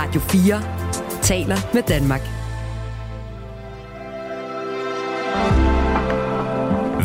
Radio 0.00 0.20
4 0.20 1.22
taler 1.22 1.56
med 1.74 1.82
Danmark. 1.82 2.20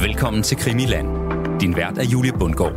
Velkommen 0.02 0.44
til 0.44 0.58
Krimiland. 0.58 1.08
Din 1.60 1.76
vært 1.76 1.98
er 1.98 2.04
Julie 2.04 2.34
Bundgaard. 2.34 2.74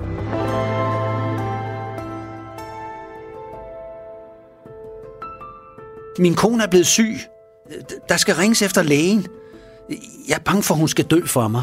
Min 6.18 6.34
kone 6.34 6.62
er 6.62 6.68
blevet 6.68 6.86
syg. 6.86 7.16
Der 8.08 8.16
skal 8.16 8.34
ringes 8.34 8.62
efter 8.62 8.82
lægen. 8.82 9.26
Jeg 10.28 10.34
er 10.34 10.44
bange 10.44 10.62
for, 10.62 10.74
at 10.74 10.78
hun 10.78 10.88
skal 10.88 11.04
dø 11.04 11.26
for 11.26 11.48
mig. 11.48 11.62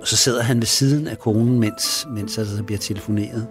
Og 0.00 0.06
så 0.06 0.16
sidder 0.16 0.42
han 0.42 0.56
ved 0.56 0.66
siden 0.66 1.06
af 1.06 1.18
konen, 1.18 1.60
mens, 1.60 2.06
mens 2.14 2.34
der 2.34 2.62
bliver 2.62 2.78
telefoneret. 2.78 3.46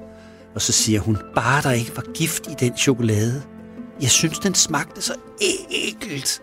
Og 0.56 0.62
så 0.62 0.72
siger 0.72 1.00
hun, 1.00 1.18
bare 1.36 1.62
der 1.62 1.72
ikke 1.72 1.92
var 1.96 2.14
gift 2.14 2.48
i 2.48 2.54
den 2.60 2.78
chokolade. 2.78 3.44
Jeg 4.02 4.10
synes, 4.10 4.40
den 4.40 4.56
smagte 4.56 5.02
så 5.02 5.14
ægelt. 5.72 6.42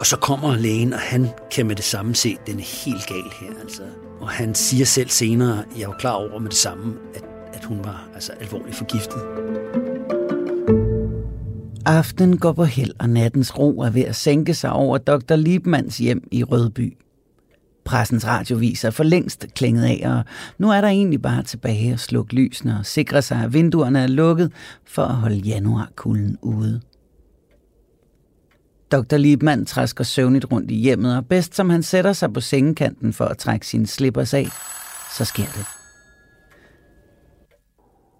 Og 0.00 0.06
så 0.06 0.16
kommer 0.16 0.56
lægen, 0.56 0.92
og 0.92 0.98
han 0.98 1.28
kan 1.50 1.66
med 1.66 1.76
det 1.76 1.84
samme 1.84 2.14
se, 2.14 2.36
den 2.46 2.58
er 2.58 2.84
helt 2.84 3.06
gal 3.06 3.32
her. 3.40 3.60
Altså. 3.60 3.82
Og 4.20 4.28
han 4.28 4.54
siger 4.54 4.84
selv 4.84 5.08
senere, 5.08 5.64
jeg 5.78 5.88
var 5.88 5.96
klar 5.98 6.12
over 6.12 6.38
med 6.38 6.50
det 6.50 6.58
samme, 6.58 6.94
at, 7.14 7.24
at 7.52 7.64
hun 7.64 7.78
var 7.84 8.08
altså, 8.14 8.32
alvorligt 8.32 8.76
forgiftet. 8.76 9.22
Aften 11.86 12.38
går 12.38 12.52
på 12.52 12.64
held, 12.64 12.90
og 12.98 13.10
nattens 13.10 13.58
ro 13.58 13.80
er 13.80 13.90
ved 13.90 14.02
at 14.02 14.16
sænke 14.16 14.54
sig 14.54 14.72
over 14.72 14.98
Dr. 14.98 15.36
Liebmanns 15.36 15.98
hjem 15.98 16.28
i 16.30 16.44
Rødby. 16.44 16.96
Pressens 17.86 18.26
radioviser 18.26 18.90
for 18.90 19.04
længst 19.04 19.46
klinget 19.54 19.84
af, 19.84 20.02
og 20.04 20.24
nu 20.58 20.70
er 20.70 20.80
der 20.80 20.88
egentlig 20.88 21.22
bare 21.22 21.42
tilbage 21.42 21.92
at 21.92 22.00
slukke 22.00 22.34
lysene 22.34 22.78
og 22.78 22.86
sikre 22.86 23.22
sig, 23.22 23.38
at 23.44 23.52
vinduerne 23.52 24.00
er 24.00 24.06
lukket 24.06 24.52
for 24.84 25.02
at 25.02 25.14
holde 25.14 25.36
januarkulden 25.36 26.38
ude. 26.42 26.80
Dr. 28.92 29.16
Liebmann 29.16 29.66
træsker 29.66 30.04
søvnigt 30.04 30.52
rundt 30.52 30.70
i 30.70 30.74
hjemmet, 30.74 31.16
og 31.16 31.26
bedst 31.26 31.54
som 31.54 31.70
han 31.70 31.82
sætter 31.82 32.12
sig 32.12 32.32
på 32.32 32.40
sengekanten 32.40 33.12
for 33.12 33.24
at 33.24 33.38
trække 33.38 33.66
sine 33.66 33.86
slippers 33.86 34.34
af, 34.34 34.46
så 35.16 35.24
sker 35.24 35.44
det. 35.44 35.64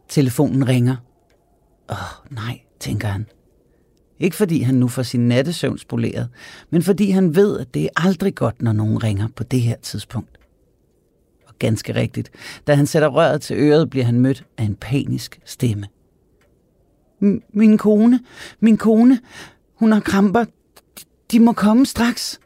Telefonen 0.09 0.69
ringer. 0.69 0.97
Åh, 1.91 1.97
oh, 1.97 2.35
nej, 2.35 2.61
tænker 2.81 3.09
han. 3.09 3.27
Ikke 4.21 4.37
fordi 4.37 4.61
han 4.61 4.75
nu 4.75 4.89
får 4.89 5.03
sin 5.03 5.29
nattesøvn 5.29 5.79
spoleret, 5.79 6.29
men 6.71 6.83
fordi 6.83 7.11
han 7.11 7.35
ved, 7.35 7.61
at 7.61 7.75
det 7.75 7.85
er 7.85 7.89
aldrig 7.97 8.35
godt, 8.35 8.63
når 8.63 8.73
nogen 8.73 9.03
ringer 9.03 9.29
på 9.37 9.45
det 9.45 9.61
her 9.61 9.77
tidspunkt. 9.77 10.39
Og 11.47 11.55
ganske 11.59 11.95
rigtigt, 11.95 12.31
da 12.67 12.75
han 12.75 12.87
sætter 12.87 13.09
røret 13.09 13.41
til 13.41 13.57
øret, 13.57 13.91
bliver 13.91 14.05
han 14.05 14.21
mødt 14.21 14.45
af 14.59 14.65
en 14.65 14.75
panisk 14.75 15.41
stemme. 15.45 15.87
Min 17.53 17.79
kone, 17.79 18.21
min 18.61 18.77
kone, 18.77 19.21
hun 19.75 19.93
har 19.93 20.01
kramper. 20.01 20.45
De 21.33 21.41
må 21.41 21.53
komme 21.53 21.87
straks. 21.87 22.41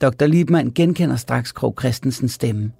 Dr. 0.00 0.26
Liebmann 0.26 0.72
genkender 0.74 1.16
straks 1.16 1.52
Krog 1.52 1.74
Christensens 1.80 2.32
stemme. 2.32 2.72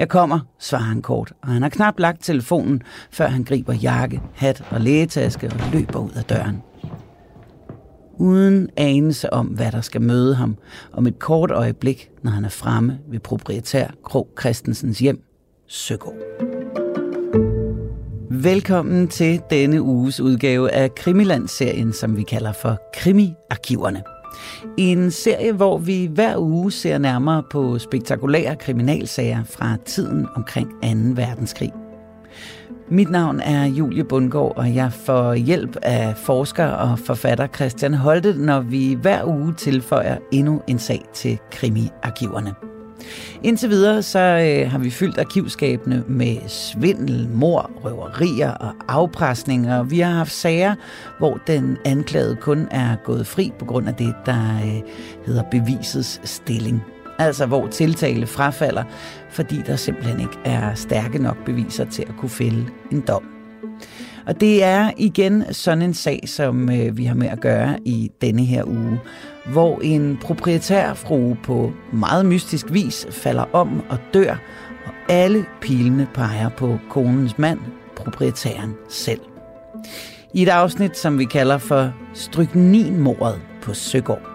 Jeg 0.00 0.08
kommer, 0.08 0.40
svarer 0.58 0.82
han 0.82 1.02
kort, 1.02 1.32
og 1.42 1.48
han 1.48 1.62
har 1.62 1.68
knap 1.68 1.98
lagt 1.98 2.24
telefonen, 2.24 2.82
før 3.10 3.26
han 3.26 3.44
griber 3.44 3.72
jakke, 3.72 4.20
hat 4.34 4.64
og 4.70 4.80
lægetaske 4.80 5.46
og 5.46 5.72
løber 5.72 5.98
ud 5.98 6.10
af 6.16 6.24
døren. 6.24 6.62
Uden 8.16 8.68
anelse 8.76 9.32
om, 9.32 9.46
hvad 9.46 9.72
der 9.72 9.80
skal 9.80 10.02
møde 10.02 10.34
ham, 10.34 10.56
om 10.92 11.06
et 11.06 11.18
kort 11.18 11.50
øjeblik, 11.50 12.10
når 12.22 12.30
han 12.30 12.44
er 12.44 12.48
fremme 12.48 12.98
ved 13.08 13.20
proprietær 13.20 13.86
Krog 14.04 14.28
Christensens 14.40 14.98
hjem, 14.98 15.22
Søgaard. 15.66 16.16
Velkommen 18.30 19.08
til 19.08 19.40
denne 19.50 19.82
uges 19.82 20.20
udgave 20.20 20.70
af 20.70 20.94
Krimiland-serien, 20.94 21.92
som 21.92 22.16
vi 22.16 22.22
kalder 22.22 22.52
for 22.52 22.78
Krimi-arkiverne. 22.94 24.19
En 24.76 25.10
serie, 25.10 25.52
hvor 25.52 25.78
vi 25.78 26.10
hver 26.14 26.36
uge 26.38 26.72
ser 26.72 26.98
nærmere 26.98 27.42
på 27.50 27.78
spektakulære 27.78 28.56
kriminalsager 28.56 29.44
fra 29.44 29.76
tiden 29.86 30.26
omkring 30.36 30.70
2. 30.70 30.76
verdenskrig. 31.22 31.72
Mit 32.92 33.10
navn 33.10 33.40
er 33.40 33.64
Julie 33.64 34.04
Bundgaard, 34.04 34.52
og 34.56 34.74
jeg 34.74 34.92
får 34.92 35.34
hjælp 35.34 35.76
af 35.82 36.16
forsker 36.16 36.66
og 36.66 36.98
forfatter 36.98 37.46
Christian 37.46 37.94
Holte, 37.94 38.34
når 38.38 38.60
vi 38.60 38.98
hver 39.02 39.24
uge 39.24 39.54
tilføjer 39.54 40.18
endnu 40.32 40.62
en 40.68 40.78
sag 40.78 41.02
til 41.14 41.38
krimiarkiverne. 41.50 42.54
Indtil 43.42 43.70
videre 43.70 44.02
så 44.02 44.18
øh, 44.18 44.70
har 44.70 44.78
vi 44.78 44.90
fyldt 44.90 45.18
arkivskabene 45.18 46.04
med 46.08 46.36
svindel, 46.46 47.28
mor, 47.28 47.70
røverier 47.84 48.50
og 48.50 48.72
afpresninger. 48.88 49.82
Vi 49.82 50.00
har 50.00 50.12
haft 50.12 50.32
sager, 50.32 50.74
hvor 51.18 51.40
den 51.46 51.76
anklagede 51.84 52.36
kun 52.36 52.68
er 52.70 52.96
gået 53.04 53.26
fri 53.26 53.52
på 53.58 53.64
grund 53.64 53.88
af 53.88 53.94
det, 53.94 54.14
der 54.26 54.60
øh, 54.64 54.80
hedder 55.26 55.42
bevisets 55.50 56.20
stilling. 56.24 56.82
Altså 57.18 57.46
hvor 57.46 57.66
tiltale 57.66 58.26
frafalder, 58.26 58.84
fordi 59.30 59.62
der 59.66 59.76
simpelthen 59.76 60.20
ikke 60.20 60.38
er 60.44 60.74
stærke 60.74 61.18
nok 61.18 61.44
beviser 61.44 61.84
til 61.84 62.02
at 62.02 62.16
kunne 62.18 62.30
fælde 62.30 62.66
en 62.92 63.00
dom. 63.08 63.22
Og 64.26 64.40
det 64.40 64.64
er 64.64 64.90
igen 64.96 65.44
sådan 65.54 65.82
en 65.82 65.94
sag, 65.94 66.22
som 66.26 66.70
øh, 66.70 66.96
vi 66.96 67.04
har 67.04 67.14
med 67.14 67.28
at 67.28 67.40
gøre 67.40 67.78
i 67.84 68.10
denne 68.20 68.44
her 68.44 68.64
uge, 68.64 69.00
hvor 69.52 69.80
en 69.82 70.18
proprietærfrue 70.22 71.36
på 71.42 71.72
meget 71.92 72.26
mystisk 72.26 72.72
vis 72.72 73.06
falder 73.10 73.44
om 73.52 73.82
og 73.88 73.98
dør, 74.14 74.36
og 74.86 74.92
alle 75.08 75.44
pilene 75.60 76.08
peger 76.14 76.48
på 76.48 76.78
konens 76.90 77.38
mand, 77.38 77.58
proprietæren 77.96 78.74
selv. 78.88 79.20
I 80.34 80.42
et 80.42 80.48
afsnit, 80.48 80.98
som 80.98 81.18
vi 81.18 81.24
kalder 81.24 81.58
for 81.58 81.92
Strykninmordet 82.14 83.40
på 83.62 83.74
Søgård. 83.74 84.30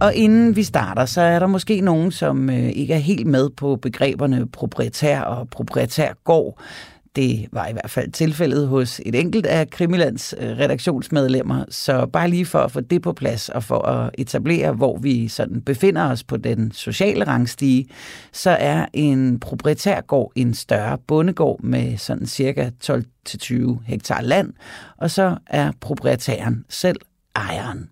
Og 0.00 0.14
inden 0.14 0.56
vi 0.56 0.62
starter, 0.62 1.04
så 1.04 1.20
er 1.20 1.38
der 1.38 1.46
måske 1.46 1.80
nogen, 1.80 2.10
som 2.10 2.50
øh, 2.50 2.68
ikke 2.68 2.94
er 2.94 2.98
helt 2.98 3.26
med 3.26 3.50
på 3.50 3.76
begreberne 3.76 4.48
proprietær 4.48 5.20
og 5.20 5.48
proprietærgård. 5.48 6.60
Det 7.16 7.48
var 7.52 7.66
i 7.66 7.72
hvert 7.72 7.90
fald 7.90 8.12
tilfældet 8.12 8.68
hos 8.68 9.00
et 9.06 9.14
enkelt 9.14 9.46
af 9.46 9.70
Krimilands 9.70 10.34
øh, 10.38 10.58
redaktionsmedlemmer, 10.58 11.64
så 11.68 12.06
bare 12.06 12.30
lige 12.30 12.46
for 12.46 12.58
at 12.58 12.72
få 12.72 12.80
det 12.80 13.02
på 13.02 13.12
plads 13.12 13.48
og 13.48 13.64
for 13.64 13.78
at 13.78 14.10
etablere, 14.18 14.72
hvor 14.72 14.98
vi 14.98 15.28
sådan 15.28 15.62
befinder 15.62 16.10
os 16.10 16.24
på 16.24 16.36
den 16.36 16.72
sociale 16.72 17.24
rangstige, 17.24 17.88
så 18.32 18.50
er 18.50 18.86
en 18.92 19.40
proprietærgård 19.40 20.32
en 20.34 20.54
større 20.54 20.98
bondegård 20.98 21.62
med 21.62 21.98
sådan 21.98 22.26
cirka 22.26 22.70
12-20 22.84 23.78
hektar 23.86 24.20
land, 24.20 24.52
og 24.96 25.10
så 25.10 25.36
er 25.46 25.72
proprietæren 25.80 26.64
selv 26.68 27.00
ejeren. 27.36 27.88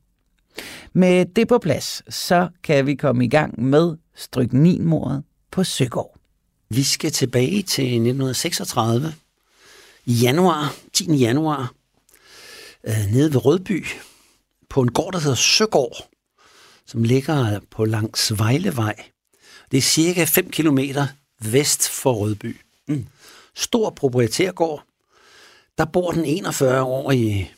Med 0.92 1.24
det 1.36 1.48
på 1.48 1.58
plads, 1.58 2.14
så 2.14 2.48
kan 2.64 2.86
vi 2.86 2.94
komme 2.94 3.24
i 3.24 3.28
gang 3.28 3.62
med 3.62 3.96
strykninmordet 4.14 5.22
på 5.50 5.64
Søgård. 5.64 6.19
Vi 6.72 6.82
skal 6.82 7.12
tilbage 7.12 7.62
til 7.62 7.84
1936. 7.84 9.14
I 10.04 10.12
januar, 10.12 10.74
10. 10.92 11.12
januar, 11.12 11.74
øh, 12.84 13.06
nede 13.12 13.32
ved 13.32 13.44
Rødby, 13.44 13.86
på 14.68 14.80
en 14.82 14.92
gård, 14.92 15.12
der 15.12 15.18
hedder 15.18 15.36
Søgård, 15.36 16.08
som 16.86 17.02
ligger 17.02 17.60
på 17.70 17.84
langs 17.84 18.38
Vejlevej. 18.38 18.94
Det 19.70 19.78
er 19.78 19.82
cirka 19.82 20.24
5 20.24 20.50
km 20.50 20.78
vest 21.40 21.88
for 21.88 22.12
Rødby. 22.12 22.56
Mm. 22.88 23.06
Stor 23.54 23.90
proprietærgård. 23.90 24.84
Der 25.78 25.84
bor 25.84 26.10
den 26.10 26.46
41-årige 26.46 27.50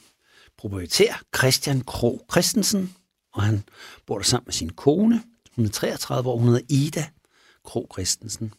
proprietær 0.58 1.22
Christian 1.36 1.80
Kro 1.80 2.26
Christensen, 2.30 2.94
og 3.32 3.42
han 3.42 3.64
bor 4.06 4.18
der 4.18 4.24
sammen 4.24 4.46
med 4.46 4.54
sin 4.54 4.70
kone. 4.70 5.22
Hun 5.56 5.64
er 5.64 5.70
33 5.70 6.30
år, 6.30 6.38
hun 6.38 6.48
hedder 6.48 6.66
Ida 6.68 7.06
Kro 7.64 7.88
Christensen. 7.92 8.52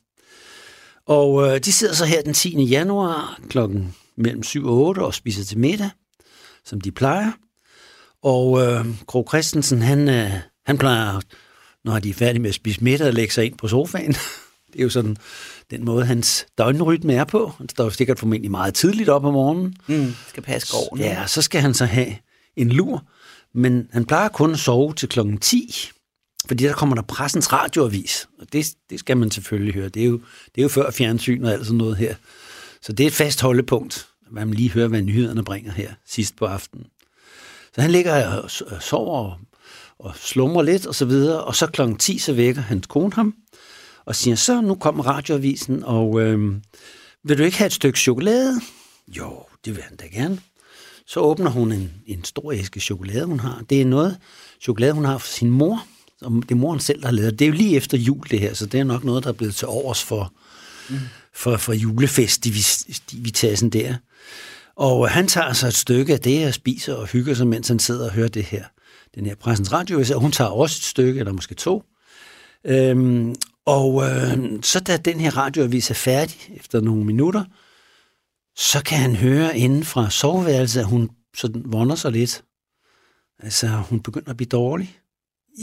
Og 1.07 1.47
øh, 1.47 1.59
de 1.59 1.73
sidder 1.73 1.93
så 1.93 2.05
her 2.05 2.21
den 2.21 2.33
10. 2.33 2.63
januar 2.63 3.39
klokken 3.49 3.95
mellem 4.17 4.43
7 4.43 4.67
og 4.67 4.73
8 4.73 4.99
og 4.99 5.13
spiser 5.13 5.43
til 5.43 5.57
middag, 5.57 5.89
som 6.65 6.81
de 6.81 6.91
plejer. 6.91 7.31
Og 8.23 8.61
øh, 8.61 8.85
Kro 9.07 9.25
Christensen, 9.29 9.81
han, 9.81 10.09
øh, 10.09 10.31
han 10.65 10.77
plejer, 10.77 11.19
når 11.85 11.99
de 11.99 12.09
er 12.09 12.13
færdige 12.13 12.41
med 12.41 12.49
at 12.49 12.55
spise 12.55 12.83
middag, 12.83 13.07
at 13.07 13.13
lægge 13.13 13.33
sig 13.33 13.45
ind 13.45 13.57
på 13.57 13.67
sofaen. 13.67 14.13
det 14.73 14.79
er 14.79 14.83
jo 14.83 14.89
sådan 14.89 15.17
den 15.71 15.85
måde, 15.85 16.05
hans 16.05 16.45
døgnrytme 16.57 17.13
er 17.13 17.23
på. 17.23 17.51
Han 17.57 17.69
står 17.69 17.89
sikkert 17.89 18.19
formentlig 18.19 18.51
meget 18.51 18.73
tidligt 18.73 19.09
op 19.09 19.25
om 19.25 19.33
morgenen. 19.33 19.75
Mm, 19.87 20.13
skal 20.27 20.43
passe 20.43 20.67
gården. 20.71 20.99
Ja, 20.99 21.27
så 21.27 21.41
skal 21.41 21.61
han 21.61 21.73
så 21.73 21.85
have 21.85 22.15
en 22.55 22.69
lur. 22.69 23.03
Men 23.53 23.87
han 23.91 24.05
plejer 24.05 24.29
kun 24.29 24.51
at 24.51 24.59
sove 24.59 24.93
til 24.93 25.09
klokken 25.09 25.37
10. 25.37 25.91
Fordi 26.47 26.63
der 26.63 26.73
kommer 26.73 26.95
der 26.95 27.01
pressens 27.01 27.53
radioavis, 27.53 28.27
og 28.39 28.47
det, 28.53 28.65
det 28.89 28.99
skal 28.99 29.17
man 29.17 29.31
selvfølgelig 29.31 29.73
høre. 29.73 29.89
Det 29.89 30.01
er, 30.01 30.05
jo, 30.05 30.21
det 30.55 30.57
er 30.57 30.61
jo 30.61 30.67
før 30.67 30.91
fjernsyn 30.91 31.43
og 31.43 31.51
alt 31.51 31.65
sådan 31.65 31.77
noget 31.77 31.97
her. 31.97 32.15
Så 32.81 32.93
det 32.93 33.03
er 33.03 33.07
et 33.07 33.13
fast 33.13 33.41
holdepunkt, 33.41 34.07
at 34.25 34.33
man 34.33 34.53
lige 34.53 34.71
hører, 34.71 34.87
hvad 34.87 35.01
nyhederne 35.01 35.43
bringer 35.43 35.71
her 35.71 35.93
sidst 36.05 36.35
på 36.35 36.45
aftenen. 36.45 36.85
Så 37.75 37.81
han 37.81 37.91
ligger 37.91 38.27
og 38.27 38.51
sover 38.81 39.39
og, 39.99 40.15
slumrer 40.15 40.63
lidt 40.63 40.85
og 40.85 40.95
så 40.95 41.05
videre, 41.05 41.43
og 41.43 41.55
så 41.55 41.67
klokken 41.67 41.97
10, 41.97 42.17
så 42.17 42.33
vækker 42.33 42.61
hans 42.61 42.87
kone 42.87 43.13
ham, 43.13 43.35
og 44.05 44.15
siger, 44.15 44.35
så 44.35 44.61
nu 44.61 44.75
kommer 44.75 45.03
radioavisen, 45.03 45.83
og 45.83 46.21
øh, 46.21 46.55
vil 47.23 47.37
du 47.37 47.43
ikke 47.43 47.57
have 47.57 47.65
et 47.65 47.73
stykke 47.73 47.99
chokolade? 47.99 48.61
Jo, 49.07 49.45
det 49.65 49.75
vil 49.75 49.83
han 49.83 49.95
da 49.95 50.05
gerne. 50.05 50.41
Så 51.07 51.19
åbner 51.19 51.49
hun 51.49 51.71
en, 51.71 51.91
en 52.05 52.23
stor 52.23 52.51
æske 52.51 52.79
chokolade, 52.79 53.25
hun 53.25 53.39
har. 53.39 53.63
Det 53.69 53.81
er 53.81 53.85
noget 53.85 54.17
chokolade, 54.61 54.93
hun 54.93 55.05
har 55.05 55.17
fra 55.17 55.27
sin 55.27 55.49
mor. 55.49 55.85
Og 56.23 56.31
det 56.31 56.51
er 56.51 56.55
moren 56.55 56.79
selv, 56.79 57.01
der 57.01 57.07
har 57.07 57.13
lavet. 57.13 57.39
Det 57.39 57.45
er 57.45 57.49
jo 57.49 57.55
lige 57.55 57.75
efter 57.75 57.97
jul, 57.97 58.25
det 58.31 58.39
her, 58.39 58.53
så 58.53 58.65
det 58.65 58.79
er 58.79 58.83
nok 58.83 59.03
noget, 59.03 59.23
der 59.23 59.29
er 59.29 59.33
blevet 59.33 59.55
til 59.55 59.67
overs 59.67 60.03
for, 60.03 60.33
mm. 60.89 60.99
for, 61.33 61.57
for 61.57 61.73
julefestivitasen 61.73 63.69
der. 63.69 63.95
Og 64.75 65.09
han 65.09 65.27
tager 65.27 65.53
sig 65.53 65.67
et 65.67 65.73
stykke 65.73 66.13
af 66.13 66.19
det 66.19 66.47
og 66.47 66.53
spiser 66.53 66.93
og 66.93 67.07
hygger 67.07 67.33
sig, 67.33 67.47
mens 67.47 67.67
han 67.67 67.79
sidder 67.79 68.05
og 68.05 68.11
hører 68.11 68.27
det 68.27 68.43
her. 68.43 68.63
Den 69.15 69.25
her 69.25 69.35
pressens 69.35 69.71
radio, 69.71 69.99
og 69.99 70.19
hun 70.21 70.31
tager 70.31 70.49
også 70.49 70.77
et 70.79 70.83
stykke, 70.83 71.19
eller 71.19 71.33
måske 71.33 71.55
to. 71.55 71.83
Øhm, 72.65 73.35
og 73.65 74.03
øh, 74.03 74.63
så 74.63 74.79
da 74.79 74.97
den 74.97 75.19
her 75.19 75.37
radioavis 75.37 75.89
er 75.89 75.93
færdig 75.93 76.51
efter 76.55 76.81
nogle 76.81 77.03
minutter, 77.03 77.43
så 78.55 78.83
kan 78.83 78.97
han 78.97 79.15
høre 79.15 79.57
inden 79.57 79.83
fra 79.83 80.09
soveværelset, 80.09 80.79
at 80.79 80.85
hun 80.85 81.09
sådan 81.37 81.63
vonder 81.65 81.95
sig 81.95 82.11
lidt. 82.11 82.43
Altså, 83.39 83.67
hun 83.67 83.99
begynder 83.99 84.29
at 84.29 84.37
blive 84.37 84.49
dårlig. 84.49 84.99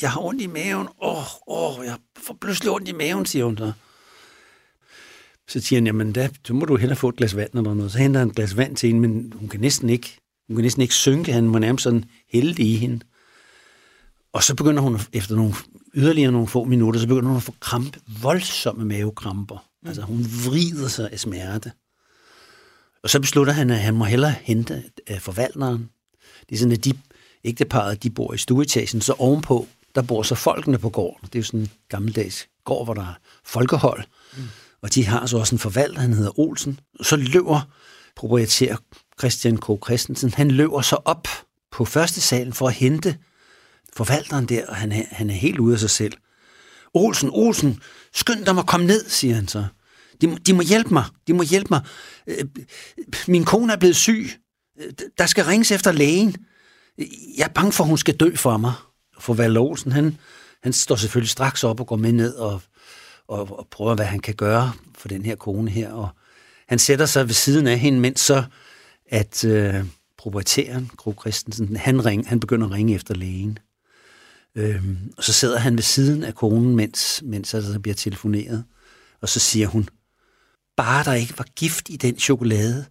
Jeg 0.02 0.10
har 0.10 0.20
ondt 0.20 0.42
i 0.42 0.46
maven. 0.46 0.88
Åh, 1.02 1.18
oh, 1.46 1.78
oh, 1.78 1.86
jeg 1.86 1.96
får 2.18 2.36
pludselig 2.40 2.72
ondt 2.72 2.88
i 2.88 2.92
maven, 2.92 3.26
siger 3.26 3.44
hun 3.44 3.58
så. 3.58 3.72
Så 5.48 5.60
siger 5.60 5.76
han, 5.80 5.86
jamen 5.86 6.12
da, 6.12 6.28
så 6.46 6.54
må 6.54 6.64
du 6.64 6.76
hellere 6.76 6.96
få 6.96 7.08
et 7.08 7.16
glas 7.16 7.36
vand 7.36 7.50
eller 7.54 7.74
noget. 7.74 7.92
Så 7.92 7.98
henter 7.98 8.20
han 8.20 8.28
et 8.28 8.34
glas 8.34 8.56
vand 8.56 8.76
til 8.76 8.86
hende, 8.86 9.08
men 9.08 9.32
hun 9.36 9.48
kan 9.48 9.60
næsten 9.60 9.90
ikke, 9.90 10.18
hun 10.48 10.56
kan 10.56 10.62
næsten 10.62 10.82
ikke 10.82 10.94
synke. 10.94 11.32
Han 11.32 11.52
var 11.52 11.58
nærmest 11.58 11.84
sådan 11.84 12.04
heldig 12.28 12.66
i 12.66 12.76
hende. 12.76 13.00
Og 14.32 14.42
så 14.42 14.54
begynder 14.54 14.82
hun, 14.82 14.98
efter 15.12 15.36
nogle, 15.36 15.54
yderligere 15.94 16.32
nogle 16.32 16.48
få 16.48 16.64
minutter, 16.64 17.00
så 17.00 17.06
begynder 17.06 17.28
hun 17.28 17.36
at 17.36 17.42
få 17.42 17.54
krampe, 17.60 18.00
voldsomme 18.22 18.84
mavekramper. 18.84 19.66
Mm. 19.82 19.88
Altså 19.88 20.02
hun 20.02 20.18
vrider 20.46 20.88
sig 20.88 21.12
af 21.12 21.20
smerte. 21.20 21.72
Og 23.02 23.10
så 23.10 23.20
beslutter 23.20 23.52
han, 23.52 23.70
at 23.70 23.78
han 23.78 23.94
må 23.94 24.04
hellere 24.04 24.34
hente 24.42 24.82
uh, 25.10 25.18
forvalteren. 25.18 25.90
Det 26.48 26.54
er 26.54 26.58
sådan, 26.58 26.72
at 26.72 26.84
de 26.84 26.92
ægteparet, 27.44 28.02
de 28.02 28.10
bor 28.10 28.34
i 28.34 28.38
stueetagen, 28.38 29.00
så 29.00 29.12
ovenpå, 29.18 29.68
der 29.94 30.02
bor 30.02 30.22
så 30.22 30.34
folkene 30.34 30.78
på 30.78 30.90
gården. 30.90 31.26
Det 31.26 31.34
er 31.34 31.38
jo 31.38 31.44
sådan 31.44 31.60
en 31.60 31.70
gammeldags 31.88 32.48
gård, 32.64 32.86
hvor 32.86 32.94
der 32.94 33.02
er 33.02 33.14
folkehold. 33.44 34.02
Mm. 34.36 34.42
Og 34.82 34.94
de 34.94 35.06
har 35.06 35.26
så 35.26 35.38
også 35.38 35.54
en 35.54 35.58
forvalter, 35.58 36.00
han 36.00 36.12
hedder 36.12 36.38
Olsen. 36.38 36.80
Så 37.02 37.16
løber 37.16 37.60
proprietær 38.16 38.76
Christian 39.18 39.56
K. 39.56 39.66
Christensen, 39.84 40.32
han 40.32 40.50
løber 40.50 40.80
så 40.80 40.96
op 41.04 41.28
på 41.70 41.84
første 41.84 42.20
salen 42.20 42.52
for 42.52 42.68
at 42.68 42.74
hente 42.74 43.16
forvalteren 43.96 44.46
der, 44.46 44.66
og 44.66 44.76
han 44.76 44.92
er, 44.92 45.02
han 45.10 45.30
er 45.30 45.34
helt 45.34 45.58
ude 45.58 45.74
af 45.74 45.80
sig 45.80 45.90
selv. 45.90 46.12
Olsen, 46.94 47.30
Olsen, 47.32 47.80
skynd 48.14 48.44
dig 48.44 48.58
at 48.58 48.66
komme 48.66 48.86
ned, 48.86 49.08
siger 49.08 49.34
han 49.34 49.48
så. 49.48 49.66
De 50.20 50.26
må, 50.26 50.36
de 50.46 50.52
må 50.52 50.62
hjælpe 50.62 50.94
mig, 50.94 51.04
de 51.26 51.34
må 51.34 51.42
hjælpe 51.42 51.68
mig. 51.70 51.80
Øh, 52.26 52.44
min 53.28 53.44
kone 53.44 53.72
er 53.72 53.76
blevet 53.76 53.96
syg. 53.96 54.30
Der 55.18 55.26
skal 55.26 55.44
ringes 55.44 55.70
efter 55.70 55.92
lægen. 55.92 56.36
Jeg 57.36 57.44
er 57.44 57.52
bange 57.54 57.72
for, 57.72 57.84
at 57.84 57.88
hun 57.88 57.98
skal 57.98 58.16
dø 58.16 58.36
for 58.36 58.56
mig. 58.56 58.72
For 59.20 59.34
Valder 59.34 59.60
Olsen, 59.60 59.92
han, 59.92 60.18
han 60.62 60.72
står 60.72 60.96
selvfølgelig 60.96 61.30
straks 61.30 61.64
op 61.64 61.80
og 61.80 61.86
går 61.86 61.96
med 61.96 62.12
ned 62.12 62.34
og, 62.34 62.62
og, 63.28 63.58
og 63.58 63.68
prøver, 63.70 63.94
hvad 63.94 64.06
han 64.06 64.20
kan 64.20 64.34
gøre 64.34 64.72
for 64.94 65.08
den 65.08 65.24
her 65.24 65.36
kone 65.36 65.70
her. 65.70 65.92
Og 65.92 66.08
han 66.68 66.78
sætter 66.78 67.06
sig 67.06 67.26
ved 67.26 67.34
siden 67.34 67.66
af 67.66 67.78
hende, 67.78 68.00
mens 68.00 68.20
så, 68.20 68.44
at 69.06 69.44
øh, 69.44 69.84
proprietæren, 70.18 70.90
Gro 70.96 71.14
Christensen, 71.20 71.76
han, 71.76 72.06
ring, 72.06 72.28
han 72.28 72.40
begynder 72.40 72.66
at 72.66 72.72
ringe 72.72 72.94
efter 72.94 73.14
lægen. 73.14 73.58
Øhm, 74.54 75.12
og 75.16 75.24
så 75.24 75.32
sidder 75.32 75.58
han 75.58 75.76
ved 75.76 75.82
siden 75.82 76.24
af 76.24 76.34
konen, 76.34 76.76
mens, 76.76 77.22
mens 77.24 77.50
der 77.50 77.78
bliver 77.78 77.94
telefoneret. 77.94 78.64
Og 79.20 79.28
så 79.28 79.40
siger 79.40 79.66
hun, 79.66 79.88
bare 80.76 81.04
der 81.04 81.12
ikke 81.12 81.38
var 81.38 81.46
gift 81.56 81.88
i 81.88 81.96
den 81.96 82.18
chokolade. 82.18 82.86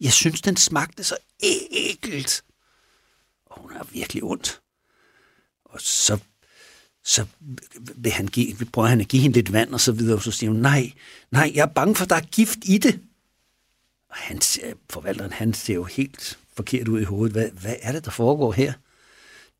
Jeg 0.00 0.12
synes, 0.12 0.40
den 0.40 0.56
smagte 0.56 1.04
så 1.04 1.16
ækelt. 1.72 2.42
Og 3.46 3.60
hun 3.60 3.72
har 3.72 3.86
virkelig 3.92 4.22
ondt. 4.22 4.60
Og 5.70 5.80
så, 5.80 6.18
så 7.04 7.26
vil 7.96 8.12
han 8.12 8.26
give, 8.26 8.56
prøver 8.72 8.88
han 8.88 9.00
at 9.00 9.08
give 9.08 9.22
hende 9.22 9.34
lidt 9.34 9.52
vand 9.52 9.74
og 9.74 9.80
så 9.80 9.92
videre, 9.92 10.16
og 10.16 10.22
så 10.22 10.30
siger 10.30 10.50
hun, 10.50 10.60
nej, 10.60 10.92
nej, 11.30 11.52
jeg 11.54 11.62
er 11.62 11.66
bange 11.66 11.94
for, 11.94 12.04
at 12.04 12.10
der 12.10 12.16
er 12.16 12.20
gift 12.20 12.58
i 12.62 12.78
det. 12.78 13.00
Og 14.10 14.16
han, 14.16 14.40
forvalteren, 14.90 15.32
han 15.32 15.54
ser 15.54 15.74
jo 15.74 15.84
helt 15.84 16.38
forkert 16.56 16.88
ud 16.88 17.00
i 17.00 17.04
hovedet. 17.04 17.32
Hvad, 17.32 17.50
hvad 17.50 17.76
er 17.82 17.92
det, 17.92 18.04
der 18.04 18.10
foregår 18.10 18.52
her? 18.52 18.72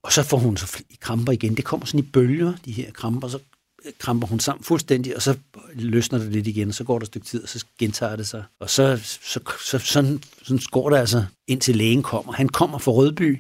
Og 0.03 0.13
så 0.13 0.23
får 0.23 0.39
hun 0.39 0.57
så 0.57 0.83
kramper 1.01 1.33
igen. 1.33 1.57
Det 1.57 1.65
kommer 1.65 1.87
sådan 1.87 2.01
i 2.01 2.03
bølger, 2.03 2.53
de 2.65 2.73
her 2.73 2.93
kramper, 2.93 3.29
så 3.29 3.39
øh, 3.85 3.93
kramper 3.99 4.27
hun 4.27 4.41
sammen 4.41 4.65
fuldstændig, 4.65 5.17
og 5.17 5.23
så 5.23 5.37
løsner 5.75 6.19
det 6.19 6.33
lidt 6.33 6.47
igen, 6.47 6.69
og 6.69 6.75
så 6.75 6.85
går 6.85 6.99
der 6.99 7.03
et 7.03 7.07
stykke 7.07 7.27
tid, 7.27 7.43
og 7.43 7.49
så 7.49 7.65
gentager 7.79 8.17
det 8.17 8.29
sig. 8.29 8.45
Og 8.61 8.71
så, 8.71 9.01
så, 9.05 9.41
så 9.65 9.79
sådan, 9.79 10.23
sådan 10.43 10.61
går 10.71 10.91
det 10.91 10.97
altså, 10.97 11.25
indtil 11.47 11.77
lægen 11.77 12.03
kommer. 12.03 12.33
Han 12.33 12.49
kommer 12.49 12.79
fra 12.79 12.93
Rødby, 12.93 13.39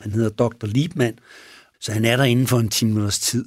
han 0.00 0.12
hedder 0.12 0.28
Dr. 0.28 0.66
Liebmann, 0.66 1.18
så 1.80 1.92
han 1.92 2.04
er 2.04 2.16
der 2.16 2.24
inden 2.24 2.46
for 2.46 2.58
en 2.58 2.68
10 2.68 2.84
minutters 2.84 3.18
tid. 3.18 3.44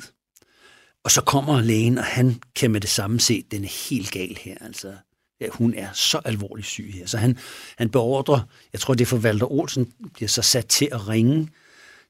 Og 1.04 1.12
så 1.12 1.22
kommer 1.22 1.62
lægen, 1.62 1.98
og 1.98 2.04
han 2.04 2.42
kan 2.56 2.72
med 2.72 2.82
det 2.82 2.90
samme 2.90 3.20
se, 3.20 3.44
den 3.52 3.64
er 3.64 3.90
helt 3.90 4.12
gal 4.12 4.38
her. 4.42 4.58
Altså, 4.62 4.94
ja, 5.42 5.48
hun 5.50 5.74
er 5.74 5.94
så 5.94 6.22
alvorligt 6.26 6.68
syg 6.68 6.92
her. 6.94 7.06
Så 7.06 7.18
han, 7.18 7.38
han 7.78 7.90
beordrer, 7.90 8.40
jeg 8.74 8.82
tror 8.82 8.94
det 8.94 9.02
er 9.02 9.06
for 9.06 9.18
Walter 9.18 9.52
Olsen, 9.52 9.94
bliver 10.14 10.30
så 10.30 10.42
sat 10.42 10.68
til 10.68 10.90
at 10.92 11.08
ringe 11.08 11.50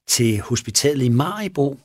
til 0.07 0.41
hospitalet 0.41 1.05
i 1.05 1.09
Maribo, 1.09 1.79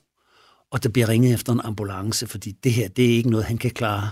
og 0.70 0.82
der 0.82 0.88
bliver 0.88 1.08
ringet 1.08 1.34
efter 1.34 1.52
en 1.52 1.61
ambulance, 1.61 2.26
fordi 2.26 2.52
det 2.52 2.73
her, 2.73 2.88
det 2.88 3.05
er 3.05 3.17
ikke 3.17 3.31
noget, 3.31 3.46
han 3.46 3.58
kan 3.58 3.70
klare. 3.70 4.11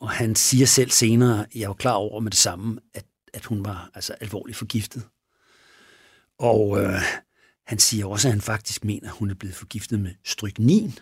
Og 0.00 0.10
han 0.10 0.34
siger 0.34 0.66
selv 0.66 0.90
senere, 0.90 1.46
jeg 1.54 1.68
var 1.68 1.74
klar 1.74 1.92
over 1.92 2.20
med 2.20 2.30
det 2.30 2.38
samme, 2.38 2.78
at, 2.94 3.04
at 3.34 3.44
hun 3.44 3.64
var 3.64 3.90
altså 3.94 4.12
alvorligt 4.12 4.58
forgiftet. 4.58 5.02
Og 6.38 6.80
øh, 6.82 7.02
han 7.66 7.78
siger 7.78 8.06
også, 8.06 8.28
at 8.28 8.32
han 8.32 8.40
faktisk 8.40 8.84
mener, 8.84 9.08
at 9.08 9.14
hun 9.14 9.30
er 9.30 9.34
blevet 9.34 9.56
forgiftet 9.56 10.00
med 10.00 10.10
stryknin. 10.24 10.98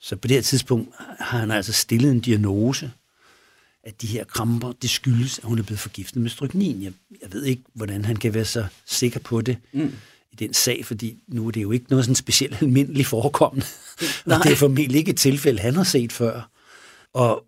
Så 0.00 0.16
på 0.16 0.28
det 0.28 0.36
her 0.36 0.42
tidspunkt 0.42 0.94
har 0.98 1.38
han 1.38 1.50
altså 1.50 1.72
stillet 1.72 2.10
en 2.10 2.20
diagnose, 2.20 2.92
at 3.82 4.02
de 4.02 4.06
her 4.06 4.24
kramper, 4.24 4.72
det 4.72 4.90
skyldes, 4.90 5.38
at 5.38 5.44
hun 5.44 5.58
er 5.58 5.62
blevet 5.62 5.80
forgiftet 5.80 6.22
med 6.22 6.30
stryknin. 6.30 6.82
Jeg, 6.82 6.92
jeg 7.22 7.32
ved 7.32 7.44
ikke, 7.44 7.62
hvordan 7.74 8.04
han 8.04 8.16
kan 8.16 8.34
være 8.34 8.44
så 8.44 8.66
sikker 8.86 9.20
på 9.20 9.40
det. 9.40 9.58
Mm 9.72 9.92
i 10.40 10.44
den 10.44 10.54
sag, 10.54 10.84
fordi 10.84 11.22
nu 11.28 11.46
er 11.46 11.50
det 11.50 11.62
jo 11.62 11.72
ikke 11.72 11.86
noget 11.90 12.04
sådan 12.04 12.14
specielt 12.14 12.62
almindeligt 12.62 13.08
forekommende. 13.08 13.66
Og 14.26 14.44
det 14.44 14.52
er 14.52 14.56
formentlig 14.56 14.98
ikke 14.98 15.10
et 15.10 15.16
tilfælde, 15.16 15.60
han 15.60 15.74
har 15.74 15.84
set 15.84 16.12
før. 16.12 16.50
Og 17.14 17.44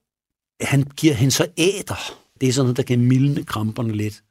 han 0.61 0.83
giver 0.97 1.15
hende 1.15 1.31
så 1.31 1.47
æder. 1.57 2.19
Det 2.41 2.49
er 2.49 2.53
sådan 2.53 2.65
noget, 2.65 2.77
der 2.77 2.83
kan 2.83 3.01
mildne 3.01 3.45
kramperne 3.45 3.93
lidt. 3.93 4.23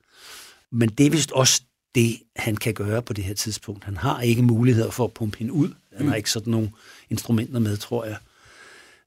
Men 0.71 0.90
det 0.90 1.06
er 1.06 1.09
vist 1.09 1.31
også 1.31 1.62
det, 1.96 2.20
han 2.36 2.58
kan 2.58 2.74
gøre 2.74 3.02
på 3.02 3.14
det 3.14 3.24
her 3.24 3.34
tidspunkt. 3.34 3.84
Han 3.84 3.98
har 3.98 4.22
ikke 4.22 4.42
muligheder 4.42 4.92
for 4.92 5.04
at 5.04 5.14
pumpe 5.14 5.38
hende 5.38 5.54
ud. 5.54 5.74
Han 5.94 6.06
mm. 6.06 6.08
har 6.08 6.16
ikke 6.16 6.32
sådan 6.32 6.52
nogle 6.52 6.72
instrumenter 7.10 7.60
med, 7.60 7.78
tror 7.78 8.06
jeg. 8.06 8.18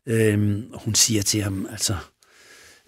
Øhm, 0.06 0.70
hun 0.74 0.94
siger 0.94 1.22
til 1.22 1.42
ham, 1.42 1.66
altså, 1.70 1.96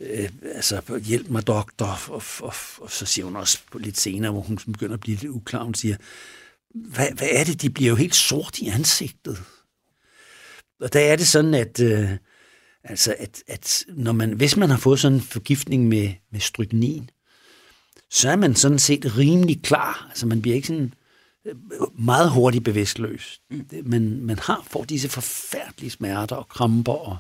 øh, 0.01 0.29
altså 0.55 1.01
hjælp 1.05 1.29
mig 1.29 1.47
doktor, 1.47 1.87
og, 1.87 1.99
og, 2.09 2.23
og, 2.41 2.55
og 2.81 2.91
så 2.91 3.07
siger 3.07 3.25
hun 3.25 3.37
også 3.37 3.59
lidt 3.75 4.01
senere, 4.01 4.33
hvor 4.33 4.41
hun 4.41 4.57
begynder 4.57 4.95
at 4.95 5.01
blive 5.01 5.17
lidt 5.17 5.31
uklar, 5.31 5.63
hun 5.63 5.75
siger, 5.75 5.97
hvad, 6.75 7.09
hvad 7.15 7.29
er 7.31 7.45
det? 7.45 7.63
De 7.63 7.71
bliver 7.71 7.91
jo 7.91 7.97
helt 7.97 8.15
sort 8.15 8.59
i 8.59 8.69
ansigtet. 8.69 9.43
Og 10.81 10.93
der 10.93 11.01
er 11.01 11.17
det 11.17 11.29
sådan, 11.29 11.55
at, 11.55 11.81
øh, 11.81 12.11
altså 12.85 13.15
at, 13.19 13.43
at 13.47 13.85
når 13.89 14.13
man, 14.13 14.33
hvis 14.33 14.57
man 14.57 14.71
har 14.71 14.77
fået 14.77 15.01
sådan 15.01 15.17
en 15.17 15.23
forgiftning 15.23 15.89
med, 15.89 16.13
med 16.33 16.41
stryknin, 16.41 17.11
så 18.12 18.31
er 18.31 18.37
man 18.37 18.54
sådan 18.54 18.78
set 18.78 19.19
rimelig 19.19 19.62
klar. 19.62 20.07
Altså 20.09 20.26
man 20.26 20.42
bliver 20.42 20.54
ikke 20.54 20.69
sådan 20.69 20.95
øh, 21.47 21.54
meget 21.99 22.31
hurtigt 22.31 22.64
bevidstløs. 22.64 23.40
Man, 23.85 24.21
man 24.21 24.38
har, 24.38 24.66
får 24.71 24.85
disse 24.85 25.09
forfærdelige 25.09 25.90
smerter 25.90 26.37
og 26.37 26.49
kramper 26.49 26.92
og 26.92 27.16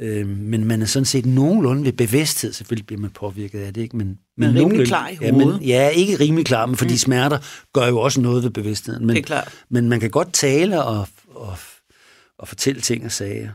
Øh, 0.00 0.28
men 0.28 0.64
man 0.64 0.82
er 0.82 0.86
sådan 0.86 1.06
set 1.06 1.26
nogenlunde 1.26 1.84
ved 1.84 1.92
bevidsthed, 1.92 2.52
selvfølgelig 2.52 2.86
bliver 2.86 3.00
man 3.00 3.10
påvirket 3.10 3.60
af 3.60 3.74
det, 3.74 3.80
ikke? 3.80 3.96
Men, 3.96 4.18
men 4.36 4.54
rimelig 4.54 4.86
klar 4.86 5.08
i 5.08 5.14
hovedet. 5.14 5.38
Ja, 5.38 5.52
men, 5.52 5.62
ja, 5.62 5.88
ikke 5.88 6.16
rimelig 6.20 6.46
klar, 6.46 6.66
men 6.66 6.76
fordi 6.76 6.92
mm. 6.92 6.98
smerter 6.98 7.38
gør 7.72 7.86
jo 7.86 8.00
også 8.00 8.20
noget 8.20 8.42
ved 8.42 8.50
bevidstheden. 8.50 9.06
Men, 9.06 9.16
det 9.16 9.22
er 9.22 9.26
klart. 9.26 9.64
Men 9.68 9.88
man 9.88 10.00
kan 10.00 10.10
godt 10.10 10.32
tale 10.32 10.84
og, 10.84 11.08
og, 11.28 11.56
og 12.38 12.48
fortælle 12.48 12.80
ting 12.80 13.04
og 13.04 13.12
sager. 13.12 13.50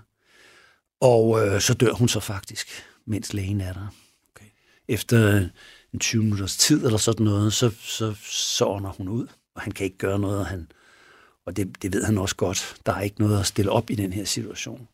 Og 1.02 1.48
øh, 1.48 1.62
så 1.62 1.74
dør 1.74 1.94
hun 1.94 2.08
så 2.08 2.20
faktisk, 2.20 2.68
mens 3.08 3.34
lægen 3.34 3.62
er 3.62 3.74
der. 3.74 3.88
Okay. 4.36 4.50
Efter 4.88 5.48
en 5.94 6.00
20 6.00 6.24
minutters 6.24 6.58
tid 6.58 6.86
eller 6.86 6.98
sådan 6.98 7.24
noget, 7.26 7.54
så, 7.54 7.72
så, 7.80 8.14
så 8.32 8.66
ånder 8.66 8.90
hun 8.90 9.10
ud, 9.10 9.28
og 9.56 9.62
han 9.62 9.72
kan 9.72 9.84
ikke 9.86 9.98
gøre 9.98 10.20
noget, 10.20 10.40
og, 10.40 10.46
han, 10.46 10.68
og 11.46 11.58
det, 11.58 11.82
det 11.82 11.94
ved 11.94 12.04
han 12.04 12.18
også 12.18 12.36
godt. 12.36 12.76
Der 12.86 12.94
er 12.94 13.02
ikke 13.02 13.20
noget 13.20 13.40
at 13.40 13.46
stille 13.46 13.72
op 13.72 13.90
i 13.90 13.96
den 13.96 14.14
her 14.14 14.26
situation. 14.26 14.88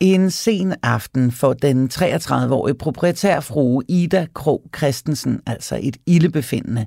En 0.00 0.30
sen 0.30 0.74
aften 0.82 1.32
får 1.32 1.52
den 1.52 1.90
33-årige 1.92 2.74
proprietærfrue 2.74 3.82
Ida 3.88 4.26
Krog 4.34 4.62
Christensen, 4.76 5.40
altså 5.46 5.80
et 5.82 5.96
ildebefindende. 6.06 6.86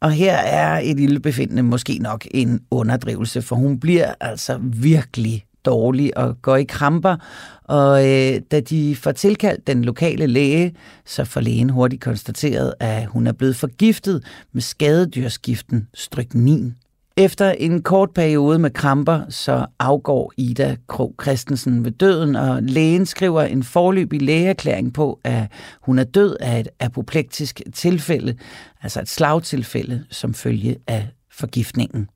Og 0.00 0.12
her 0.12 0.34
er 0.36 0.80
et 0.84 1.00
ildebefindende 1.00 1.62
måske 1.62 1.98
nok 1.98 2.26
en 2.30 2.60
underdrivelse, 2.70 3.42
for 3.42 3.56
hun 3.56 3.80
bliver 3.80 4.14
altså 4.20 4.58
virkelig 4.62 5.44
dårlig 5.68 6.18
og 6.18 6.42
går 6.42 6.56
i 6.56 6.64
kramper, 6.64 7.16
og 7.64 8.08
øh, 8.08 8.40
da 8.50 8.60
de 8.60 8.96
får 8.96 9.12
tilkaldt 9.12 9.66
den 9.66 9.84
lokale 9.84 10.26
læge, 10.26 10.74
så 11.06 11.24
får 11.24 11.40
lægen 11.40 11.70
hurtigt 11.70 12.02
konstateret, 12.02 12.74
at 12.80 13.06
hun 13.06 13.26
er 13.26 13.32
blevet 13.32 13.56
forgiftet 13.56 14.24
med 14.52 14.62
skadedyrsgiften 14.62 15.88
stryknin. 15.94 16.74
Efter 17.16 17.50
en 17.50 17.82
kort 17.82 18.10
periode 18.14 18.58
med 18.58 18.70
kramper, 18.70 19.20
så 19.28 19.66
afgår 19.78 20.32
Ida 20.36 20.76
Krog 20.86 21.14
Christensen 21.22 21.84
ved 21.84 21.90
døden, 21.90 22.36
og 22.36 22.62
lægen 22.62 23.06
skriver 23.06 23.42
en 23.42 23.62
forløbig 23.62 24.22
lægeerklæring 24.22 24.92
på, 24.94 25.20
at 25.24 25.46
hun 25.80 25.98
er 25.98 26.04
død 26.04 26.36
af 26.40 26.60
et 26.60 26.68
apoplektisk 26.80 27.60
tilfælde, 27.74 28.34
altså 28.82 29.00
et 29.00 29.08
slagtilfælde, 29.08 30.04
som 30.10 30.34
følge 30.34 30.76
af 30.86 31.08
forgiftningen. 31.30 32.08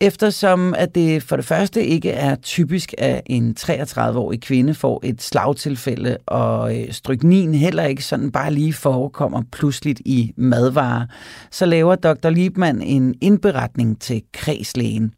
Eftersom 0.00 0.74
at 0.74 0.94
det 0.94 1.22
for 1.22 1.36
det 1.36 1.44
første 1.44 1.86
ikke 1.86 2.10
er 2.10 2.34
typisk, 2.34 2.94
at 2.98 3.22
en 3.26 3.56
33-årig 3.60 4.40
kvinde 4.40 4.74
får 4.74 5.00
et 5.04 5.22
slagtilfælde, 5.22 6.16
og 6.26 6.80
øh, 6.80 6.92
stryknin 6.92 7.54
heller 7.54 7.84
ikke 7.84 8.04
sådan 8.04 8.30
bare 8.30 8.52
lige 8.52 8.72
forekommer 8.72 9.42
pludseligt 9.52 10.00
i 10.04 10.32
madvarer, 10.36 11.06
så 11.50 11.66
laver 11.66 11.94
Dr. 11.94 12.30
Liebmann 12.30 12.82
en 12.82 13.14
indberetning 13.20 14.00
til 14.00 14.22
kredslægen. 14.32 15.14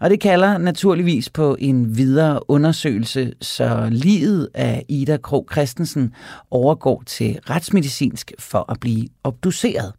Og 0.00 0.10
det 0.10 0.20
kalder 0.20 0.58
naturligvis 0.58 1.30
på 1.30 1.56
en 1.58 1.96
videre 1.96 2.50
undersøgelse, 2.50 3.32
så 3.40 3.88
livet 3.90 4.48
af 4.54 4.84
Ida 4.88 5.16
Krog 5.16 5.48
Christensen 5.52 6.14
overgår 6.50 7.02
til 7.06 7.40
retsmedicinsk 7.50 8.32
for 8.38 8.70
at 8.72 8.80
blive 8.80 9.08
obduceret. 9.24 9.92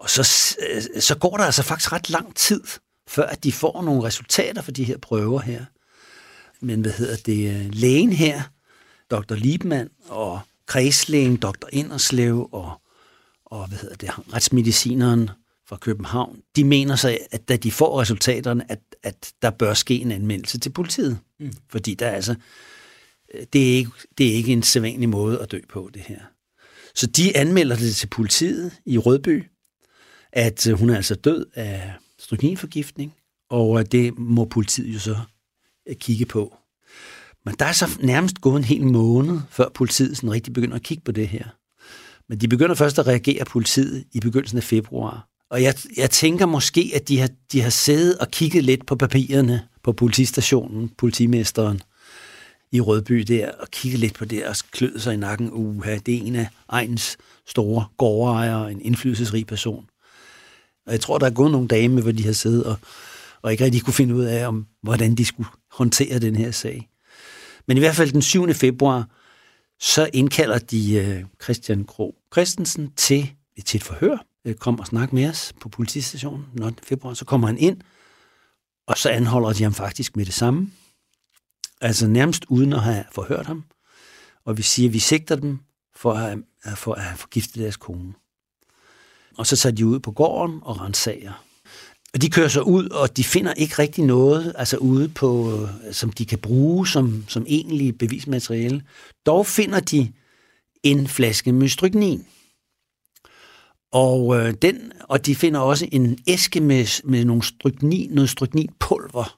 Og 0.00 0.10
så, 0.10 0.56
øh, 0.70 1.02
så 1.02 1.18
går 1.18 1.36
der 1.36 1.44
altså 1.44 1.62
faktisk 1.62 1.92
ret 1.92 2.10
lang 2.10 2.36
tid, 2.36 2.62
før 3.10 3.26
at 3.26 3.44
de 3.44 3.52
får 3.52 3.82
nogle 3.82 4.02
resultater 4.02 4.62
for 4.62 4.72
de 4.72 4.84
her 4.84 4.98
prøver 4.98 5.40
her. 5.40 5.64
Men 6.60 6.80
hvad 6.80 6.92
hedder 6.92 7.16
det? 7.16 7.74
Lægen 7.74 8.12
her, 8.12 8.42
Dr. 9.10 9.34
Liebmann 9.34 9.90
og 10.08 10.40
kredslægen, 10.66 11.36
Dr. 11.36 11.68
Inderslev 11.72 12.48
og, 12.52 12.80
og 13.44 13.68
hvad 13.68 13.78
hedder 13.78 13.96
det, 13.96 14.10
retsmedicineren 14.32 15.30
fra 15.68 15.76
København, 15.76 16.40
de 16.56 16.64
mener 16.64 16.96
sig, 16.96 17.18
at 17.30 17.48
da 17.48 17.56
de 17.56 17.72
får 17.72 18.00
resultaterne, 18.00 18.70
at, 18.72 18.80
at 19.02 19.32
der 19.42 19.50
bør 19.50 19.74
ske 19.74 19.94
en 19.94 20.12
anmeldelse 20.12 20.58
til 20.58 20.70
politiet. 20.70 21.18
Mm. 21.40 21.52
Fordi 21.68 21.94
der 21.94 22.06
er 22.06 22.14
altså, 22.14 22.34
det 23.52 23.72
er, 23.72 23.76
ikke, 23.76 23.90
det 24.18 24.28
er 24.28 24.32
ikke 24.32 24.52
en 24.52 24.62
sædvanlig 24.62 25.08
måde 25.08 25.40
at 25.40 25.50
dø 25.50 25.60
på, 25.68 25.90
det 25.94 26.02
her. 26.02 26.20
Så 26.94 27.06
de 27.06 27.36
anmelder 27.36 27.76
det 27.76 27.96
til 27.96 28.06
politiet 28.06 28.72
i 28.86 28.98
Rødby, 28.98 29.44
at 30.32 30.68
hun 30.74 30.90
er 30.90 30.96
altså 30.96 31.14
død 31.14 31.46
af 31.54 31.92
strykninforgiftning, 32.20 33.14
og 33.50 33.80
øh, 33.80 33.86
det 33.92 34.18
må 34.18 34.44
politiet 34.44 34.94
jo 34.94 34.98
så 34.98 35.16
øh, 35.88 35.96
kigge 35.96 36.26
på. 36.26 36.56
Men 37.44 37.54
der 37.58 37.64
er 37.64 37.72
så 37.72 37.98
nærmest 38.00 38.40
gået 38.40 38.56
en 38.56 38.64
hel 38.64 38.86
måned, 38.86 39.40
før 39.50 39.68
politiet 39.74 40.16
sådan 40.16 40.30
rigtig 40.30 40.52
begynder 40.52 40.76
at 40.76 40.82
kigge 40.82 41.02
på 41.04 41.12
det 41.12 41.28
her. 41.28 41.44
Men 42.28 42.38
de 42.38 42.48
begynder 42.48 42.74
først 42.74 42.98
at 42.98 43.06
reagere 43.06 43.44
politiet 43.44 44.04
i 44.12 44.20
begyndelsen 44.20 44.58
af 44.58 44.64
februar. 44.64 45.26
Og 45.50 45.62
jeg, 45.62 45.74
jeg 45.96 46.10
tænker 46.10 46.46
måske, 46.46 46.92
at 46.94 47.08
de 47.08 47.18
har, 47.18 47.28
de 47.52 47.60
har 47.60 47.70
siddet 47.70 48.18
og 48.18 48.28
kigget 48.28 48.64
lidt 48.64 48.86
på 48.86 48.96
papirerne 48.96 49.68
på 49.82 49.92
politistationen, 49.92 50.88
politimesteren 50.88 51.82
i 52.72 52.80
Rødby 52.80 53.18
der, 53.18 53.52
og 53.52 53.68
kigget 53.70 54.00
lidt 54.00 54.14
på 54.14 54.24
det 54.24 54.46
og 54.46 54.56
klød 54.70 54.98
sig 54.98 55.14
i 55.14 55.16
nakken. 55.16 55.50
Uha, 55.52 55.98
det 56.06 56.14
er 56.14 56.22
en 56.22 56.36
af 56.36 56.48
egens 56.68 57.16
store 57.46 57.84
gårdejere, 57.98 58.72
en 58.72 58.80
indflydelsesrig 58.80 59.46
person. 59.46 59.89
Og 60.86 60.92
jeg 60.92 61.00
tror, 61.00 61.18
der 61.18 61.26
er 61.26 61.30
gået 61.30 61.52
nogle 61.52 61.68
dage 61.68 61.88
med, 61.88 62.02
hvor 62.02 62.12
de 62.12 62.24
har 62.24 62.32
siddet 62.32 62.64
og, 62.64 62.76
og 63.42 63.52
ikke 63.52 63.64
rigtig 63.64 63.82
kunne 63.82 63.94
finde 63.94 64.14
ud 64.14 64.24
af, 64.24 64.46
om, 64.46 64.66
hvordan 64.82 65.14
de 65.14 65.24
skulle 65.24 65.48
håndtere 65.70 66.18
den 66.18 66.36
her 66.36 66.50
sag. 66.50 66.88
Men 67.66 67.76
i 67.76 67.80
hvert 67.80 67.94
fald 67.94 68.12
den 68.12 68.22
7. 68.22 68.54
februar, 68.54 69.08
så 69.80 70.10
indkalder 70.12 70.58
de 70.58 70.94
øh, 70.94 71.24
Christian 71.42 71.84
Kro 71.84 72.16
Christensen 72.32 72.92
til, 72.96 73.32
til 73.66 73.78
et 73.78 73.84
forhør. 73.84 74.26
Uh, 74.44 74.54
kom 74.54 74.80
og 74.80 74.86
snak 74.86 75.12
med 75.12 75.28
os 75.28 75.52
på 75.60 75.68
politistationen 75.68 76.46
den 76.52 76.62
8. 76.62 76.78
februar. 76.82 77.14
Så 77.14 77.24
kommer 77.24 77.46
han 77.46 77.58
ind, 77.58 77.80
og 78.86 78.98
så 78.98 79.08
anholder 79.08 79.52
de 79.52 79.62
ham 79.62 79.74
faktisk 79.74 80.16
med 80.16 80.24
det 80.24 80.34
samme. 80.34 80.70
Altså 81.80 82.06
nærmest 82.06 82.44
uden 82.48 82.72
at 82.72 82.80
have 82.80 83.04
forhørt 83.12 83.46
ham. 83.46 83.64
Og 84.44 84.56
vi 84.56 84.62
siger, 84.62 84.88
at 84.88 84.92
vi 84.92 84.98
sigter 84.98 85.36
dem 85.36 85.58
for 85.94 86.12
at, 86.12 86.38
for 86.76 86.94
at 86.94 87.02
have 87.02 87.16
forgiftet 87.16 87.62
deres 87.62 87.76
kone. 87.76 88.12
Og 89.40 89.46
så 89.46 89.56
tager 89.56 89.74
de 89.74 89.86
ud 89.86 90.00
på 90.00 90.10
gården 90.10 90.58
og 90.62 90.80
rensager. 90.80 91.44
Og 92.14 92.22
de 92.22 92.30
kører 92.30 92.48
så 92.48 92.60
ud, 92.60 92.88
og 92.88 93.16
de 93.16 93.24
finder 93.24 93.52
ikke 93.54 93.74
rigtig 93.78 94.04
noget 94.04 94.52
altså 94.58 94.76
ude 94.76 95.08
på, 95.08 95.52
øh, 95.52 95.92
som 95.92 96.12
de 96.12 96.26
kan 96.26 96.38
bruge 96.38 96.88
som, 96.88 97.24
som 97.28 97.44
egentlig 97.48 97.98
bevismateriale. 97.98 98.82
Dog 99.26 99.46
finder 99.46 99.80
de 99.80 100.12
en 100.82 101.08
flaske 101.08 101.52
med 101.52 101.68
stryknin. 101.68 102.26
Og, 103.92 104.36
øh, 104.36 104.54
den, 104.62 104.92
og 105.08 105.26
de 105.26 105.34
finder 105.34 105.60
også 105.60 105.88
en 105.92 106.18
æske 106.26 106.60
med, 106.60 107.02
med 107.04 107.24
nogle 107.24 107.42
stryknin, 107.42 108.10
noget 108.10 108.30
strykninpulver, 108.30 109.36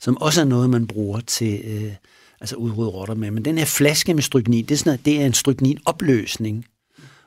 som 0.00 0.16
også 0.16 0.40
er 0.40 0.44
noget, 0.44 0.70
man 0.70 0.86
bruger 0.86 1.20
til 1.20 1.60
øh, 1.64 1.92
altså 2.40 2.56
udrydde 2.56 2.90
rotter 2.90 3.14
med. 3.14 3.30
Men 3.30 3.44
den 3.44 3.58
her 3.58 3.64
flaske 3.64 4.14
med 4.14 4.22
stryknin, 4.22 4.64
det 4.64 4.74
er, 4.74 4.78
sådan, 4.78 4.98
det 5.04 5.20
er 5.20 5.26
en 5.26 5.34
strykninopløsning 5.34 6.66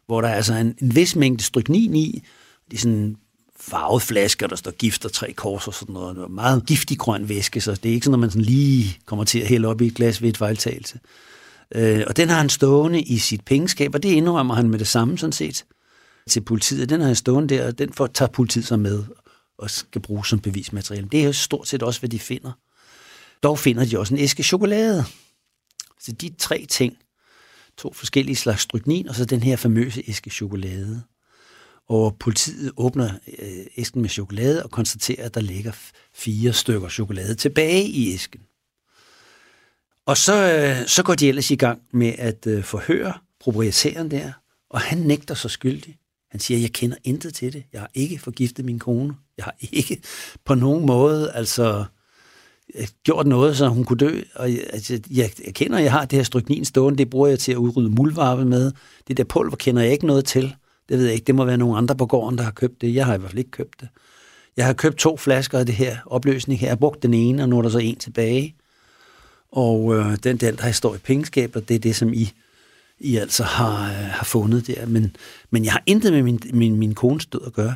hvor 0.08 0.22
der 0.22 0.28
er 0.28 0.34
altså 0.34 0.54
en, 0.54 0.76
en 0.82 0.96
vis 0.96 1.16
mængde 1.16 1.44
stryknin 1.44 1.96
i. 1.96 2.24
Det 2.72 2.78
er 2.78 2.82
sådan 2.82 3.16
farvede 3.60 4.00
flasker, 4.00 4.48
der 4.48 4.56
står 4.56 4.72
gift 4.72 5.06
og 5.06 5.12
tre 5.12 5.34
kors 5.34 5.68
og 5.68 5.74
sådan 5.74 5.94
noget. 5.94 6.16
Det 6.16 6.24
er 6.24 6.28
meget 6.28 6.66
giftig 6.66 7.00
grøn 7.00 7.30
væske, 7.30 7.62
så 7.62 7.72
det 7.72 7.90
er 7.90 7.94
ikke 7.94 8.06
sådan, 8.06 8.14
at 8.14 8.20
man 8.20 8.30
sådan 8.30 8.46
lige 8.46 9.00
kommer 9.06 9.26
til 9.26 9.40
at 9.40 9.48
hælde 9.48 9.68
op 9.68 9.82
i 9.82 9.88
et 9.88 9.96
glas 9.96 10.22
ved 10.22 10.30
et 10.30 10.38
fejltagelse. 10.38 11.00
Øh, 11.76 12.04
og 12.08 12.18
den 12.18 12.30
har 12.30 12.38
han 12.38 12.50
stående 12.50 13.02
i 13.02 13.18
sit 13.18 13.46
pengeskab, 13.46 13.96
og 13.96 14.04
det 14.04 14.10
indrømmer 14.10 14.56
han 14.56 14.70
med 14.70 14.80
det 14.80 14.88
samme 14.88 15.18
sådan 15.18 15.34
set 15.34 15.66
til 16.30 16.42
politiet. 16.42 16.90
Den 16.90 17.00
har 17.00 17.08
han 17.08 17.16
stående 17.16 17.56
der, 17.56 17.68
og 17.68 17.78
den 17.78 17.94
får, 17.94 18.08
tager 18.08 18.30
politiet 18.30 18.66
sig 18.66 18.80
med 18.80 19.04
og 19.58 19.70
skal 19.70 20.02
bruges 20.02 20.28
som 20.28 20.40
bevismateriale. 20.40 21.08
Det 21.12 21.22
er 21.22 21.26
jo 21.26 21.34
stort 21.34 21.68
set 21.68 21.84
også, 21.84 22.00
hvad 22.00 22.10
de 22.10 22.20
finder. 22.20 22.52
Dog 23.44 23.60
finder 23.60 23.86
de 23.86 24.00
også 24.00 24.14
en 24.14 24.20
æske 24.20 24.44
chokolade. 24.44 25.06
Så 26.00 26.12
de 26.12 26.30
tre 26.38 26.66
ting 26.70 26.98
to 27.78 27.94
forskellige 27.94 28.36
slags 28.36 28.62
stryknin, 28.62 29.08
og 29.08 29.16
så 29.16 29.26
den 29.26 29.44
her 29.44 29.56
famøse 29.56 30.04
æske 30.08 30.30
chokolade. 30.30 31.04
Og 31.90 32.18
politiet 32.20 32.72
åbner 32.78 33.10
øh, 33.40 33.66
æsken 33.78 34.02
med 34.02 34.10
chokolade 34.10 34.64
og 34.64 34.72
konstaterer, 34.72 35.26
at 35.26 35.34
der 35.34 35.42
ligger 35.42 35.72
fire 36.14 36.54
stykker 36.54 36.90
chokolade 36.90 37.36
tilbage 37.36 37.84
i 37.84 38.14
æsken. 38.14 38.42
Og 40.06 40.18
så, 40.18 40.54
øh, 40.54 40.88
så 40.88 41.04
går 41.04 41.16
de 41.16 41.28
ellers 41.30 41.52
i 41.52 41.56
gang 41.56 41.82
med 41.92 42.14
at 42.18 42.48
øh, 42.48 42.64
forhøre 42.64 43.14
proprietæren 43.40 44.12
der, 44.12 44.32
og 44.70 44.82
han 44.82 44.98
nægter 44.98 45.36
sig 45.36 45.52
skyldig. 45.52 45.98
Han 46.32 46.40
siger, 46.40 46.60
jeg 46.60 46.72
kender 46.72 46.98
intet 47.04 47.34
til 47.34 47.54
det. 47.54 47.64
Jeg 47.74 47.82
har 47.82 47.92
ikke 47.94 48.20
forgiftet 48.20 48.66
min 48.66 48.80
kone. 48.80 49.16
Jeg 49.38 49.46
har 49.46 49.56
ikke 49.72 50.02
på 50.46 50.56
nogen 50.56 50.86
måde 50.86 51.32
altså 51.32 51.86
Øh, 52.76 52.88
gjort 53.04 53.28
noget, 53.28 53.58
så 53.58 53.68
hun 53.68 53.84
kunne 53.84 53.98
dø. 53.98 54.22
Og 54.36 54.50
altså, 54.50 55.00
jeg, 55.12 55.32
jeg 55.46 55.54
kender, 55.54 55.78
at 55.78 55.84
jeg 55.84 55.92
har 55.92 56.06
det 56.06 56.18
her 56.18 56.24
stryknin 56.24 56.66
stående, 56.66 56.98
det 56.98 57.10
bruger 57.10 57.28
jeg 57.28 57.40
til 57.40 57.52
at 57.52 57.58
udrydde 57.58 57.90
muldvarpe 57.90 58.46
med. 58.46 58.72
Det 59.08 59.18
der 59.18 59.24
pulver 59.24 59.56
kender 59.56 59.82
jeg 59.82 59.92
ikke 59.92 60.06
noget 60.06 60.26
til. 60.26 60.56
Det 60.90 60.98
ved 60.98 61.06
jeg 61.06 61.14
ikke, 61.14 61.26
det 61.26 61.36
må 61.36 61.46
være 61.46 61.58
nogle 61.58 61.78
andre 61.78 61.96
på 61.96 62.06
gården, 62.06 62.38
der 62.38 62.44
har 62.44 62.52
købt 62.52 62.82
det. 62.82 62.96
Jeg 62.96 63.06
har 63.06 63.16
i 63.16 63.18
hvert 63.18 63.32
fald 63.32 63.40
ikke 63.40 63.52
købt 63.52 63.82
det. 63.82 63.88
Jeg 64.58 64.66
har 64.66 64.74
købt 64.74 64.98
to 64.98 65.18
flasker 65.18 65.60
af 65.60 65.66
det 65.66 65.76
her 65.76 65.98
opløsning 66.06 66.60
her. 66.60 66.68
Jeg 66.68 66.72
har 66.72 66.76
brugt 66.76 67.04
den 67.04 67.14
ene, 67.14 67.44
og 67.44 67.50
nu 67.50 67.58
er 67.58 67.62
der 67.62 67.70
så 67.70 67.78
en 67.78 67.96
tilbage. 67.96 68.56
Og 69.52 69.96
øh, 69.96 70.18
den 70.24 70.38
der, 70.38 70.52
der 70.52 70.72
står 70.72 70.96
i 70.96 70.98
pengeskabet, 70.98 71.70
det 71.70 71.76
er 71.76 71.80
det, 71.80 71.96
som 71.96 72.14
I, 72.14 72.32
I 73.00 73.18
altså 73.18 73.44
har, 73.44 73.90
øh, 73.90 73.96
har 73.96 74.26
fundet 74.26 74.68
der. 74.68 74.86
Men, 74.86 75.16
men 75.50 75.66
jeg 75.66 75.72
har 75.72 75.84
intet 75.86 76.14
med 76.14 76.24
min, 76.24 76.40
min, 76.54 76.76
min 76.76 76.96
kones 76.96 77.26
død 77.26 77.42
at 77.46 77.54
gøre. 77.54 77.76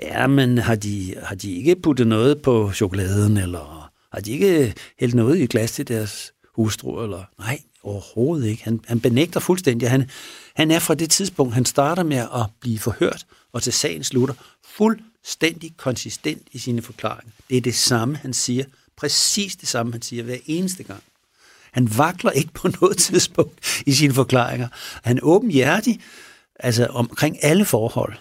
Ja, 0.00 0.26
men 0.26 0.58
har 0.58 0.74
de, 0.74 1.14
har 1.22 1.34
de 1.34 1.54
ikke 1.54 1.76
puttet 1.76 2.06
noget 2.06 2.42
på 2.42 2.72
chokoladen, 2.72 3.36
eller 3.36 3.87
har 4.12 4.20
de 4.20 4.32
ikke 4.32 4.74
hældt 5.00 5.14
noget 5.14 5.38
i 5.38 5.46
glas 5.46 5.72
til 5.72 5.88
deres 5.88 6.32
hustru? 6.54 7.02
Eller? 7.02 7.24
Nej, 7.38 7.60
overhovedet 7.82 8.48
ikke. 8.48 8.64
Han, 8.64 8.80
han 8.86 9.00
benægter 9.00 9.40
fuldstændig. 9.40 9.90
Han, 9.90 10.10
han 10.54 10.70
er 10.70 10.78
fra 10.78 10.94
det 10.94 11.10
tidspunkt, 11.10 11.54
han 11.54 11.64
starter 11.64 12.02
med 12.02 12.16
at 12.16 12.46
blive 12.60 12.78
forhørt, 12.78 13.26
og 13.52 13.62
til 13.62 13.72
sagen 13.72 14.04
slutter, 14.04 14.34
fuldstændig 14.64 15.76
konsistent 15.76 16.42
i 16.52 16.58
sine 16.58 16.82
forklaringer. 16.82 17.32
Det 17.50 17.56
er 17.56 17.60
det 17.60 17.74
samme, 17.74 18.16
han 18.16 18.32
siger. 18.32 18.64
Præcis 18.96 19.56
det 19.56 19.68
samme, 19.68 19.92
han 19.92 20.02
siger 20.02 20.22
hver 20.22 20.38
eneste 20.46 20.82
gang. 20.82 21.02
Han 21.72 21.98
vakler 21.98 22.30
ikke 22.30 22.52
på 22.52 22.68
noget 22.80 22.96
tidspunkt 23.08 23.82
i 23.86 23.92
sine 23.92 24.14
forklaringer. 24.14 24.68
Han 25.02 25.16
er 25.16 25.22
åbenhjertig 25.22 26.00
altså 26.60 26.86
omkring 26.86 27.44
alle 27.44 27.64
forhold. 27.64 28.14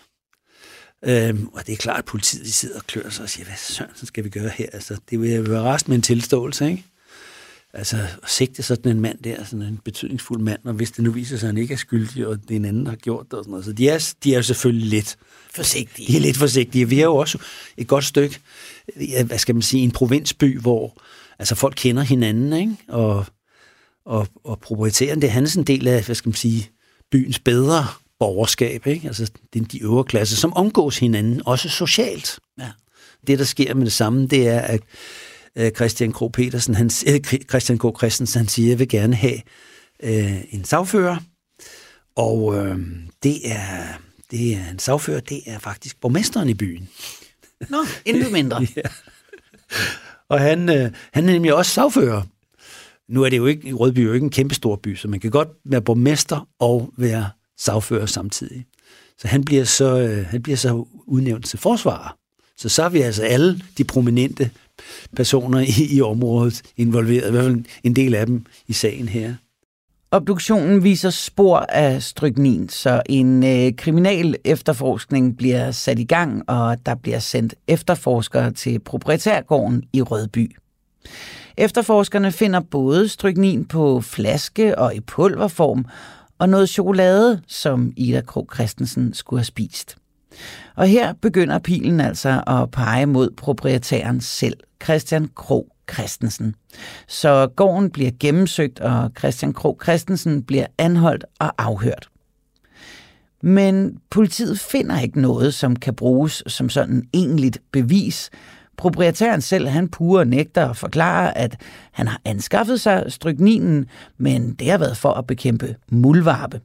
Øhm, 1.05 1.47
og 1.47 1.67
det 1.67 1.73
er 1.73 1.77
klart, 1.77 1.99
at 1.99 2.05
politiet 2.05 2.45
de 2.45 2.51
sidder 2.51 2.77
og 2.77 2.87
klør 2.87 3.09
sig 3.09 3.23
og 3.23 3.29
siger, 3.29 3.45
hvad 3.45 3.55
søren 3.57 3.91
skal 4.05 4.23
vi 4.23 4.29
gøre 4.29 4.49
her? 4.49 4.65
Altså, 4.73 4.97
det 5.09 5.21
vil 5.21 5.49
være 5.49 5.61
rest 5.61 5.87
med 5.87 5.95
en 5.95 6.01
tilståelse, 6.01 6.69
ikke? 6.69 6.83
Altså, 7.73 7.97
at 8.23 8.29
sigte 8.29 8.63
sådan 8.63 8.91
en 8.91 9.01
mand 9.01 9.17
der, 9.23 9.43
sådan 9.43 9.61
en 9.61 9.79
betydningsfuld 9.85 10.41
mand, 10.41 10.59
og 10.63 10.73
hvis 10.73 10.91
det 10.91 11.03
nu 11.03 11.11
viser 11.11 11.37
sig, 11.37 11.47
at 11.47 11.53
han 11.53 11.61
ikke 11.61 11.73
er 11.73 11.77
skyldig, 11.77 12.27
og 12.27 12.41
det 12.41 12.51
er 12.51 12.55
en 12.55 12.65
anden, 12.65 12.85
der 12.85 12.89
har 12.89 12.97
gjort 12.97 13.25
det 13.25 13.33
og 13.33 13.43
sådan 13.43 13.51
noget. 13.51 13.65
Så 13.65 13.73
de 13.73 13.89
er, 13.89 14.13
de 14.23 14.33
er 14.33 14.37
jo 14.37 14.43
selvfølgelig 14.43 14.89
lidt 14.89 15.17
forsigtige. 15.53 16.07
De 16.07 16.17
er 16.17 16.21
lidt 16.21 16.37
forsigtige. 16.37 16.89
Vi 16.89 16.99
er 16.99 17.03
jo 17.03 17.15
også 17.15 17.37
et 17.77 17.87
godt 17.87 18.05
stykke, 18.05 18.39
hvad 19.25 19.37
skal 19.37 19.55
man 19.55 19.61
sige, 19.61 19.83
en 19.83 19.91
provinsby, 19.91 20.59
hvor 20.59 21.01
altså 21.39 21.55
folk 21.55 21.73
kender 21.77 22.03
hinanden, 22.03 22.53
ikke? 22.53 22.75
Og, 22.87 23.25
og, 24.05 24.27
og 24.43 24.59
proprietæren, 24.59 25.21
det 25.21 25.27
er 25.27 25.31
hans 25.31 25.55
en 25.55 25.63
del 25.63 25.87
af, 25.87 26.03
hvad 26.03 26.15
skal 26.15 26.29
man 26.29 26.35
sige, 26.35 26.69
byens 27.11 27.39
bedre 27.39 27.87
borgerskab, 28.19 28.87
ikke? 28.87 29.07
Altså 29.07 29.31
er 29.55 29.59
de 29.59 29.83
øvre 29.83 30.03
klasse, 30.03 30.35
som 30.35 30.53
omgås 30.53 30.99
hinanden, 30.99 31.41
også 31.45 31.69
socialt. 31.69 32.39
Ja. 32.59 32.69
Det, 33.27 33.39
der 33.39 33.45
sker 33.45 33.73
med 33.73 33.85
det 33.85 33.93
samme, 33.93 34.27
det 34.27 34.47
er, 34.47 34.59
at 34.59 34.81
Christian 35.75 36.13
K. 36.13 36.31
Petersen, 36.33 36.75
han, 36.75 36.89
øh, 37.07 37.19
Christian 37.49 37.77
K. 37.77 37.97
Christensen, 37.97 38.39
han 38.39 38.47
siger, 38.47 38.69
jeg 38.69 38.79
vil 38.79 38.89
gerne 38.89 39.15
have 39.15 39.41
øh, 40.03 40.43
en 40.49 40.63
sagfører, 40.63 41.17
og 42.15 42.55
øh, 42.55 42.79
det 43.23 43.51
er 43.51 43.97
det 44.31 44.53
er 44.53 44.69
en 44.71 44.79
sagfører, 44.79 45.19
det 45.19 45.41
er 45.45 45.59
faktisk 45.59 46.01
borgmesteren 46.01 46.49
i 46.49 46.53
byen. 46.53 46.89
Nå, 47.69 47.77
endnu 48.05 48.29
mindre. 48.29 48.67
ja. 48.75 48.81
Og 50.29 50.39
han, 50.39 50.69
øh, 50.69 50.91
han 51.13 51.29
er 51.29 51.33
nemlig 51.33 51.53
også 51.53 51.71
sagfører. 51.71 52.21
Nu 53.09 53.23
er 53.23 53.29
det 53.29 53.37
jo 53.37 53.45
ikke, 53.45 53.73
Rødby 53.73 54.05
jo 54.05 54.13
ikke 54.13 54.23
en 54.23 54.29
kæmpe 54.29 54.55
stor 54.55 54.75
by, 54.75 54.95
så 54.95 55.07
man 55.07 55.19
kan 55.19 55.31
godt 55.31 55.49
være 55.65 55.81
borgmester 55.81 56.47
og 56.59 56.93
være 56.97 57.29
sagfører 57.57 58.05
samtidig. 58.05 58.65
Så 59.17 59.27
han 59.27 59.43
bliver 59.43 59.63
så, 59.63 59.99
øh, 59.99 60.25
han 60.25 60.43
bliver 60.43 60.57
så 60.57 60.85
udnævnt 61.05 61.45
til 61.45 61.59
forsvarer. 61.59 62.17
Så 62.57 62.69
så 62.69 62.83
er 62.83 62.89
vi 62.89 63.01
altså 63.01 63.23
alle 63.23 63.61
de 63.77 63.83
prominente 63.83 64.49
personer 65.15 65.59
i, 65.59 65.95
i 65.95 66.01
området 66.01 66.61
involveret, 66.77 67.27
i 67.27 67.31
hvert 67.31 67.43
fald 67.43 67.63
en 67.83 67.95
del 67.95 68.15
af 68.15 68.25
dem 68.25 68.45
i 68.67 68.73
sagen 68.73 69.07
her. 69.07 69.33
Obduktionen 70.11 70.83
viser 70.83 71.09
spor 71.09 71.57
af 71.59 72.03
stryknin, 72.03 72.69
så 72.69 73.01
en 73.09 73.43
øh, 73.43 73.73
kriminal 73.77 74.35
efterforskning 74.43 75.37
bliver 75.37 75.71
sat 75.71 75.99
i 75.99 76.03
gang, 76.03 76.49
og 76.49 76.85
der 76.85 76.95
bliver 76.95 77.19
sendt 77.19 77.55
efterforskere 77.67 78.51
til 78.51 78.79
proprietærgården 78.79 79.83
i 79.93 80.01
Rødby. 80.01 80.55
Efterforskerne 81.57 82.31
finder 82.31 82.59
både 82.59 83.07
stryknin 83.07 83.65
på 83.65 84.01
flaske 84.01 84.77
og 84.77 84.95
i 84.95 84.99
pulverform, 84.99 85.85
og 86.37 86.49
noget 86.49 86.69
chokolade, 86.69 87.41
som 87.47 87.93
Ida 87.95 88.21
Krog 88.21 88.49
Christensen 88.53 89.13
skulle 89.13 89.39
have 89.39 89.45
spist. 89.45 89.97
Og 90.75 90.87
her 90.87 91.13
begynder 91.13 91.59
pilen 91.59 91.99
altså 91.99 92.43
at 92.47 92.71
pege 92.71 93.05
mod 93.05 93.29
proprietæren 93.29 94.21
selv, 94.21 94.57
Christian 94.83 95.29
Krog 95.35 95.67
Christensen. 95.93 96.55
Så 97.07 97.47
gården 97.55 97.89
bliver 97.91 98.11
gennemsøgt, 98.19 98.79
og 98.79 99.11
Christian 99.19 99.53
Krog 99.53 99.79
Christensen 99.83 100.43
bliver 100.43 100.65
anholdt 100.77 101.25
og 101.39 101.53
afhørt. 101.57 102.09
Men 103.43 103.97
politiet 104.09 104.59
finder 104.59 104.99
ikke 104.99 105.21
noget, 105.21 105.53
som 105.53 105.75
kan 105.75 105.95
bruges 105.95 106.43
som 106.47 106.69
sådan 106.69 107.03
egentligt 107.13 107.61
bevis. 107.71 108.29
Proprietæren 108.77 109.41
selv, 109.41 109.67
han 109.67 109.89
pure 109.89 110.25
nægter 110.25 110.69
at 110.69 110.77
forklare, 110.77 111.37
at 111.37 111.61
han 111.91 112.07
har 112.07 112.21
anskaffet 112.25 112.81
sig 112.81 113.05
strykninen, 113.07 113.85
men 114.17 114.53
det 114.53 114.71
har 114.71 114.77
været 114.77 114.97
for 114.97 115.13
at 115.13 115.27
bekæmpe 115.27 115.75
muldvarpe. 115.91 116.61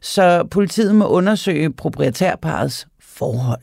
Så 0.00 0.44
politiet 0.50 0.94
må 0.94 1.06
undersøge 1.06 1.72
proprietærparets 1.72 2.86
forhold. 3.00 3.60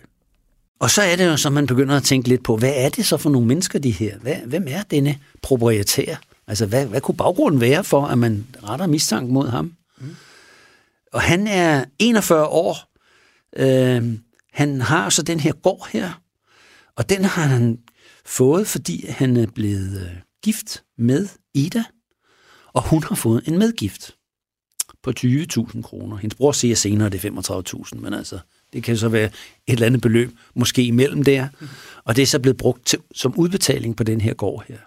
Og 0.79 0.89
så 0.89 1.01
er 1.01 1.15
det 1.15 1.25
jo, 1.25 1.37
så 1.37 1.49
man 1.49 1.67
begynder 1.67 1.97
at 1.97 2.03
tænke 2.03 2.29
lidt 2.29 2.43
på, 2.43 2.57
hvad 2.57 2.73
er 2.75 2.89
det 2.89 3.05
så 3.05 3.17
for 3.17 3.29
nogle 3.29 3.47
mennesker, 3.47 3.79
de 3.79 3.91
her? 3.91 4.17
Hvad, 4.17 4.35
hvem 4.45 4.65
er 4.69 4.81
denne 4.91 5.17
proprietær? 5.41 6.15
Altså, 6.47 6.65
hvad, 6.65 6.85
hvad 6.85 7.01
kunne 7.01 7.17
baggrunden 7.17 7.61
være 7.61 7.83
for, 7.83 8.05
at 8.05 8.17
man 8.17 8.47
retter 8.63 8.87
mistanke 8.87 9.33
mod 9.33 9.47
ham? 9.47 9.73
Mm. 9.99 10.15
Og 11.13 11.21
han 11.21 11.47
er 11.47 11.85
41 11.99 12.47
år. 12.47 12.77
Øh, 13.57 14.13
han 14.53 14.81
har 14.81 15.09
så 15.09 15.21
den 15.21 15.39
her 15.39 15.53
gård 15.53 15.87
her, 15.91 16.21
og 16.95 17.09
den 17.09 17.25
har 17.25 17.45
han 17.45 17.79
fået, 18.25 18.67
fordi 18.67 19.05
han 19.07 19.37
er 19.37 19.47
blevet 19.47 20.01
øh, 20.01 20.17
gift 20.43 20.83
med 20.97 21.27
Ida, 21.53 21.83
og 22.73 22.89
hun 22.89 23.03
har 23.03 23.15
fået 23.15 23.47
en 23.47 23.57
medgift 23.57 24.15
på 25.03 25.13
20.000 25.19 25.81
kroner. 25.81 26.17
Hendes 26.17 26.35
bror 26.35 26.51
siger 26.51 26.75
senere, 26.75 27.05
at 27.05 27.11
det 27.11 27.25
er 27.25 27.29
35.000, 27.91 27.99
men 27.99 28.13
altså, 28.13 28.39
det 28.73 28.83
kan 28.83 28.97
så 28.97 29.09
være 29.09 29.25
et 29.25 29.33
eller 29.67 29.85
andet 29.85 30.01
beløb, 30.01 30.31
måske 30.55 30.83
imellem 30.83 31.23
der. 31.23 31.47
Og 32.03 32.15
det 32.15 32.21
er 32.21 32.25
så 32.25 32.39
blevet 32.39 32.57
brugt 32.57 32.85
til, 32.85 32.99
som 33.15 33.35
udbetaling 33.35 33.95
på 33.95 34.03
den 34.03 34.21
her 34.21 34.33
gård 34.33 34.63
her. 34.67 34.77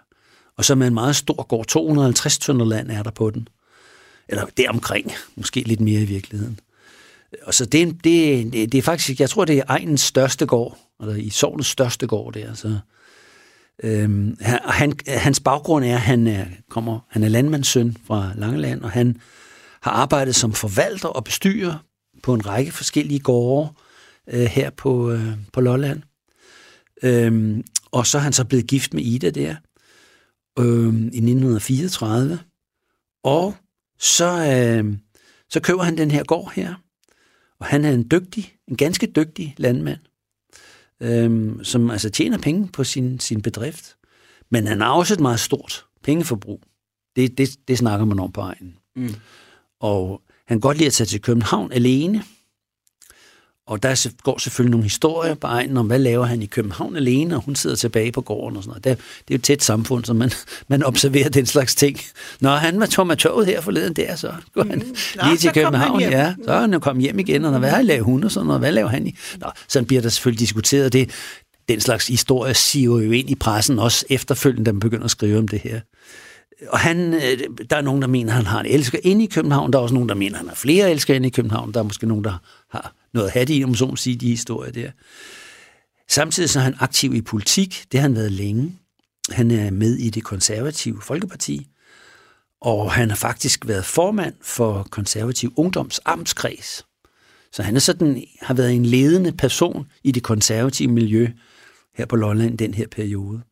Og 0.57 0.65
så 0.65 0.75
med 0.75 0.87
en 0.87 0.95
meget 0.95 1.17
stor 1.17 1.43
gård, 1.43 1.67
250 1.67 2.39
tønder 2.39 2.67
land 2.67 2.91
er 2.91 3.03
der 3.03 3.11
på 3.11 3.31
den. 3.31 3.49
Eller 4.29 4.45
deromkring, 4.57 5.13
måske 5.37 5.61
lidt 5.61 5.81
mere 5.81 6.03
i 6.03 6.05
virkeligheden. 6.05 6.61
Og 7.43 7.55
så 7.55 7.65
det, 7.65 8.05
det, 8.05 8.53
det, 8.53 8.75
er 8.75 8.83
faktisk, 8.83 9.21
jeg 9.21 9.31
tror, 9.31 9.45
det 9.45 9.59
er 9.59 9.63
egens 9.69 10.01
største 10.01 10.47
gård, 10.47 10.79
eller 11.01 11.15
i 11.15 11.31
sovnets 11.31 11.69
største 11.69 12.07
gård 12.07 12.35
der. 12.35 12.55
Så, 12.55 12.79
øhm, 13.83 14.37
han, 14.41 14.93
hans 15.09 15.41
baggrund 15.41 15.85
er, 15.85 15.95
at 15.95 16.01
han 16.01 16.27
er, 16.27 16.45
kommer, 16.71 17.01
han 17.11 17.23
er 17.23 17.29
landmandssøn 17.29 17.97
fra 18.07 18.33
Langeland, 18.37 18.83
og 18.83 18.91
han 18.91 19.21
har 19.83 19.91
arbejdet 19.91 20.35
som 20.35 20.53
forvalter 20.53 21.09
og 21.09 21.25
bestyrer 21.25 21.85
på 22.23 22.35
en 22.35 22.47
række 22.47 22.73
forskellige 22.73 23.21
gårde 23.21 23.73
øh, 24.33 24.45
her 24.45 24.71
på, 24.71 25.11
øh, 25.11 25.33
på 25.53 25.61
Lolland. 25.61 26.03
Øhm, 27.03 27.65
og 27.93 28.07
så 28.07 28.19
er 28.19 28.23
han 28.23 28.33
så 28.33 28.45
blevet 28.45 28.67
gift 28.67 28.95
med 28.95 29.03
Ida 29.03 29.31
der 29.31 29.57
øh, 30.59 30.95
i 30.95 31.19
1934. 31.19 32.39
Og 33.25 33.55
så, 33.99 34.27
øh, 34.27 34.97
så 35.51 35.61
køber 35.61 35.83
han 35.83 35.99
den 35.99 36.11
her 36.11 36.25
gård 36.25 36.53
her. 36.55 36.75
Og 37.65 37.71
han 37.71 37.85
er 37.85 37.91
en 37.91 38.07
dygtig, 38.11 38.55
en 38.69 38.77
ganske 38.77 39.07
dygtig 39.07 39.55
landmand, 39.57 39.99
øh, 41.01 41.53
som 41.63 41.91
altså 41.91 42.11
tjener 42.11 42.39
penge 42.39 42.69
på 42.73 42.85
sin, 42.85 43.21
sin 43.21 43.43
bedrift. 43.43 43.97
Men 44.51 44.67
han 44.67 44.81
har 44.81 44.91
også 44.91 45.15
et 45.15 45.21
meget 45.21 45.41
stort 45.41 45.85
pengeforbrug. 46.03 46.61
Det, 47.17 47.39
det, 47.39 47.49
det 47.69 47.79
snakker 47.79 48.07
man 48.07 48.19
om 48.19 48.33
på 48.33 48.41
egen. 48.41 48.77
Mm. 48.97 49.15
Og 49.81 50.23
han 50.47 50.57
kan 50.57 50.61
godt 50.61 50.77
lide 50.77 50.87
at 50.87 50.93
tage 50.93 51.07
til 51.07 51.21
København 51.21 51.73
alene. 51.73 52.23
Og 53.67 53.83
der 53.83 54.09
går 54.23 54.39
selvfølgelig 54.39 54.71
nogle 54.71 54.83
historier 54.83 55.35
på 55.35 55.47
egen 55.47 55.77
om, 55.77 55.87
hvad 55.87 55.99
laver 55.99 56.25
han 56.25 56.43
i 56.43 56.47
København 56.47 56.97
alene, 56.97 57.37
og 57.37 57.43
hun 57.43 57.57
sidder 57.57 57.77
tilbage 57.77 58.13
på 58.13 58.21
gården 58.21 58.57
og 58.57 58.63
sådan 58.63 58.71
noget. 58.71 58.85
Det, 58.85 58.99
det 58.99 59.35
er 59.35 59.35
jo 59.35 59.39
et 59.39 59.43
tæt 59.43 59.63
samfund, 59.63 60.05
så 60.05 60.13
man, 60.13 60.31
man 60.69 60.83
observerer 60.83 61.29
den 61.29 61.47
slags 61.47 61.75
ting. 61.75 62.01
Når 62.41 62.57
han 62.57 62.81
var 62.81 62.87
tom 62.87 63.11
af 63.11 63.19
toget 63.19 63.47
her 63.47 63.61
forleden 63.61 63.93
der, 63.93 64.17
så 64.17 64.33
går 64.55 64.65
han 64.65 64.79
mm. 64.79 64.97
Nå, 65.17 65.23
lige 65.29 65.37
til 65.37 65.53
København. 65.53 66.01
Ja, 66.01 66.35
så 66.45 66.53
er 66.53 66.61
han 66.61 66.73
jo 66.73 66.79
kommet 66.79 67.03
hjem 67.03 67.19
igen, 67.19 67.45
og 67.45 67.53
når, 67.53 67.59
hvad 67.59 67.83
laver 67.83 68.03
hun 68.03 68.25
og 68.25 68.31
sådan 68.31 68.47
noget, 68.47 68.61
hvad 68.61 68.73
laver 68.73 68.89
han 68.89 69.07
i? 69.07 69.17
Nå, 69.41 69.51
sådan 69.69 69.87
bliver 69.87 70.03
der 70.03 70.09
selvfølgelig 70.09 70.41
diskuteret 70.41 70.93
det. 70.93 71.11
Den 71.69 71.81
slags 71.81 72.07
historie 72.07 72.55
siver 72.55 73.01
jo 73.01 73.11
ind 73.11 73.31
i 73.31 73.35
pressen, 73.35 73.79
også 73.79 74.05
efterfølgende, 74.11 74.65
da 74.65 74.73
man 74.73 74.81
begynder 74.81 75.05
at 75.05 75.11
skrive 75.11 75.39
om 75.39 75.49
det 75.49 75.61
her 75.61 75.81
og 76.69 76.79
han, 76.79 77.15
øh, 77.15 77.39
der 77.71 77.77
er 77.77 77.81
nogen, 77.81 78.03
der 78.03 78.09
mener, 78.09 78.33
at 78.33 78.37
han 78.37 78.47
har 78.47 78.61
en 78.61 78.67
elsker 78.67 78.99
inde 79.03 79.25
i 79.25 79.27
København. 79.27 79.73
Der 79.73 79.79
er 79.79 79.83
også 79.83 79.95
nogen, 79.95 80.09
der 80.09 80.15
mener, 80.15 80.35
at 80.35 80.39
han 80.39 80.49
har 80.49 80.55
flere 80.55 80.91
elsker 80.91 81.15
inde 81.15 81.27
i 81.27 81.31
København. 81.31 81.75
Der 81.75 81.81
er 81.81 81.85
måske 81.85 82.07
nogen, 82.07 82.25
der 82.25 82.39
har 82.71 82.95
noget 83.15 83.31
hat 83.31 83.51
i, 83.51 83.65
om 83.65 83.75
så 83.75 83.87
må 83.87 83.97
sige, 83.97 84.17
de 84.17 84.29
historier 84.29 84.73
der. 84.73 84.91
Samtidig 86.09 86.51
så 86.51 86.59
er 86.59 86.63
han 86.63 86.77
aktiv 86.79 87.15
i 87.15 87.23
politik. 87.23 87.85
Det 87.93 88.01
har 88.01 88.09
han 88.09 88.17
været 88.17 88.33
længe. 88.33 88.79
Han 89.31 89.51
er 89.51 89.71
med 89.71 89.95
i 89.95 90.11
det 90.11 90.25
konservative 90.25 91.03
Folkeparti. 91.03 91.67
Og 92.61 92.93
han 92.93 93.09
har 93.09 93.17
faktisk 93.17 93.67
været 93.69 93.85
formand 93.85 94.35
for 94.43 94.89
konservativ 94.91 95.53
ungdomsamtskreds. 95.57 96.87
Så 97.53 97.63
han 97.63 97.77
er 97.77 97.81
sådan, 97.81 98.25
har 98.41 98.55
været 98.55 98.73
en 98.73 98.87
ledende 98.87 99.33
person 99.33 99.87
i 100.05 100.13
det 100.13 100.23
konservative 100.23 100.93
miljø 100.93 101.29
her 101.97 102.07
på 102.07 102.17
Lolland 102.17 102.59
den 102.59 102.75
her 102.75 102.87
periode. 102.87 103.43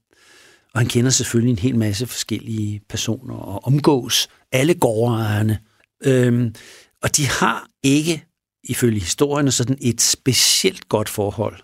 Og 0.75 0.81
han 0.81 0.89
kender 0.89 1.11
selvfølgelig 1.11 1.51
en 1.51 1.59
hel 1.59 1.77
masse 1.77 2.07
forskellige 2.07 2.81
personer 2.89 3.35
og 3.35 3.65
omgås 3.65 4.29
alle 4.53 4.75
gårdejerne. 4.75 5.59
Øhm, 6.05 6.55
og 7.03 7.17
de 7.17 7.27
har 7.27 7.67
ikke, 7.83 8.25
ifølge 8.65 9.01
historierne, 9.01 9.53
sådan 9.53 9.79
et 9.81 10.01
specielt 10.01 10.89
godt 10.89 11.09
forhold, 11.09 11.57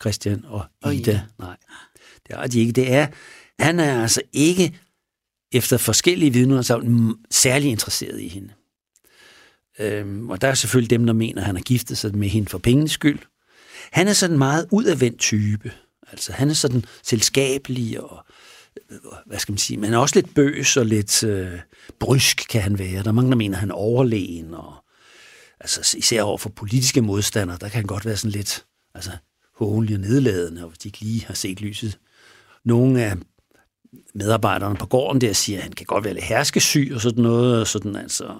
Christian 0.00 0.44
og 0.44 0.66
Ida. 0.84 0.90
Oh, 0.90 0.96
ja. 0.96 1.20
Nej, 1.38 1.56
det 2.26 2.36
har 2.36 2.46
de 2.46 2.60
ikke. 2.60 2.72
Det 2.72 2.92
er, 2.92 3.06
han 3.58 3.80
er 3.80 4.02
altså 4.02 4.22
ikke, 4.32 4.78
efter 5.52 5.76
forskellige 5.76 6.32
vidner, 6.32 6.62
så 6.62 7.14
særlig 7.30 7.70
interesseret 7.70 8.20
i 8.20 8.28
hende. 8.28 8.52
Øhm, 9.78 10.30
og 10.30 10.40
der 10.40 10.48
er 10.48 10.54
selvfølgelig 10.54 10.90
dem, 10.90 11.06
der 11.06 11.12
mener, 11.12 11.40
at 11.40 11.46
han 11.46 11.56
har 11.56 11.62
giftet 11.62 11.98
sig 11.98 12.16
med 12.16 12.28
hende 12.28 12.48
for 12.48 12.58
pengens 12.58 12.92
skyld. 12.92 13.18
Han 13.92 14.08
er 14.08 14.12
sådan 14.12 14.34
en 14.34 14.38
meget 14.38 14.68
udadvendt 14.70 15.18
type. 15.18 15.72
Altså, 16.08 16.32
han 16.32 16.50
er 16.50 16.54
sådan 16.54 16.84
selskabelig 17.02 18.00
og 18.00 18.26
hvad 19.26 19.38
skal 19.38 19.52
man 19.52 19.58
sige, 19.58 19.76
men 19.76 19.94
også 19.94 20.14
lidt 20.14 20.34
bøs 20.34 20.76
og 20.76 20.86
lidt 20.86 21.24
øh, 21.24 21.60
brysk 22.00 22.46
kan 22.50 22.62
han 22.62 22.78
være. 22.78 23.02
Der 23.02 23.08
er 23.08 23.12
mange, 23.12 23.30
der 23.30 23.36
mener, 23.36 23.56
at 23.56 23.60
han 23.60 23.70
er 23.70 23.74
overlegen, 23.74 24.54
og 24.54 24.83
altså, 25.64 25.96
især 25.98 26.22
over 26.22 26.38
for 26.38 26.48
politiske 26.48 27.00
modstandere, 27.00 27.58
der 27.60 27.68
kan 27.68 27.76
han 27.76 27.86
godt 27.86 28.04
være 28.04 28.16
sådan 28.16 28.30
lidt 28.30 28.64
altså, 28.94 29.10
hånlig 29.58 29.94
og 29.94 30.00
nedladende, 30.00 30.62
og 30.62 30.68
hvis 30.68 30.78
de 30.78 30.88
ikke 30.88 31.00
lige 31.00 31.24
har 31.26 31.34
set 31.34 31.60
lyset. 31.60 31.98
Nogle 32.64 33.04
af 33.04 33.16
medarbejderne 34.14 34.76
på 34.76 34.86
gården 34.86 35.20
der 35.20 35.32
siger, 35.32 35.58
at 35.58 35.62
han 35.62 35.72
kan 35.72 35.86
godt 35.86 36.04
være 36.04 36.14
lidt 36.14 36.24
herskesyg 36.24 36.92
og 36.94 37.00
sådan 37.00 37.22
noget, 37.22 37.60
og 37.60 37.66
sådan 37.66 37.96
altså. 37.96 38.36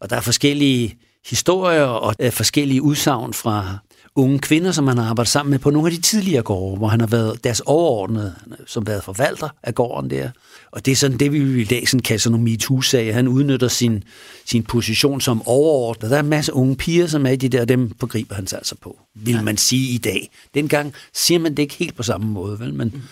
Og 0.00 0.10
der 0.10 0.16
er 0.16 0.20
forskellige 0.20 0.98
historier 1.26 1.84
og 1.84 2.14
øh, 2.20 2.32
forskellige 2.32 2.82
udsagn 2.82 3.34
fra 3.34 3.78
unge 4.16 4.38
kvinder, 4.38 4.72
som 4.72 4.86
han 4.86 4.98
har 4.98 5.04
arbejdet 5.04 5.30
sammen 5.30 5.50
med 5.50 5.58
på 5.58 5.70
nogle 5.70 5.88
af 5.88 5.94
de 5.94 6.00
tidligere 6.00 6.42
gårde, 6.42 6.78
hvor 6.78 6.88
han 6.88 7.00
har 7.00 7.06
været 7.06 7.44
deres 7.44 7.60
overordnede, 7.60 8.34
som 8.66 8.86
været 8.86 9.04
forvalter 9.04 9.48
af 9.62 9.74
gården 9.74 10.10
der. 10.10 10.30
Og 10.70 10.86
det 10.86 10.92
er 10.92 10.96
sådan 10.96 11.18
det, 11.18 11.32
vi 11.32 11.60
i 11.60 11.64
dag 11.64 11.88
sådan 11.88 12.02
kalder 12.02 12.18
sådan 12.20 12.32
nogle 12.32 12.50
MeToo-sager. 12.50 13.12
Han 13.12 13.28
udnytter 13.28 13.68
sin, 13.68 14.04
sin 14.44 14.62
position 14.62 15.20
som 15.20 15.42
overordnet. 15.46 16.10
Der 16.10 16.16
er 16.16 16.20
en 16.20 16.28
masse 16.28 16.54
unge 16.54 16.76
piger, 16.76 17.06
som 17.06 17.26
er 17.26 17.30
i 17.30 17.36
de 17.36 17.48
der, 17.48 17.64
dem 17.64 17.92
forgriber 18.00 18.34
han 18.34 18.46
sig 18.46 18.58
altså 18.58 18.74
på, 18.82 18.98
vil 19.14 19.34
ja. 19.34 19.42
man 19.42 19.56
sige 19.56 19.94
i 19.94 19.98
dag. 19.98 20.30
Dengang 20.54 20.94
siger 21.14 21.38
man 21.38 21.54
det 21.54 21.62
ikke 21.62 21.74
helt 21.74 21.96
på 21.96 22.02
samme 22.02 22.26
måde, 22.26 22.60
vel? 22.60 22.74
Men, 22.74 22.88
mm. 22.94 23.02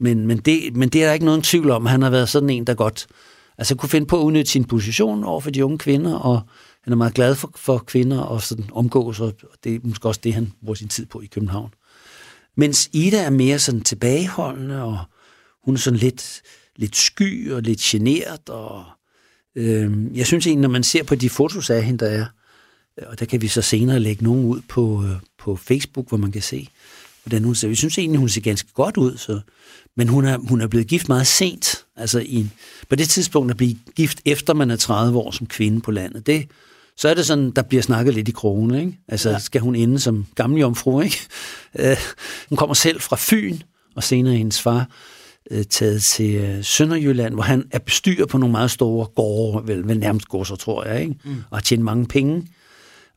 men, 0.00 0.26
men, 0.26 0.38
det, 0.38 0.76
men 0.76 0.88
det 0.88 1.02
er 1.02 1.06
der 1.06 1.12
ikke 1.12 1.26
nogen 1.26 1.42
tvivl 1.42 1.70
om. 1.70 1.86
Han 1.86 2.02
har 2.02 2.10
været 2.10 2.28
sådan 2.28 2.50
en, 2.50 2.64
der 2.64 2.74
godt 2.74 3.06
altså 3.58 3.74
kunne 3.74 3.88
finde 3.88 4.06
på 4.06 4.20
at 4.20 4.24
udnytte 4.24 4.50
sin 4.50 4.64
position 4.64 5.24
over 5.24 5.40
for 5.40 5.50
de 5.50 5.64
unge 5.64 5.78
kvinder, 5.78 6.14
og 6.14 6.40
han 6.82 6.92
er 6.92 6.96
meget 6.96 7.14
glad 7.14 7.34
for, 7.34 7.50
for 7.56 7.78
kvinder 7.78 8.18
og 8.18 8.42
sådan 8.42 8.64
omgås, 8.72 9.20
og 9.20 9.34
det 9.64 9.74
er 9.74 9.78
måske 9.82 10.08
også 10.08 10.20
det, 10.24 10.34
han 10.34 10.52
bruger 10.64 10.74
sin 10.74 10.88
tid 10.88 11.06
på 11.06 11.20
i 11.20 11.26
København. 11.26 11.70
Mens 12.56 12.90
Ida 12.92 13.22
er 13.22 13.30
mere 13.30 13.58
sådan 13.58 13.80
tilbageholdende, 13.80 14.82
og 14.82 14.98
hun 15.64 15.74
er 15.74 15.78
sådan 15.78 15.98
lidt, 15.98 16.42
lidt 16.76 16.96
sky 16.96 17.52
og 17.52 17.62
lidt 17.62 17.80
generet, 17.80 18.48
og 18.48 18.84
øh, 19.54 20.16
jeg 20.16 20.26
synes 20.26 20.46
egentlig, 20.46 20.62
når 20.62 20.68
man 20.68 20.82
ser 20.82 21.02
på 21.02 21.14
de 21.14 21.30
fotos 21.30 21.70
af 21.70 21.84
hende, 21.84 22.04
der 22.04 22.10
er, 22.10 22.26
og 23.06 23.20
der 23.20 23.26
kan 23.26 23.42
vi 23.42 23.48
så 23.48 23.62
senere 23.62 24.00
lægge 24.00 24.24
nogen 24.24 24.44
ud 24.44 24.60
på, 24.68 25.04
øh, 25.04 25.16
på 25.38 25.56
Facebook, 25.56 26.08
hvor 26.08 26.18
man 26.18 26.32
kan 26.32 26.42
se, 26.42 26.68
hvordan 27.26 27.44
hun 27.44 27.54
ser. 27.54 27.68
Vi 27.68 27.74
synes 27.74 27.98
egentlig, 27.98 28.18
hun 28.18 28.28
ser 28.28 28.40
ganske 28.40 28.72
godt 28.74 28.96
ud, 28.96 29.16
så, 29.16 29.40
men 29.96 30.08
hun 30.08 30.24
er, 30.24 30.38
hun 30.38 30.60
er 30.60 30.66
blevet 30.66 30.86
gift 30.86 31.08
meget 31.08 31.26
sent. 31.26 31.84
Altså 31.96 32.18
i, 32.18 32.46
på 32.88 32.96
det 32.96 33.08
tidspunkt 33.08 33.50
at 33.50 33.56
blive 33.56 33.76
gift, 33.94 34.20
efter 34.24 34.54
man 34.54 34.70
er 34.70 34.76
30 34.76 35.18
år 35.18 35.30
som 35.30 35.46
kvinde 35.46 35.80
på 35.80 35.90
landet, 35.90 36.26
det, 36.26 36.48
så 36.96 37.08
er 37.08 37.14
det 37.14 37.26
sådan, 37.26 37.50
der 37.50 37.62
bliver 37.62 37.82
snakket 37.82 38.14
lidt 38.14 38.28
i 38.28 38.32
krone, 38.32 38.80
ikke? 38.80 38.98
Altså, 39.08 39.30
ja. 39.30 39.38
skal 39.38 39.60
hun 39.60 39.74
ende 39.74 40.00
som 40.00 40.26
gammel 40.34 40.60
jomfru, 40.60 41.00
ikke? 41.00 41.18
Uh, 41.74 41.96
hun 42.48 42.56
kommer 42.56 42.74
selv 42.74 43.00
fra 43.00 43.16
Fyn, 43.18 43.58
og 43.96 44.02
senere 44.02 44.34
hendes 44.34 44.62
far 44.62 44.88
uh, 45.50 45.62
taget 45.70 46.02
til 46.02 46.58
uh, 46.58 46.64
Sønderjylland, 46.64 47.34
hvor 47.34 47.42
han 47.42 47.64
er 47.70 47.78
bestyrer 47.78 48.26
på 48.26 48.38
nogle 48.38 48.52
meget 48.52 48.70
store 48.70 49.06
gårde, 49.06 49.68
vel, 49.68 49.88
vel 49.88 49.98
nærmest 49.98 50.28
gårde, 50.28 50.56
tror 50.56 50.84
jeg, 50.84 51.00
ikke? 51.00 51.14
Mm. 51.24 51.36
Og 51.50 51.56
har 51.56 51.62
tjent 51.62 51.82
mange 51.82 52.06
penge. 52.06 52.46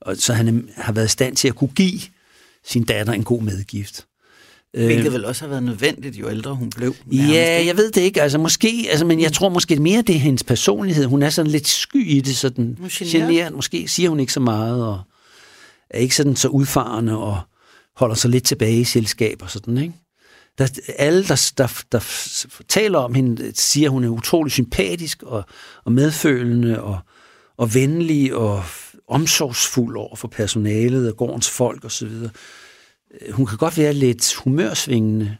Og 0.02 0.18
så 0.18 0.34
han 0.34 0.70
har 0.76 0.94
været 0.94 1.06
i 1.06 1.10
stand 1.10 1.36
til 1.36 1.48
at 1.48 1.56
kunne 1.56 1.72
give 1.76 2.00
sin 2.70 2.84
datter 2.84 3.14
en 3.14 3.24
god 3.24 3.42
medgift. 3.42 4.06
Hvilket 4.74 5.14
vel 5.14 5.26
også 5.26 5.42
har 5.42 5.50
været 5.50 5.64
nødvendigt, 5.64 6.20
jo 6.20 6.30
ældre 6.30 6.56
hun 6.56 6.70
blev. 6.70 6.96
Nærmest. 7.06 7.34
Ja, 7.34 7.66
jeg 7.66 7.78
ved 7.78 7.92
det 7.92 8.02
ikke. 8.02 8.22
Altså, 8.22 8.38
måske, 8.38 8.88
altså, 8.90 9.06
men 9.06 9.22
jeg 9.22 9.34
tror 9.34 9.50
måske 9.50 9.76
mere, 9.76 10.02
det 10.02 10.16
er 10.16 10.20
hendes 10.20 10.44
personlighed. 10.44 11.06
Hun 11.06 11.24
er 11.24 11.30
sådan 11.30 11.52
lidt 11.52 11.68
sky 11.68 12.08
i 12.10 12.22
det, 12.22 12.38
sådan 12.38 12.78
generet. 12.90 13.54
Måske 13.54 13.88
siger 13.88 14.10
hun 14.10 14.20
ikke 14.20 14.34
så 14.34 14.40
meget, 14.40 14.84
og 14.86 15.02
er 15.90 16.00
ikke 16.00 16.16
sådan 16.16 16.36
så 16.36 16.48
udfarende, 16.48 17.18
og 17.18 17.40
holder 17.96 18.16
sig 18.16 18.30
lidt 18.30 18.44
tilbage 18.44 18.80
i 18.80 18.84
selskab 18.84 19.42
og 19.42 19.50
sådan, 19.50 19.78
ikke? 19.78 19.94
Der, 20.58 20.68
alle, 20.98 21.24
der, 21.24 21.52
der, 21.58 21.82
der 21.92 22.00
taler 22.68 23.00
om 23.00 23.14
hende, 23.14 23.52
siger, 23.56 23.88
at 23.88 23.92
hun 23.92 24.04
er 24.04 24.10
utrolig 24.10 24.52
sympatisk 24.52 25.24
og, 25.24 25.44
og 25.86 25.92
medfølende 25.92 26.82
og, 26.82 27.00
og 27.58 27.74
venlig 27.74 28.36
og 28.36 28.64
omsorgsfuld 29.10 29.98
over 29.98 30.16
for 30.16 30.28
personalet 30.28 31.12
og 31.12 31.18
gårdens 31.18 31.50
folk 31.50 31.86
osv. 31.86 32.08
Øh, 32.08 33.32
hun 33.32 33.46
kan 33.46 33.58
godt 33.58 33.78
være 33.78 33.94
lidt 33.94 34.34
humørsvingende, 34.34 35.38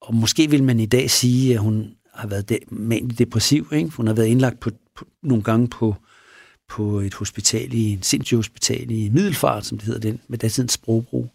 og 0.00 0.14
måske 0.14 0.50
vil 0.50 0.62
man 0.62 0.80
i 0.80 0.86
dag 0.86 1.10
sige, 1.10 1.54
at 1.54 1.60
hun 1.60 1.94
har 2.14 2.28
været 2.28 2.48
de, 2.48 2.58
manisk 2.70 3.18
depressiv. 3.18 3.68
Ikke? 3.72 3.90
Hun 3.90 4.06
har 4.06 4.14
været 4.14 4.26
indlagt 4.26 4.60
på, 4.60 4.70
på, 4.96 5.04
nogle 5.22 5.42
gange 5.42 5.68
på, 5.68 5.96
på 6.68 7.00
et 7.00 7.14
hospital 7.14 7.74
i 7.74 7.92
en 7.92 8.02
sindssyg 8.02 8.36
hospital 8.36 8.90
i 8.90 9.08
Middelfart, 9.08 9.66
som 9.66 9.78
det 9.78 9.86
hedder 9.86 10.00
den, 10.00 10.20
med 10.28 10.38
datidens 10.38 10.72
sprogbrug. 10.72 11.30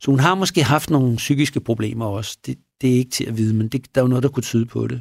Så 0.00 0.10
hun 0.10 0.20
har 0.20 0.34
måske 0.34 0.62
haft 0.62 0.90
nogle 0.90 1.16
psykiske 1.16 1.60
problemer 1.60 2.06
også. 2.06 2.38
Det, 2.46 2.58
det 2.80 2.90
er 2.90 2.94
ikke 2.94 3.10
til 3.10 3.24
at 3.24 3.36
vide, 3.36 3.54
men 3.54 3.68
det, 3.68 3.94
der 3.94 4.00
er 4.00 4.04
jo 4.04 4.08
noget, 4.08 4.22
der 4.22 4.28
kunne 4.28 4.42
tyde 4.42 4.66
på 4.66 4.86
det. 4.86 5.00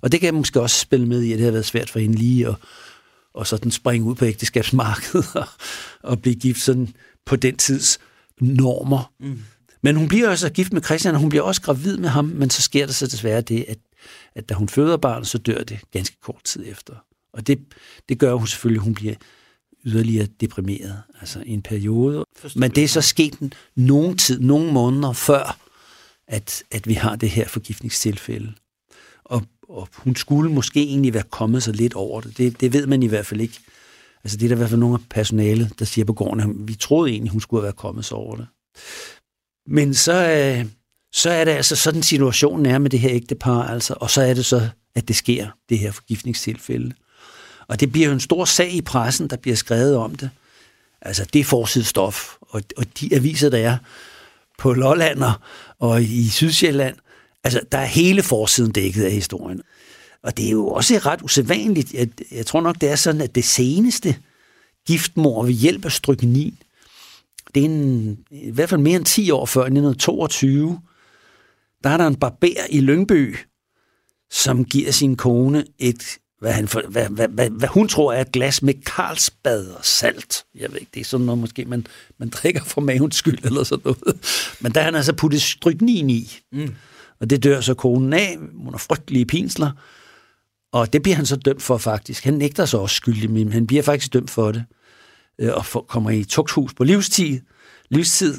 Og 0.00 0.12
det 0.12 0.20
kan 0.20 0.34
måske 0.34 0.60
også 0.60 0.78
spille 0.78 1.06
med 1.06 1.22
i, 1.22 1.32
at 1.32 1.38
det 1.38 1.44
har 1.44 1.52
været 1.52 1.64
svært 1.64 1.90
for 1.90 1.98
hende 1.98 2.16
lige 2.16 2.48
at, 2.48 2.54
og 3.34 3.46
sådan 3.46 3.70
springe 3.70 4.06
ud 4.06 4.14
på 4.14 4.24
ægteskabsmarkedet 4.24 5.36
og, 5.42 5.46
og 6.02 6.22
blive 6.22 6.34
gift 6.34 6.60
sådan 6.60 6.94
på 7.26 7.36
den 7.36 7.56
tids 7.56 7.98
normer. 8.40 9.12
Mm. 9.20 9.38
Men 9.82 9.96
hun 9.96 10.08
bliver 10.08 10.28
også 10.28 10.52
gift 10.52 10.72
med 10.72 10.82
Christian, 10.82 11.14
og 11.14 11.20
hun 11.20 11.28
bliver 11.28 11.42
også 11.42 11.62
gravid 11.62 11.96
med 11.96 12.08
ham, 12.08 12.24
men 12.24 12.50
så 12.50 12.62
sker 12.62 12.86
der 12.86 12.92
så 12.92 13.06
desværre 13.06 13.40
det, 13.40 13.64
at, 13.68 13.78
at 14.34 14.48
da 14.48 14.54
hun 14.54 14.68
føder 14.68 14.96
barnet, 14.96 15.28
så 15.28 15.38
dør 15.38 15.62
det 15.64 15.80
ganske 15.90 16.16
kort 16.20 16.44
tid 16.44 16.64
efter. 16.66 16.94
Og 17.32 17.46
det, 17.46 17.58
det 18.08 18.18
gør 18.18 18.34
hun 18.34 18.46
selvfølgelig, 18.46 18.80
at 18.80 18.84
hun 18.84 18.94
bliver 18.94 19.14
yderligere 19.84 20.26
deprimeret, 20.40 21.02
altså 21.20 21.42
i 21.46 21.50
en 21.50 21.62
periode. 21.62 22.24
Forstår 22.36 22.60
men 22.60 22.70
det 22.70 22.84
er 22.84 22.88
så 22.88 23.00
sket 23.00 23.54
nogen 23.76 24.18
tid, 24.18 24.40
nogle 24.40 24.72
måneder 24.72 25.12
før, 25.12 25.58
at, 26.28 26.62
at 26.70 26.86
vi 26.86 26.94
har 26.94 27.16
det 27.16 27.30
her 27.30 27.48
forgiftningstilfælde. 27.48 28.52
Og, 29.72 29.88
hun 29.92 30.16
skulle 30.16 30.52
måske 30.52 30.82
egentlig 30.82 31.14
være 31.14 31.22
kommet 31.30 31.62
sig 31.62 31.74
lidt 31.74 31.94
over 31.94 32.20
det. 32.20 32.38
det. 32.38 32.60
Det 32.60 32.72
ved 32.72 32.86
man 32.86 33.02
i 33.02 33.06
hvert 33.06 33.26
fald 33.26 33.40
ikke. 33.40 33.58
Altså 34.24 34.36
det 34.36 34.44
er 34.44 34.48
der 34.48 34.56
i 34.56 34.58
hvert 34.58 34.68
fald 34.68 34.80
nogle 34.80 34.94
af 34.94 35.00
personalet, 35.10 35.78
der 35.78 35.84
siger 35.84 36.04
på 36.04 36.12
gården, 36.12 36.40
at 36.40 36.68
vi 36.68 36.74
troede 36.74 37.10
egentlig, 37.10 37.32
hun 37.32 37.40
skulle 37.40 37.60
have 37.60 37.64
været 37.64 37.76
kommet 37.76 38.04
sig 38.04 38.16
over 38.16 38.36
det. 38.36 38.46
Men 39.66 39.94
så, 39.94 40.12
øh, 40.12 40.66
så 41.12 41.30
er 41.30 41.44
det 41.44 41.52
altså 41.52 41.76
sådan 41.76 42.02
situationen 42.02 42.66
er 42.66 42.78
med 42.78 42.90
det 42.90 43.00
her 43.00 43.10
ægtepar, 43.12 43.62
altså, 43.68 43.94
og 44.00 44.10
så 44.10 44.22
er 44.22 44.34
det 44.34 44.44
så, 44.44 44.68
at 44.94 45.08
det 45.08 45.16
sker, 45.16 45.48
det 45.68 45.78
her 45.78 45.92
forgiftningstilfælde. 45.92 46.94
Og 47.68 47.80
det 47.80 47.92
bliver 47.92 48.06
jo 48.06 48.12
en 48.12 48.20
stor 48.20 48.44
sag 48.44 48.72
i 48.72 48.80
pressen, 48.80 49.30
der 49.30 49.36
bliver 49.36 49.56
skrevet 49.56 49.96
om 49.96 50.14
det. 50.14 50.30
Altså, 51.00 51.26
det 51.32 51.40
er 51.40 51.44
forsidestof, 51.44 52.34
og, 52.40 52.62
og 52.76 52.84
de 53.00 53.14
aviser, 53.14 53.48
der 53.48 53.58
er 53.58 53.76
på 54.58 54.72
Lolland 54.72 55.22
og 55.78 56.02
i 56.02 56.28
Sydsjælland, 56.28 56.96
altså, 57.44 57.60
der 57.72 57.78
er 57.78 57.84
hele 57.84 58.22
forsiden 58.22 58.72
dækket 58.72 59.04
af 59.04 59.12
historien. 59.12 59.62
Og 60.22 60.36
det 60.36 60.46
er 60.46 60.50
jo 60.50 60.68
også 60.68 60.98
ret 60.98 61.22
usædvanligt. 61.22 61.94
Jeg, 61.94 62.08
jeg 62.30 62.46
tror 62.46 62.60
nok, 62.60 62.80
det 62.80 62.90
er 62.90 62.96
sådan, 62.96 63.20
at 63.20 63.34
det 63.34 63.44
seneste 63.44 64.16
giftmor 64.86 65.42
ved 65.42 65.52
hjælp 65.52 65.84
af 65.84 65.92
stryknin, 65.92 66.58
det 67.54 67.60
er 67.60 67.64
en, 67.64 68.18
i 68.30 68.50
hvert 68.50 68.68
fald 68.68 68.80
mere 68.80 68.96
end 68.96 69.04
10 69.04 69.30
år 69.30 69.46
før, 69.46 69.60
1922, 69.60 70.80
der 71.84 71.90
er 71.90 71.96
der 71.96 72.06
en 72.06 72.16
barber 72.16 72.66
i 72.70 72.80
Lyngby, 72.80 73.36
som 74.30 74.64
giver 74.64 74.92
sin 74.92 75.16
kone 75.16 75.64
et, 75.78 76.18
hvad, 76.38 76.52
han 76.52 76.68
for, 76.68 76.82
hvad, 76.88 77.08
hvad, 77.08 77.28
hvad, 77.28 77.50
hvad 77.50 77.68
hun 77.68 77.88
tror 77.88 78.12
er 78.12 78.20
et 78.20 78.32
glas 78.32 78.62
med 78.62 78.74
Carlsbad 78.84 79.66
og 79.66 79.84
salt. 79.84 80.44
Jeg 80.54 80.72
ved 80.72 80.80
ikke, 80.80 80.90
det 80.94 81.00
er 81.00 81.04
sådan 81.04 81.26
noget, 81.26 81.38
måske 81.38 81.64
man, 81.64 81.86
man 82.18 82.28
drikker 82.28 82.64
for 82.64 82.80
mavens 82.80 83.16
skyld 83.16 83.44
eller 83.44 83.64
sådan 83.64 83.82
noget. 83.84 84.56
Men 84.60 84.72
der 84.72 84.80
har 84.80 84.84
han 84.84 84.94
altså 84.94 85.12
puttet 85.12 85.42
stryknin 85.42 86.10
i. 86.10 86.38
Mm. 86.52 86.74
Og 87.22 87.30
det 87.30 87.42
dør 87.42 87.60
så 87.60 87.74
konen 87.74 88.12
af. 88.12 88.38
Hun 88.54 88.72
har 88.74 88.78
frygtelige 88.78 89.26
pinsler. 89.26 89.70
Og 90.72 90.92
det 90.92 91.02
bliver 91.02 91.16
han 91.16 91.26
så 91.26 91.36
dømt 91.36 91.62
for 91.62 91.78
faktisk. 91.78 92.24
Han 92.24 92.34
nægter 92.34 92.64
sig 92.64 92.80
også 92.80 92.96
skyldig, 92.96 93.30
men 93.30 93.52
han 93.52 93.66
bliver 93.66 93.82
faktisk 93.82 94.12
dømt 94.12 94.30
for 94.30 94.52
det. 94.52 94.64
Øh, 95.38 95.52
og 95.54 95.66
for, 95.66 95.80
kommer 95.80 96.10
i 96.10 96.24
tugthus 96.24 96.74
på 96.74 96.84
livstid. 96.84 97.40
livstid. 97.90 98.38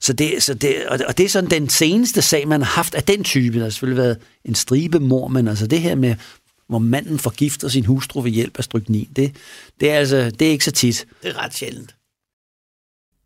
Så 0.00 0.12
det, 0.12 0.42
så 0.42 0.54
det, 0.54 0.86
og 0.86 1.18
det 1.18 1.24
er 1.24 1.28
sådan 1.28 1.50
den 1.50 1.68
seneste 1.68 2.22
sag, 2.22 2.48
man 2.48 2.62
har 2.62 2.70
haft 2.70 2.94
af 2.94 3.02
den 3.02 3.24
type. 3.24 3.58
Der 3.58 3.62
har 3.62 3.70
selvfølgelig 3.70 4.02
været 4.02 4.18
en 4.44 4.54
stribe 4.54 5.00
mor, 5.00 5.28
men 5.28 5.48
altså 5.48 5.66
det 5.66 5.80
her 5.80 5.94
med, 5.94 6.14
hvor 6.68 6.78
manden 6.78 7.18
forgifter 7.18 7.68
sin 7.68 7.84
hustru 7.84 8.20
ved 8.20 8.30
hjælp 8.30 8.58
af 8.58 8.64
stryknin, 8.64 9.08
det, 9.16 9.36
det, 9.80 9.90
er 9.90 9.94
altså, 9.94 10.30
det 10.30 10.48
er 10.48 10.50
ikke 10.50 10.64
så 10.64 10.72
tit. 10.72 11.06
Det 11.22 11.30
er 11.30 11.44
ret 11.44 11.54
sjældent. 11.54 11.95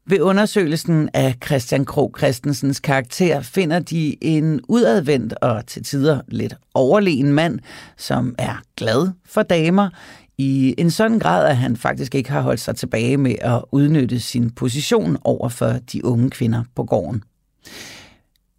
Ved 0.07 0.21
undersøgelsen 0.21 1.09
af 1.15 1.35
Christian 1.47 1.85
Krog 1.85 2.15
Christensens 2.19 2.81
karakter 2.81 3.41
finder 3.41 3.79
de 3.79 4.25
en 4.25 4.61
udadvendt 4.69 5.35
og 5.43 5.67
til 5.67 5.85
tider 5.85 6.21
lidt 6.29 6.55
overlegen 6.75 7.33
mand, 7.33 7.59
som 7.97 8.35
er 8.39 8.63
glad 8.77 9.11
for 9.27 9.43
damer, 9.43 9.91
i 10.39 10.75
en 10.79 10.91
sådan 10.91 11.19
grad, 11.19 11.47
at 11.47 11.57
han 11.57 11.77
faktisk 11.77 12.15
ikke 12.15 12.31
har 12.31 12.41
holdt 12.41 12.61
sig 12.61 12.77
tilbage 12.77 13.17
med 13.17 13.35
at 13.41 13.63
udnytte 13.73 14.21
sin 14.21 14.51
position 14.51 15.17
over 15.25 15.49
for 15.49 15.73
de 15.93 16.05
unge 16.05 16.31
kvinder 16.31 16.65
på 16.77 16.85
gården. 16.85 17.23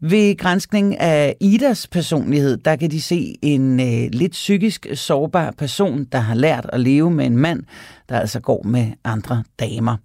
Ved 0.03 0.37
grænskning 0.37 0.99
af 0.99 1.35
Idas 1.39 1.87
personlighed, 1.87 2.57
der 2.57 2.75
kan 2.75 2.91
de 2.91 3.01
se 3.01 3.35
en 3.41 3.79
øh, 3.79 4.09
lidt 4.11 4.31
psykisk 4.31 4.87
sårbar 4.93 5.53
person, 5.57 6.03
der 6.03 6.19
har 6.19 6.35
lært 6.35 6.69
at 6.73 6.79
leve 6.79 7.11
med 7.11 7.25
en 7.25 7.37
mand, 7.37 7.63
der 8.09 8.19
altså 8.19 8.39
går 8.39 8.63
med 8.63 8.91
andre 9.03 9.43
damer. 9.59 9.97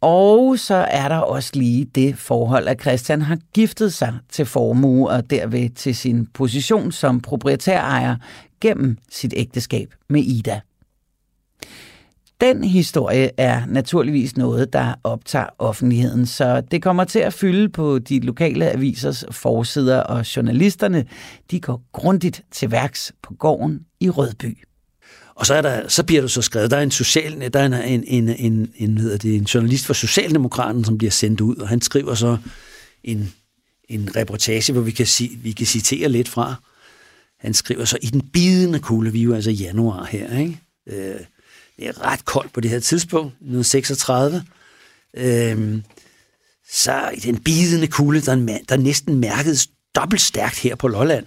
Og 0.00 0.58
så 0.58 0.74
er 0.74 1.08
der 1.08 1.16
også 1.16 1.50
lige 1.54 1.84
det 1.84 2.18
forhold, 2.18 2.68
at 2.68 2.80
Christian 2.80 3.22
har 3.22 3.38
giftet 3.54 3.92
sig 3.92 4.14
til 4.28 4.46
formue 4.46 5.08
og 5.10 5.30
derved 5.30 5.70
til 5.70 5.96
sin 5.96 6.26
position 6.26 6.92
som 6.92 7.20
proprietærejer 7.20 8.16
gennem 8.60 8.98
sit 9.10 9.34
ægteskab 9.36 9.94
med 10.08 10.22
Ida. 10.22 10.60
Den 12.40 12.64
historie 12.64 13.30
er 13.36 13.66
naturligvis 13.66 14.36
noget, 14.36 14.72
der 14.72 14.94
optager 15.04 15.46
offentligheden, 15.58 16.26
så 16.26 16.60
det 16.60 16.82
kommer 16.82 17.04
til 17.04 17.18
at 17.18 17.32
fylde 17.32 17.68
på 17.68 17.98
de 17.98 18.20
lokale 18.20 18.70
avisers 18.70 19.24
forsider, 19.30 20.00
og 20.00 20.36
journalisterne 20.36 21.04
de 21.50 21.60
går 21.60 21.82
grundigt 21.92 22.42
til 22.50 22.70
værks 22.70 23.12
på 23.22 23.34
gården 23.34 23.80
i 24.00 24.10
Rødby. 24.10 24.58
Og 25.36 25.46
så, 25.46 25.54
er 25.54 25.62
der, 25.62 25.88
så 25.88 26.02
bliver 26.02 26.22
du 26.22 26.28
så 26.28 26.42
skrevet, 26.42 26.70
der 26.70 26.76
er 26.76 26.82
en 26.82 26.90
social, 26.90 27.52
der 27.52 27.60
er 27.60 27.66
en, 27.66 27.74
en, 27.74 28.04
en, 28.04 28.28
en, 28.28 28.72
en, 28.76 28.98
hedder 28.98 29.16
det, 29.18 29.34
en 29.34 29.44
journalist 29.44 29.86
fra 29.86 29.94
Socialdemokraten, 29.94 30.84
som 30.84 30.98
bliver 30.98 31.10
sendt 31.10 31.40
ud, 31.40 31.56
og 31.56 31.68
han 31.68 31.80
skriver 31.80 32.14
så 32.14 32.38
en, 33.04 33.34
en 33.88 34.16
reportage, 34.16 34.72
hvor 34.72 34.82
vi 34.82 34.90
kan, 34.90 35.06
vi 35.38 35.52
kan 35.52 35.66
citere 35.66 36.08
lidt 36.08 36.28
fra. 36.28 36.54
Han 37.38 37.54
skriver 37.54 37.84
så, 37.84 37.98
i 38.02 38.06
den 38.06 38.20
bidende 38.20 38.78
kulde, 38.78 39.12
vi 39.12 39.20
er 39.20 39.24
jo 39.24 39.34
altså 39.34 39.50
januar 39.50 40.04
her, 40.04 40.38
ikke? 40.38 40.60
Øh, 40.86 41.20
det 41.76 41.88
er 41.88 42.06
ret 42.06 42.24
koldt 42.24 42.52
på 42.52 42.60
det 42.60 42.70
her 42.70 42.80
tidspunkt, 42.80 43.32
1936. 43.32 44.44
Øh, 45.16 45.78
så 46.70 47.10
i 47.14 47.20
den 47.20 47.38
bidende 47.42 47.86
kulde, 47.86 48.20
der, 48.20 48.58
der 48.68 48.76
næsten 48.76 49.14
mærkedes 49.14 49.68
dobbelt 49.94 50.22
stærkt 50.22 50.58
her 50.58 50.74
på 50.74 50.88
Lolland. 50.88 51.26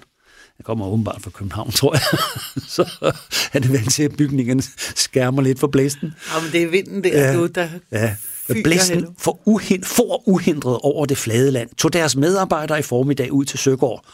Jeg 0.59 0.65
kommer 0.65 0.87
åbenbart 0.87 1.21
fra 1.21 1.29
København, 1.29 1.71
tror 1.71 1.93
jeg. 1.93 2.19
så 2.75 3.13
han 3.51 3.63
er 3.63 3.67
vant 3.67 3.91
til, 3.91 4.03
at 4.03 4.17
bygningen 4.17 4.61
skærmer 4.95 5.41
lidt 5.41 5.59
for 5.59 5.67
blæsten. 5.67 6.13
Ja, 6.35 6.41
men 6.41 6.51
det 6.51 6.63
er 6.63 6.67
vinden 6.67 7.03
der, 7.03 7.27
ja, 7.27 7.37
du, 7.37 7.47
der 7.47 7.69
ja. 7.91 8.15
Blæsten 8.63 9.07
for, 9.17 9.39
uhind, 9.45 9.83
for 9.83 10.29
uhindret 10.29 10.77
over 10.81 11.05
det 11.05 11.17
flade 11.17 11.51
land 11.51 11.69
tog 11.77 11.93
deres 11.93 12.15
medarbejdere 12.15 12.79
i 12.79 12.81
formiddag 12.81 13.31
ud 13.31 13.45
til 13.45 13.59
Søgård. 13.59 14.05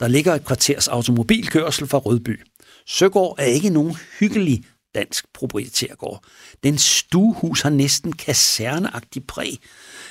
Der 0.00 0.08
ligger 0.08 0.34
et 0.34 0.44
kvarters 0.44 0.88
automobilkørsel 0.88 1.86
fra 1.86 1.98
Rødby. 1.98 2.40
Søgård 2.86 3.34
er 3.38 3.44
ikke 3.44 3.70
nogen 3.70 3.96
hyggelig 4.18 4.64
dansk 4.94 5.24
proprietærgård. 5.34 6.24
Den 6.64 6.78
stuehus 6.78 7.60
har 7.60 7.70
næsten 7.70 8.12
kaserneagtig 8.12 9.26
præg, 9.26 9.58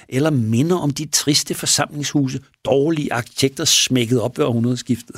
eller 0.09 0.29
minder 0.29 0.77
om 0.77 0.91
de 0.91 1.05
triste 1.05 1.53
forsamlingshuse, 1.53 2.39
dårlige 2.65 3.13
arkitekter 3.13 3.65
smækket 3.65 4.21
op 4.21 4.37
ved 4.37 4.45
århundredeskiftet. 4.45 5.15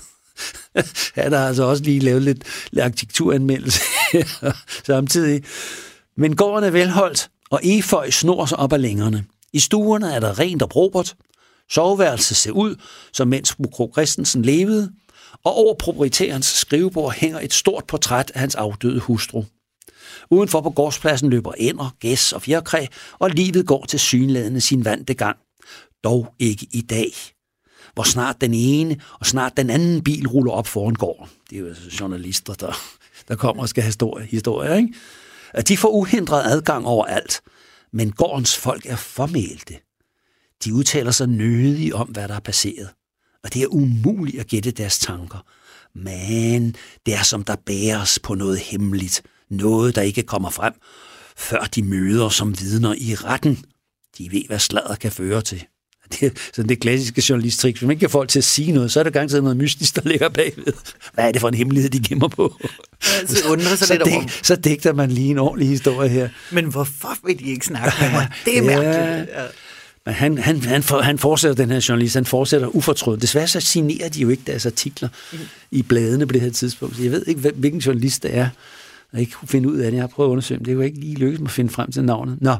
Han 1.15 1.31
har 1.31 1.47
altså 1.47 1.63
også 1.63 1.83
lige 1.83 1.99
lavet 1.99 2.21
lidt, 2.21 2.43
lidt 2.71 2.85
arkitekturanmeldelse 2.85 3.81
samtidig. 4.85 5.43
Men 6.17 6.35
gården 6.35 6.63
er 6.63 6.71
velholdt, 6.71 7.29
og 7.49 7.59
eføj 7.63 8.09
snor 8.09 8.45
sig 8.45 8.59
op 8.59 8.73
ad 8.73 8.79
længerne. 8.79 9.25
I 9.53 9.59
stuerne 9.59 10.13
er 10.13 10.19
der 10.19 10.39
rent 10.39 10.61
og 10.61 10.69
probert. 10.69 11.15
Soveværelset 11.69 12.37
ser 12.37 12.51
ud, 12.51 12.75
som 13.13 13.27
mens 13.27 13.55
Kro 13.73 13.91
Christensen 13.93 14.41
levede, 14.41 14.91
og 15.43 15.53
over 15.53 15.73
proprietærens 15.73 16.45
skrivebord 16.45 17.13
hænger 17.13 17.39
et 17.39 17.53
stort 17.53 17.83
portræt 17.87 18.31
af 18.33 18.39
hans 18.39 18.55
afdøde 18.55 18.99
hustru. 18.99 19.43
Udenfor 20.29 20.61
på 20.61 20.69
gårdspladsen 20.69 21.29
løber 21.29 21.51
ænder, 21.57 21.95
gæs 21.99 22.33
og 22.33 22.41
fjerkræ, 22.41 22.85
og 23.19 23.29
livet 23.29 23.67
går 23.67 23.85
til 23.85 23.99
synlædende 23.99 24.61
sin 24.61 24.85
vante 24.85 25.13
gang. 25.13 25.37
Dog 26.03 26.33
ikke 26.39 26.67
i 26.71 26.81
dag, 26.81 27.13
hvor 27.93 28.03
snart 28.03 28.41
den 28.41 28.53
ene 28.53 28.97
og 29.19 29.25
snart 29.25 29.57
den 29.57 29.69
anden 29.69 30.03
bil 30.03 30.27
ruller 30.27 30.51
op 30.51 30.67
foran 30.67 30.93
gården. 30.93 31.29
Det 31.49 31.55
er 31.55 31.59
jo 31.59 31.67
altså 31.67 31.97
journalister, 31.99 32.53
der, 32.53 32.73
der 33.27 33.35
kommer 33.35 33.63
og 33.63 33.69
skal 33.69 33.83
have 33.83 33.87
historie, 33.87 34.25
historie 34.25 34.77
ikke? 34.77 34.93
At 35.53 35.67
de 35.67 35.77
får 35.77 35.89
uhindret 35.89 36.43
adgang 36.45 36.85
over 36.85 37.05
alt, 37.05 37.41
men 37.93 38.11
gårdens 38.11 38.57
folk 38.57 38.85
er 38.85 38.95
formælte. 38.95 39.73
De 40.63 40.73
udtaler 40.73 41.11
sig 41.11 41.27
nødigt 41.27 41.93
om, 41.93 42.07
hvad 42.07 42.27
der 42.27 42.35
er 42.35 42.39
passeret, 42.39 42.89
og 43.43 43.53
det 43.53 43.61
er 43.61 43.67
umuligt 43.67 44.39
at 44.39 44.47
gætte 44.47 44.71
deres 44.71 44.99
tanker. 44.99 45.45
Men 45.95 46.75
det 47.05 47.13
er 47.13 47.23
som 47.23 47.43
der 47.43 47.55
bæres 47.65 48.19
på 48.19 48.35
noget 48.35 48.59
hemmeligt, 48.59 49.21
noget 49.49 49.95
der 49.95 50.01
ikke 50.01 50.23
kommer 50.23 50.49
frem, 50.49 50.73
før 51.37 51.63
de 51.63 51.83
møder 51.83 52.29
som 52.29 52.59
vidner 52.59 52.95
i 52.97 53.15
retten. 53.15 53.65
De 54.17 54.31
ved, 54.31 54.47
hvad 54.47 54.59
sladder 54.59 54.95
kan 54.95 55.11
føre 55.11 55.41
til. 55.41 55.65
Det 56.19 56.23
er 56.23 56.29
sådan 56.53 56.69
det 56.69 56.79
klassiske 56.79 57.23
journalistrik. 57.29 57.75
Hvis 57.75 57.81
man 57.81 57.91
ikke 57.91 57.99
kan 57.99 58.09
folk 58.09 58.29
til 58.29 58.39
at 58.39 58.43
sige 58.43 58.71
noget, 58.71 58.91
så 58.91 58.99
er 58.99 59.03
der 59.03 59.11
gang 59.11 59.31
noget 59.31 59.57
mystisk, 59.57 59.95
der 59.95 60.01
ligger 60.05 60.29
bagved. 60.29 60.73
Hvad 61.13 61.27
er 61.27 61.31
det 61.31 61.41
for 61.41 61.47
en 61.47 61.53
hemmelighed, 61.53 61.89
de 61.89 61.99
gemmer 62.09 62.27
på? 62.27 62.55
Altså, 63.19 63.49
undrer 63.49 63.75
sig 63.75 63.87
så, 63.87 63.93
lidt 63.93 64.03
over. 64.03 64.23
så 64.43 64.55
digter 64.55 64.93
man 64.93 65.11
lige 65.11 65.29
en 65.31 65.37
ordentlig 65.37 65.67
historie 65.67 66.09
her. 66.09 66.29
Men 66.51 66.65
hvorfor 66.65 67.17
vil 67.25 67.39
de 67.39 67.43
ikke 67.43 67.65
snakke 67.65 67.93
med 68.01 68.11
mig? 68.11 68.27
Det 68.45 68.57
er 68.57 68.61
mærkeligt. 68.61 69.29
Ja. 69.37 69.43
Men 70.05 70.13
han, 70.13 70.37
han, 70.37 70.61
han, 70.61 70.83
for, 70.83 71.01
han 71.01 71.19
fortsætter, 71.19 71.55
den 71.55 71.71
her 71.71 71.85
journalist, 71.89 72.15
han 72.15 72.25
fortsætter 72.25 72.67
ufortrødt. 72.67 73.21
Desværre 73.21 73.47
så 73.47 73.59
signerer 73.59 74.09
de 74.09 74.21
jo 74.21 74.29
ikke 74.29 74.43
deres 74.47 74.65
artikler 74.65 75.09
mm. 75.33 75.39
i 75.71 75.81
bladene 75.81 76.27
på 76.27 76.33
det 76.33 76.41
her 76.41 76.49
tidspunkt. 76.49 76.95
Så 76.95 77.03
jeg 77.03 77.11
ved 77.11 77.25
ikke, 77.27 77.51
hvilken 77.55 77.79
journalist 77.79 78.23
det 78.23 78.37
er, 78.37 78.49
og 79.13 79.19
ikke 79.19 79.31
kunne 79.31 79.47
finde 79.47 79.69
ud 79.69 79.77
af 79.77 79.91
det. 79.91 79.97
Jeg 79.97 80.03
har 80.03 80.07
prøvet 80.07 80.29
at 80.29 80.31
undersøge 80.31 80.57
det. 80.57 80.65
Det 80.65 80.71
er 80.71 80.75
jo 80.75 80.81
ikke 80.81 80.99
lige 80.99 81.15
lykkedes 81.15 81.45
at 81.45 81.51
finde 81.51 81.71
frem 81.71 81.91
til 81.91 82.03
navnet. 82.03 82.37
Nå, 82.41 82.55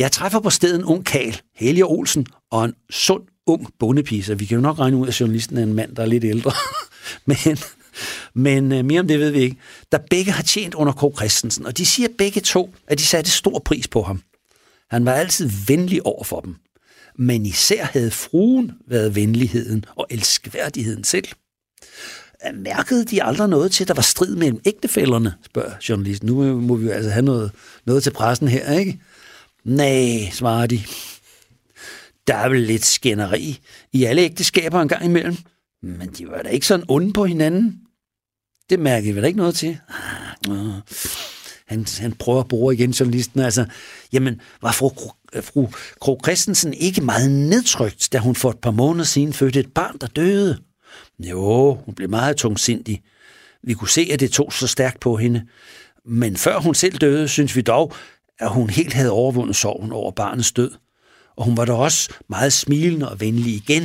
jeg 0.00 0.12
træffer 0.12 0.40
på 0.40 0.50
stedet 0.50 0.78
en 0.78 0.84
ung 0.84 1.04
kal, 1.04 1.40
Helge 1.54 1.84
Olsen, 1.84 2.26
og 2.50 2.64
en 2.64 2.74
sund, 2.90 3.22
ung 3.46 3.68
bondepige, 3.78 4.22
så 4.22 4.34
vi 4.34 4.44
kan 4.44 4.54
jo 4.54 4.60
nok 4.60 4.78
regne 4.78 4.96
ud, 4.96 5.08
at 5.08 5.20
journalisten 5.20 5.58
er 5.58 5.62
en 5.62 5.74
mand, 5.74 5.96
der 5.96 6.02
er 6.02 6.06
lidt 6.06 6.24
ældre. 6.24 6.52
men 7.26 7.58
men 8.34 8.72
øh, 8.72 8.84
mere 8.84 9.00
om 9.00 9.08
det 9.08 9.20
ved 9.20 9.30
vi 9.30 9.40
ikke. 9.40 9.56
Der 9.92 9.98
begge 10.10 10.32
har 10.32 10.42
tjent 10.42 10.74
under 10.74 10.92
K. 10.92 11.16
Christensen, 11.16 11.66
og 11.66 11.78
de 11.78 11.86
siger 11.86 12.08
begge 12.18 12.40
to, 12.40 12.74
at 12.86 12.98
de 12.98 13.04
satte 13.04 13.30
stor 13.30 13.58
pris 13.58 13.88
på 13.88 14.02
ham. 14.02 14.22
Han 14.90 15.04
var 15.04 15.12
altid 15.12 15.50
venlig 15.66 16.06
over 16.06 16.24
for 16.24 16.40
dem. 16.40 16.56
Men 17.18 17.46
især 17.46 17.84
havde 17.84 18.10
fruen 18.10 18.72
været 18.88 19.14
venligheden 19.14 19.84
og 19.96 20.06
elskværdigheden 20.10 21.04
selv. 21.04 21.28
Øh, 22.46 22.58
mærkede 22.58 23.04
de 23.04 23.22
aldrig 23.22 23.48
noget 23.48 23.72
til, 23.72 23.84
at 23.84 23.88
der 23.88 23.94
var 23.94 24.02
strid 24.02 24.36
mellem 24.36 24.60
ægtefælderne, 24.64 25.34
spørger 25.44 25.72
journalisten. 25.88 26.26
Nu 26.26 26.60
må 26.60 26.76
vi 26.76 26.86
jo 26.86 26.92
altså 26.92 27.10
have 27.10 27.24
noget, 27.24 27.50
noget 27.86 28.02
til 28.02 28.10
pressen 28.10 28.48
her, 28.48 28.78
ikke? 28.78 29.00
Nej, 29.64 30.30
svarer 30.32 30.66
de. 30.66 30.80
Der 32.26 32.34
er 32.34 32.48
vel 32.48 32.60
lidt 32.60 32.84
skænderi 32.84 33.60
i 33.92 34.04
alle 34.04 34.22
ægteskaber 34.22 34.80
en 34.80 34.88
gang 34.88 35.04
imellem. 35.04 35.36
Men 35.82 36.08
de 36.08 36.28
var 36.28 36.42
da 36.42 36.48
ikke 36.48 36.66
sådan 36.66 36.86
onde 36.88 37.12
på 37.12 37.24
hinanden. 37.24 37.80
Det 38.70 38.78
mærker 38.78 39.12
vi 39.12 39.20
da 39.20 39.26
ikke 39.26 39.38
noget 39.38 39.54
til. 39.54 39.78
Ah, 40.48 40.80
han, 41.66 41.86
han 42.00 42.12
prøver 42.12 42.40
at 42.40 42.48
bruge 42.48 42.74
igen 42.74 42.90
journalisten. 42.90 43.40
Altså, 43.40 43.66
jamen, 44.12 44.40
var 44.62 44.72
fru, 44.72 44.90
øh, 45.32 45.42
fru 45.42 45.68
Kro 46.00 46.20
Christensen 46.24 46.74
ikke 46.74 47.00
meget 47.00 47.30
nedtrykt, 47.30 48.08
da 48.12 48.18
hun 48.18 48.34
for 48.34 48.50
et 48.50 48.58
par 48.58 48.70
måneder 48.70 49.04
siden 49.04 49.32
fødte 49.32 49.60
et 49.60 49.72
barn, 49.72 49.98
der 50.00 50.06
døde? 50.06 50.58
Jo, 51.18 51.74
hun 51.74 51.94
blev 51.94 52.10
meget 52.10 52.36
tungsindig. 52.36 53.02
Vi 53.62 53.74
kunne 53.74 53.88
se, 53.88 54.08
at 54.12 54.20
det 54.20 54.32
tog 54.32 54.52
så 54.52 54.66
stærkt 54.66 55.00
på 55.00 55.16
hende. 55.16 55.46
Men 56.04 56.36
før 56.36 56.58
hun 56.58 56.74
selv 56.74 56.98
døde, 56.98 57.28
synes 57.28 57.56
vi 57.56 57.60
dog, 57.60 57.94
at 58.40 58.50
hun 58.50 58.70
helt 58.70 58.92
havde 58.92 59.10
overvundet 59.10 59.56
sorgen 59.56 59.92
over 59.92 60.10
barnets 60.10 60.52
død. 60.52 60.70
Og 61.36 61.44
hun 61.44 61.56
var 61.56 61.64
da 61.64 61.72
også 61.72 62.12
meget 62.28 62.52
smilende 62.52 63.10
og 63.10 63.20
venlig 63.20 63.54
igen. 63.54 63.82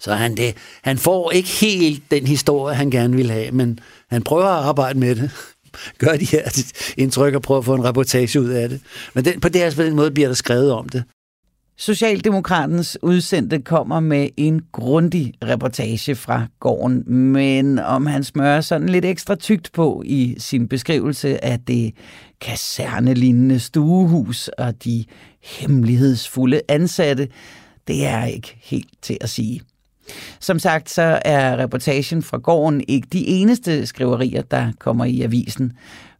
Så 0.00 0.14
han, 0.14 0.36
det, 0.36 0.56
han 0.82 0.98
får 0.98 1.30
ikke 1.30 1.48
helt 1.48 2.02
den 2.10 2.26
historie, 2.26 2.74
han 2.74 2.90
gerne 2.90 3.16
vil 3.16 3.30
have, 3.30 3.50
men 3.50 3.78
han 4.10 4.22
prøver 4.22 4.46
at 4.46 4.64
arbejde 4.64 4.98
med 4.98 5.16
det. 5.16 5.30
Gør 5.98 6.16
de 6.16 6.24
her 6.24 6.64
indtryk 6.96 7.34
og 7.34 7.42
prøver 7.42 7.58
at 7.58 7.64
få 7.64 7.74
en 7.74 7.84
reportage 7.84 8.40
ud 8.40 8.48
af 8.48 8.68
det. 8.68 8.80
Men 9.14 9.24
den, 9.24 9.40
på, 9.40 9.48
det, 9.48 9.74
på 9.76 9.82
den 9.82 9.96
måde 9.96 10.10
bliver 10.10 10.28
der 10.28 10.34
skrevet 10.34 10.72
om 10.72 10.88
det. 10.88 11.04
Socialdemokratens 11.76 12.98
udsendte 13.02 13.58
kommer 13.58 14.00
med 14.00 14.28
en 14.36 14.62
grundig 14.72 15.34
reportage 15.44 16.14
fra 16.14 16.46
gården, 16.60 17.12
men 17.32 17.78
om 17.78 18.06
han 18.06 18.24
smører 18.24 18.60
sådan 18.60 18.88
lidt 18.88 19.04
ekstra 19.04 19.34
tygt 19.34 19.72
på 19.72 20.02
i 20.06 20.34
sin 20.38 20.68
beskrivelse 20.68 21.44
af 21.44 21.60
det 21.60 21.94
kasernelignende 22.40 23.58
stuehus 23.58 24.48
og 24.48 24.84
de 24.84 25.04
hemmelighedsfulde 25.42 26.60
ansatte, 26.68 27.28
det 27.88 28.06
er 28.06 28.24
ikke 28.24 28.56
helt 28.62 29.02
til 29.02 29.18
at 29.20 29.28
sige. 29.28 29.60
Som 30.40 30.58
sagt, 30.58 30.90
så 30.90 31.20
er 31.24 31.56
reportagen 31.56 32.22
fra 32.22 32.38
gården 32.38 32.84
ikke 32.88 33.08
de 33.12 33.26
eneste 33.26 33.86
skriverier, 33.86 34.42
der 34.42 34.72
kommer 34.78 35.04
i 35.04 35.22
avisen. 35.22 35.72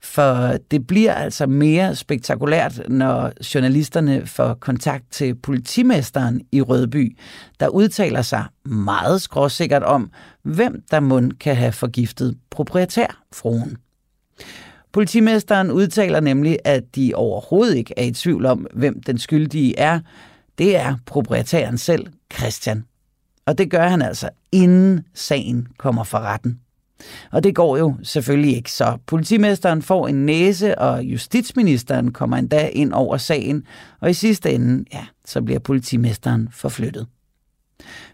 For 0.05 0.57
det 0.71 0.87
bliver 0.87 1.15
altså 1.15 1.47
mere 1.47 1.95
spektakulært, 1.95 2.83
når 2.89 3.33
journalisterne 3.55 4.27
får 4.27 4.55
kontakt 4.55 5.05
til 5.11 5.35
politimesteren 5.35 6.41
i 6.53 6.63
Rødby, 6.63 7.19
der 7.61 7.69
udtaler 7.69 8.23
sig 8.23 8.45
meget 8.65 9.23
skråsikkert 9.23 9.83
om, 9.83 10.11
hvem 10.43 10.83
der 10.91 11.01
mund 11.01 11.33
kan 11.33 11.57
have 11.57 11.73
forgiftet 11.73 12.39
proprietærfruen. 12.51 13.77
Politimesteren 14.93 15.71
udtaler 15.71 16.21
nemlig, 16.21 16.59
at 16.65 16.83
de 16.95 17.13
overhovedet 17.15 17.77
ikke 17.77 17.95
er 17.97 18.05
i 18.05 18.13
tvivl 18.13 18.47
om, 18.47 18.67
hvem 18.75 19.03
den 19.03 19.19
skyldige 19.19 19.79
er. 19.79 20.01
Det 20.59 20.77
er 20.77 20.97
proprietæren 21.07 21.79
selv, 21.79 22.07
Christian. 22.35 22.85
Og 23.47 23.59
det 23.59 23.71
gør 23.71 23.89
han 23.89 24.03
altså, 24.03 24.29
inden 24.53 25.05
sagen 25.15 25.69
kommer 25.79 26.05
for 26.05 26.19
retten. 26.19 26.61
Og 27.33 27.45
det 27.45 27.55
går 27.55 27.77
jo 27.77 27.95
selvfølgelig 28.03 28.57
ikke, 28.57 28.73
så 28.73 28.99
politimesteren 29.07 29.83
får 29.83 30.09
en 30.09 30.27
næse, 30.27 30.79
og 30.79 31.05
justitsministeren 31.05 32.13
kommer 32.13 32.37
endda 32.37 32.69
ind 32.69 32.93
over 32.93 33.17
sagen, 33.17 33.67
og 34.01 34.11
i 34.11 34.13
sidste 34.13 34.53
ende, 34.53 34.85
ja, 34.93 35.07
så 35.25 35.43
bliver 35.43 35.61
politimesteren 35.61 36.49
forflyttet. 36.53 37.07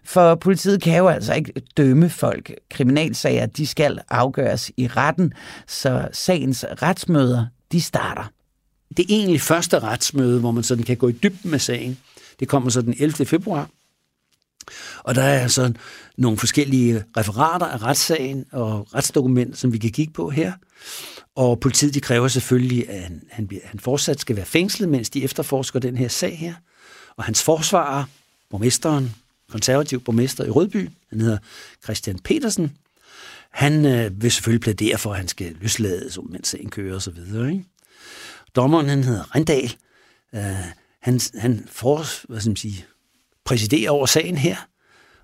For 0.03 0.35
politiet 0.35 0.81
kan 0.81 0.97
jo 0.97 1.07
altså 1.07 1.33
ikke 1.33 1.53
dømme 1.77 2.09
folk. 2.09 2.53
Kriminalsager, 2.69 3.45
de 3.45 3.67
skal 3.67 3.99
afgøres 4.09 4.71
i 4.77 4.87
retten, 4.87 5.33
så 5.67 6.07
sagens 6.11 6.65
retsmøder, 6.81 7.45
de 7.71 7.81
starter. 7.81 8.31
Det 8.97 9.05
egentlig 9.09 9.41
første 9.41 9.79
retsmøde, 9.79 10.39
hvor 10.39 10.51
man 10.51 10.63
sådan 10.63 10.83
kan 10.83 10.97
gå 10.97 11.07
i 11.07 11.11
dybden 11.11 11.51
med 11.51 11.59
sagen, 11.59 11.97
det 12.39 12.47
kommer 12.47 12.69
så 12.69 12.81
den 12.81 12.95
11. 12.99 13.25
februar. 13.25 13.69
Og 14.97 15.15
der 15.15 15.21
er 15.21 15.39
altså 15.39 15.73
nogle 16.17 16.37
forskellige 16.37 17.03
referater 17.17 17.65
af 17.65 17.83
retssagen 17.83 18.45
og 18.51 18.95
retsdokumenter, 18.95 19.57
som 19.57 19.73
vi 19.73 19.77
kan 19.77 19.91
kigge 19.91 20.13
på 20.13 20.29
her. 20.29 20.53
Og 21.35 21.59
politiet 21.59 21.93
de 21.93 22.01
kræver 22.01 22.27
selvfølgelig, 22.27 22.89
at 22.89 23.01
han, 23.01 23.21
han, 23.29 23.49
han 23.63 23.79
fortsat 23.79 24.19
skal 24.19 24.35
være 24.35 24.45
fængslet, 24.45 24.89
mens 24.89 25.09
de 25.09 25.23
efterforsker 25.23 25.79
den 25.79 25.97
her 25.97 26.07
sag 26.07 26.37
her. 26.37 26.53
Og 27.17 27.23
hans 27.23 27.43
forsvarer, 27.43 28.03
borgmesteren, 28.49 29.15
konservativ 29.49 30.03
borgmester 30.03 30.45
i 30.45 30.49
Rødby, 30.49 30.89
han 31.09 31.21
hedder 31.21 31.37
Christian 31.83 32.19
Petersen, 32.19 32.77
han 33.51 33.85
øh, 33.85 34.21
vil 34.21 34.31
selvfølgelig 34.31 34.61
plædere 34.61 34.97
for, 34.97 35.11
at 35.11 35.17
han 35.17 35.27
skal 35.27 35.55
løslades, 35.61 36.19
mens 36.29 36.47
sagen 36.47 36.69
kører 36.69 36.95
osv. 36.95 37.17
Ikke? 37.17 37.65
Dommeren, 38.55 38.89
han 38.89 39.03
hedder 39.03 39.35
Rendal, 39.35 39.75
øh, 40.35 40.41
han, 41.01 41.19
han 41.35 41.67
for, 41.71 42.27
hvad 42.27 42.39
skal 42.39 42.49
man 42.49 42.55
sige, 42.55 42.85
præsiderer 43.45 43.91
over 43.91 44.05
sagen 44.05 44.37
her, 44.37 44.55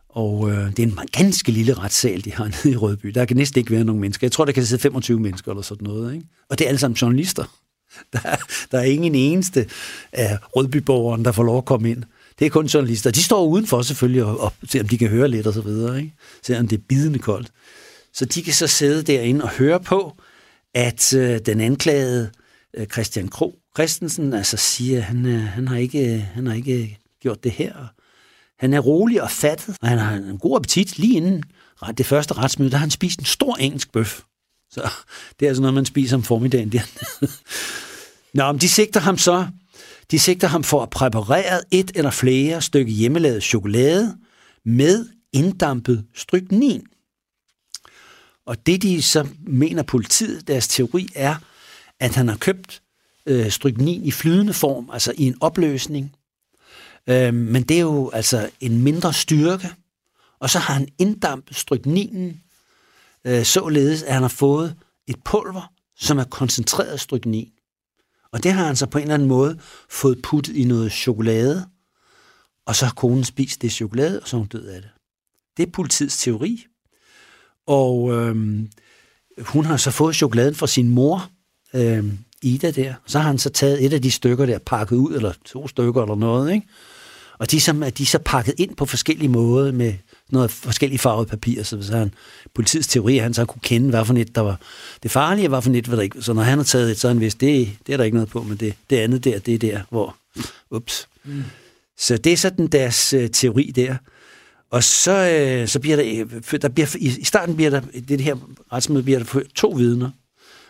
og 0.10 0.50
øh, 0.50 0.72
det 0.72 0.80
er 0.80 0.84
en 0.84 1.00
ganske 1.12 1.52
lille 1.52 1.74
retssal, 1.74 2.26
de 2.26 2.34
har 2.34 2.46
nede 2.64 2.72
i 2.72 2.76
Rødby. 2.76 3.08
Der 3.08 3.26
kan 3.26 3.38
næsten 3.38 3.60
ikke 3.60 3.72
være 3.72 3.84
nogen 3.84 4.02
mennesker. 4.02 4.28
Jeg 4.28 4.32
tror, 4.32 4.46
der 4.46 4.52
kan 4.52 4.66
sidde 4.66 4.82
25 4.82 5.20
mennesker 5.20 5.52
eller 5.52 5.62
sådan 5.62 5.88
noget. 5.88 6.14
Ikke? 6.14 6.26
Og 6.50 6.60
det 6.60 6.66
er 6.66 6.70
alle 6.70 6.80
sammen 6.80 6.96
journalister. 6.96 7.44
Der, 8.14 8.20
der 8.72 8.80
er 8.80 8.84
ingen 8.84 9.16
eneste 9.16 9.70
af 10.12 10.38
Rødbyborgeren, 10.56 11.26
der 11.26 11.32
får 11.32 11.44
lov 11.44 11.58
at 11.58 11.66
komme 11.66 11.90
ind. 11.90 12.04
Det 12.40 12.46
er 12.46 12.50
kun 12.50 12.66
journalister. 12.66 13.12
De 13.12 13.24
står 13.24 13.46
udenfor 13.46 13.82
selvfølgelig 13.82 14.24
og, 14.24 14.40
og 14.40 14.54
ser, 14.70 14.82
om 14.82 14.88
de 14.88 14.98
kan 14.98 15.08
høre 15.08 15.28
lidt 15.28 15.48
og 15.48 15.54
så 15.54 15.62
videre. 15.62 15.98
Ikke? 15.98 16.14
Selvom 16.44 16.68
det 16.68 16.78
er 16.78 16.84
bidende 16.90 17.20
koldt. 17.20 17.52
Så 18.14 18.26
de 18.26 18.44
kan 18.44 18.54
så 18.54 18.68
sidde 18.68 19.04
derinde 19.04 19.44
og 19.44 19.50
høre 19.50 19.80
på, 19.80 20.18
at 20.74 21.14
øh, 21.14 21.40
den 21.46 21.62
anklagede 21.62 22.30
øh, 22.78 22.88
Christian 22.88 23.28
Kro 23.28 23.60
Christensen 23.78 24.34
altså 24.34 24.58
siger, 24.58 24.98
at 24.98 25.04
han, 25.04 25.26
øh, 25.26 25.42
han, 25.42 25.68
har 25.68 25.78
ikke, 25.78 26.14
øh, 26.14 26.22
han 26.22 26.48
har 26.48 26.54
ikke 26.54 27.00
gjort 27.22 27.44
det 27.44 27.52
her. 27.52 27.74
Han 28.60 28.74
er 28.74 28.80
rolig 28.80 29.22
og 29.22 29.32
fattet, 29.32 29.76
og 29.82 29.88
han 29.88 29.98
har 29.98 30.14
en 30.14 30.38
god 30.38 30.56
appetit. 30.56 31.00
Lige 31.00 31.18
inden 31.18 31.44
det 31.98 32.06
første 32.06 32.34
retsmøde, 32.34 32.72
der 32.72 32.78
har 32.78 32.86
han 32.86 32.92
spist 32.92 33.20
en 33.20 33.26
stor 33.26 33.56
engelsk 33.56 33.92
bøf. 33.92 34.22
Så 34.72 34.90
det 35.40 35.46
er 35.46 35.50
altså 35.50 35.62
noget, 35.62 35.74
man 35.74 35.86
spiser 35.86 36.18
om 36.18 36.24
formiddagen 36.24 36.72
der. 36.72 36.82
Nå, 38.38 38.52
men 38.52 38.62
de 38.62 38.70
sigter 38.70 39.00
ham 39.00 39.18
så 39.18 39.48
de 40.12 40.20
sigter 40.20 40.48
ham 40.48 40.64
for 40.64 40.84
at 40.84 40.90
præparere 40.90 41.62
et 41.72 41.92
eller 41.96 42.12
flere 42.12 42.62
stykke 42.62 42.92
hjemmelavet 42.92 43.44
chokolade 43.44 44.18
med 44.66 45.06
inddampet 45.34 46.06
stryknin. 46.16 46.84
Og 48.46 48.66
det, 48.66 48.82
de 48.82 49.02
så 49.02 49.28
mener 49.40 49.84
politiet, 49.84 50.48
deres 50.48 50.68
teori 50.68 51.08
er, 51.16 51.36
at 52.00 52.16
han 52.16 52.28
har 52.28 52.38
købt 52.38 52.82
øh, 53.26 53.52
stryknin 53.52 54.06
i 54.06 54.12
flydende 54.12 54.54
form, 54.54 54.90
altså 54.94 55.14
i 55.18 55.24
en 55.24 55.36
opløsning. 55.42 56.16
Øh, 57.08 57.34
men 57.34 57.64
det 57.64 57.78
er 57.78 57.82
jo 57.82 58.10
altså 58.10 58.50
en 58.60 58.82
mindre 58.84 59.14
styrke. 59.14 59.70
Og 60.40 60.50
så 60.50 60.60
har 60.60 60.74
han 60.74 60.88
inddampet 60.98 61.56
strykninen, 61.56 62.42
øh, 63.26 63.44
således 63.44 64.04
at 64.04 64.14
han 64.14 64.22
har 64.22 64.30
fået 64.30 64.76
et 65.08 65.24
pulver, 65.26 65.72
som 66.00 66.18
er 66.18 66.24
koncentreret 66.24 67.00
stryknin. 67.00 67.52
Og 68.32 68.44
det 68.44 68.54
har 68.54 68.66
han 68.66 68.76
så 68.76 68.86
på 68.86 68.98
en 68.98 69.02
eller 69.02 69.14
anden 69.14 69.28
måde 69.28 69.60
fået 69.90 70.22
puttet 70.22 70.56
i 70.56 70.64
noget 70.64 70.92
chokolade, 70.92 71.68
og 72.66 72.76
så 72.76 72.86
har 72.86 72.94
konen 72.94 73.24
spist 73.24 73.62
det 73.62 73.72
chokolade, 73.72 74.20
og 74.20 74.28
så 74.28 74.36
er 74.36 74.40
hun 74.40 74.48
død 74.48 74.66
af 74.66 74.82
det. 74.82 74.90
Det 75.58 75.68
er 75.68 75.72
politiets 75.72 76.18
teori. 76.18 76.66
Og 77.68 78.12
øhm, 78.14 78.70
hun 79.40 79.66
har 79.66 79.78
så 79.78 79.92
fået 79.92 80.16
chokoladen 80.16 80.56
fra 80.56 80.68
sin 80.68 80.90
mor, 80.90 81.30
øhm, 81.74 82.18
Ida 82.42 82.72
der. 82.72 82.94
Så 83.06 83.20
har 83.20 83.28
han 83.28 83.38
så 83.38 83.50
taget 83.50 83.86
et 83.86 83.94
af 83.94 84.02
de 84.02 84.12
stykker 84.12 84.46
der, 84.46 84.60
pakket 84.60 84.96
ud, 84.98 85.16
eller 85.16 85.34
to 85.46 85.68
stykker 85.68 86.02
eller 86.02 86.16
noget, 86.16 86.54
ikke? 86.54 86.68
Og 87.40 87.52
de, 87.52 87.62
som, 87.62 87.84
er 87.84 87.90
de 87.90 88.06
så 88.06 88.20
pakket 88.26 88.54
ind 88.58 88.76
på 88.76 88.86
forskellige 88.86 89.30
måder 89.30 89.72
med 89.72 89.94
noget 90.30 90.52
forskellige 90.52 91.00
farvede 91.00 91.26
papir, 91.30 91.64
så 91.64 91.76
hvis 91.76 91.90
han, 91.90 92.14
politiets 92.56 92.88
teori, 92.88 93.18
han 93.18 93.34
så 93.34 93.46
kunne 93.46 93.62
kende, 93.64 93.90
hvad 93.90 94.06
for 94.06 94.14
et, 94.14 94.36
der 94.36 94.42
var 94.42 94.60
det 95.04 95.12
farlige, 95.12 95.46
og 95.46 95.50
hvad 95.50 95.62
for 95.62 95.72
et, 95.72 95.86
hvad 95.86 95.98
der 95.98 96.04
ikke. 96.04 96.22
Så 96.22 96.34
når 96.34 96.42
han 96.42 96.58
har 96.58 96.66
taget 96.66 96.92
et, 96.92 97.00
så 97.00 97.08
han 97.08 97.20
vidst, 97.20 97.42
det, 97.42 97.70
det 97.88 97.94
er 97.94 97.98
der 97.98 98.04
ikke 98.04 98.18
noget 98.18 98.30
på, 98.30 98.44
men 98.44 98.58
det, 98.58 98.74
det 98.90 98.98
andet 98.98 99.24
der, 99.24 99.40
det 99.40 99.54
er 99.54 99.60
der, 99.60 99.82
hvor, 99.90 100.16
ups. 100.72 101.08
Mm. 101.24 101.44
Så 101.98 102.18
det 102.18 102.34
er 102.34 102.38
sådan 102.38 102.68
deres 102.68 103.14
uh, 103.14 103.28
teori 103.34 103.72
der. 103.76 103.96
Og 104.72 104.84
så, 104.84 105.12
uh, 105.62 105.68
så 105.68 105.80
bliver 105.80 105.96
der, 105.96 106.26
øh, 106.54 106.62
der 106.62 106.70
bliver, 106.70 106.96
i, 107.00 107.08
i 107.20 107.24
starten 107.24 107.56
bliver 107.56 107.70
der, 107.70 107.82
det 108.08 108.22
her 108.22 108.36
retsmøde 108.74 109.04
bliver 109.04 109.20
der 109.20 109.42
to 109.56 109.70
vidner. 109.70 110.10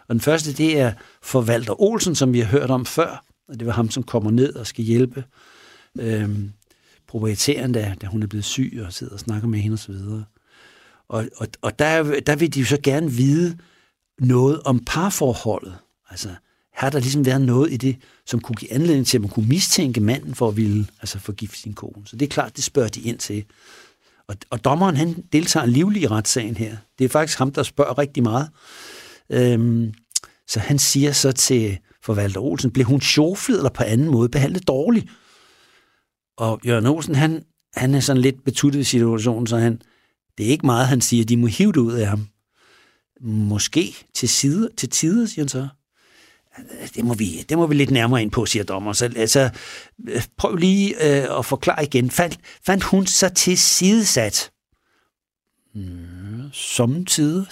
Og 0.08 0.14
den 0.14 0.22
første, 0.22 0.54
det 0.54 0.80
er 0.80 0.94
forvalter 1.24 1.82
Olsen, 1.82 2.16
som 2.16 2.34
vi 2.34 2.40
har 2.40 2.48
hørt 2.48 2.72
om 2.72 2.86
før, 2.86 3.24
og 3.50 3.60
det 3.60 3.68
var 3.68 3.74
ham, 3.74 3.90
som 3.90 4.04
kommer 4.04 4.32
ned 4.32 4.56
og 4.56 4.68
skal 4.68 4.86
hjælpe 4.86 5.24
øhm, 6.00 6.52
proprietæren, 7.08 7.72
da, 7.72 7.96
da 8.02 8.08
hun 8.08 8.24
er 8.24 8.28
blevet 8.28 8.46
syg 8.46 8.82
og 8.86 8.94
sidder 8.94 9.14
og 9.14 9.20
snakker 9.20 9.48
med 9.48 9.60
hende 9.60 9.74
osv. 9.74 9.96
Og, 11.10 11.26
og, 11.38 11.48
og 11.62 11.80
der, 11.80 12.20
der 12.20 12.36
vil 12.36 12.54
de 12.54 12.60
jo 12.60 12.66
så 12.66 12.78
gerne 12.84 13.12
vide 13.12 13.58
noget 14.20 14.62
om 14.66 14.84
parforholdet. 14.86 15.78
Altså, 16.10 16.30
har 16.74 16.90
der 16.90 17.00
ligesom 17.00 17.26
været 17.26 17.42
noget 17.42 17.74
i 17.74 17.78
det, 17.78 17.98
som 18.26 18.40
kunne 18.40 18.56
give 18.56 18.74
anledning 18.74 19.08
til, 19.08 19.18
at 19.18 19.22
man 19.22 19.30
kunne 19.30 19.48
mistænke 19.48 20.02
manden 20.02 20.36
for 20.36 20.48
at 20.48 20.58
ville 20.58 20.88
altså 21.02 21.20
forgifte 21.20 21.58
sin 21.58 21.74
kone. 21.74 22.08
Så 22.08 22.16
det 22.16 22.26
er 22.26 22.30
klart, 22.30 22.56
det 22.56 22.64
spørger 22.64 22.90
de 22.90 23.02
ind 23.02 23.18
til. 23.18 23.44
Og, 24.28 24.36
og 24.50 24.66
dommeren, 24.66 24.98
han 24.98 25.24
deltager 25.34 25.66
livlig 25.66 26.02
i 26.02 26.08
retssagen 26.08 26.58
her. 26.58 26.78
Det 27.00 27.06
er 27.06 27.10
faktisk 27.10 27.38
ham, 27.38 27.52
der 27.52 27.64
spørger 27.64 27.98
rigtig 27.98 28.24
meget. 28.24 28.50
Øhm, 29.30 29.94
så 30.48 30.60
han 30.60 30.80
siger 30.80 31.12
så 31.12 31.32
til 31.32 31.78
forvalter 32.04 32.42
Olsen, 32.42 32.72
blev 32.72 32.86
hun 32.86 33.02
sjoflet 33.02 33.58
eller 33.58 33.70
på 33.70 33.84
anden 33.84 34.10
måde 34.10 34.30
behandlet 34.30 34.68
dårligt? 34.68 35.08
Og 36.38 36.60
Jørgen 36.66 36.86
Olsen, 36.86 37.16
han, 37.16 37.44
han 37.74 37.96
er 37.96 38.00
sådan 38.00 38.22
lidt 38.22 38.44
betuttet 38.44 38.80
i 38.80 38.84
situationen, 38.84 39.48
så 39.48 39.58
han, 39.58 39.82
det 40.38 40.46
er 40.46 40.50
ikke 40.50 40.66
meget, 40.66 40.88
han 40.88 41.02
siger, 41.02 41.26
de 41.26 41.38
må 41.38 41.48
hive 41.48 41.72
det 41.72 41.78
ud 41.78 41.94
af 41.94 42.08
ham. 42.08 42.28
Måske 43.22 43.96
til, 44.14 44.30
side, 44.30 44.70
til 44.78 44.90
tider, 44.90 45.26
siger 45.26 45.44
han 45.44 45.50
så. 45.50 45.68
Det 46.96 47.06
må, 47.06 47.14
vi, 47.14 47.46
det 47.50 47.58
må 47.58 47.68
vi 47.68 47.76
lidt 47.76 47.92
nærmere 47.92 48.22
ind 48.22 48.32
på, 48.32 48.46
siger 48.46 48.64
dommer. 48.64 48.94
Så 48.94 49.06
altså, 49.16 49.50
prøv 50.38 50.56
lige 50.56 50.96
øh, 50.96 51.40
at 51.40 51.46
forklare 51.46 51.84
igen. 51.84 52.12
Fandt, 52.12 52.38
fandt 52.66 52.84
hun 52.84 53.06
sig 53.06 53.34
til 53.34 53.58
sidesat? 53.58 54.52
Mm, 55.76 57.06
tider. 57.06 57.46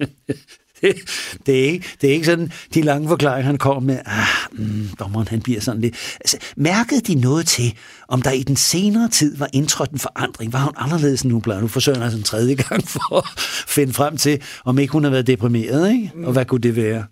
det, 0.82 0.94
det, 1.46 1.60
er 1.60 1.64
ikke, 1.64 1.86
det 2.00 2.10
er 2.10 2.14
ikke 2.14 2.26
sådan 2.26 2.52
de 2.74 2.82
lange 2.82 3.08
forklaringer, 3.08 3.46
han 3.46 3.58
kommer 3.58 3.80
med. 3.80 3.98
Ah, 4.04 4.26
mm, 4.52 4.88
dommeren, 4.98 5.28
han 5.28 5.40
bliver 5.40 5.60
sådan 5.60 5.80
lidt... 5.80 5.94
Altså, 6.20 6.38
mærkede 6.56 7.00
de 7.00 7.14
noget 7.14 7.46
til, 7.46 7.74
om 8.08 8.22
der 8.22 8.30
i 8.30 8.42
den 8.42 8.56
senere 8.56 9.08
tid 9.08 9.36
var 9.36 9.48
indtrådt 9.52 9.90
en 9.90 9.98
forandring? 9.98 10.52
Var 10.52 10.64
hun 10.64 10.74
anderledes 10.76 11.22
end 11.22 11.32
hun 11.32 11.42
plejer? 11.42 11.60
Nu 11.60 11.68
forsøger 11.68 11.98
han 11.98 12.04
altså 12.04 12.18
en 12.18 12.24
tredje 12.24 12.54
gang 12.54 12.88
for 12.94 13.18
at 13.18 13.40
finde 13.68 13.92
frem 13.92 14.16
til, 14.16 14.42
om 14.64 14.78
ikke 14.78 14.92
hun 14.92 15.04
har 15.04 15.10
været 15.10 15.26
deprimeret, 15.26 15.92
ikke? 15.92 16.12
Og 16.24 16.32
hvad 16.32 16.44
kunne 16.44 16.60
det 16.60 16.76
være? 16.76 17.06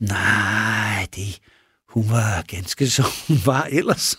Nej, 0.00 1.06
det, 1.16 1.40
hun 1.88 2.10
var 2.10 2.42
ganske 2.42 2.90
som 2.90 3.04
hun 3.28 3.38
var 3.44 3.68
ellers. 3.70 4.18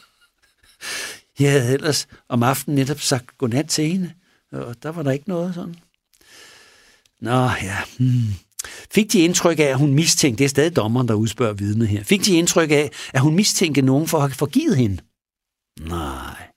Jeg 1.40 1.52
havde 1.52 1.74
ellers 1.74 2.08
om 2.30 2.44
aftenen 2.44 2.76
netop 2.76 3.00
sagt 3.00 3.38
godnat 3.38 3.68
til 3.68 3.92
hende, 3.92 4.12
og 4.52 4.76
der 4.84 4.90
var 4.90 5.04
der 5.04 5.12
ikke 5.12 5.30
noget 5.30 5.56
sådan. 5.56 5.76
Nå 7.22 7.50
ja, 7.64 7.78
hmm. 8.00 8.34
Fik 8.92 9.12
de 9.12 9.20
indtryk 9.20 9.60
af, 9.60 9.64
at 9.64 9.78
hun 9.78 9.94
mistænkte, 9.94 10.40
det 10.40 10.46
er 10.46 10.50
stadig 10.50 10.76
dommeren, 10.76 11.08
der 11.08 11.14
udspørger 11.14 11.54
vidnet 11.54 11.88
her, 11.88 12.04
fik 12.04 12.26
de 12.26 12.38
indtryk 12.38 12.72
af, 12.72 12.92
at 13.14 13.22
hun 13.22 13.36
mistænkte 13.36 13.82
nogen 13.82 14.08
for 14.08 14.18
at 14.18 14.24
have 14.24 14.36
forgivet 14.36 14.78
hende? 14.78 14.98
Nej. 15.82 16.48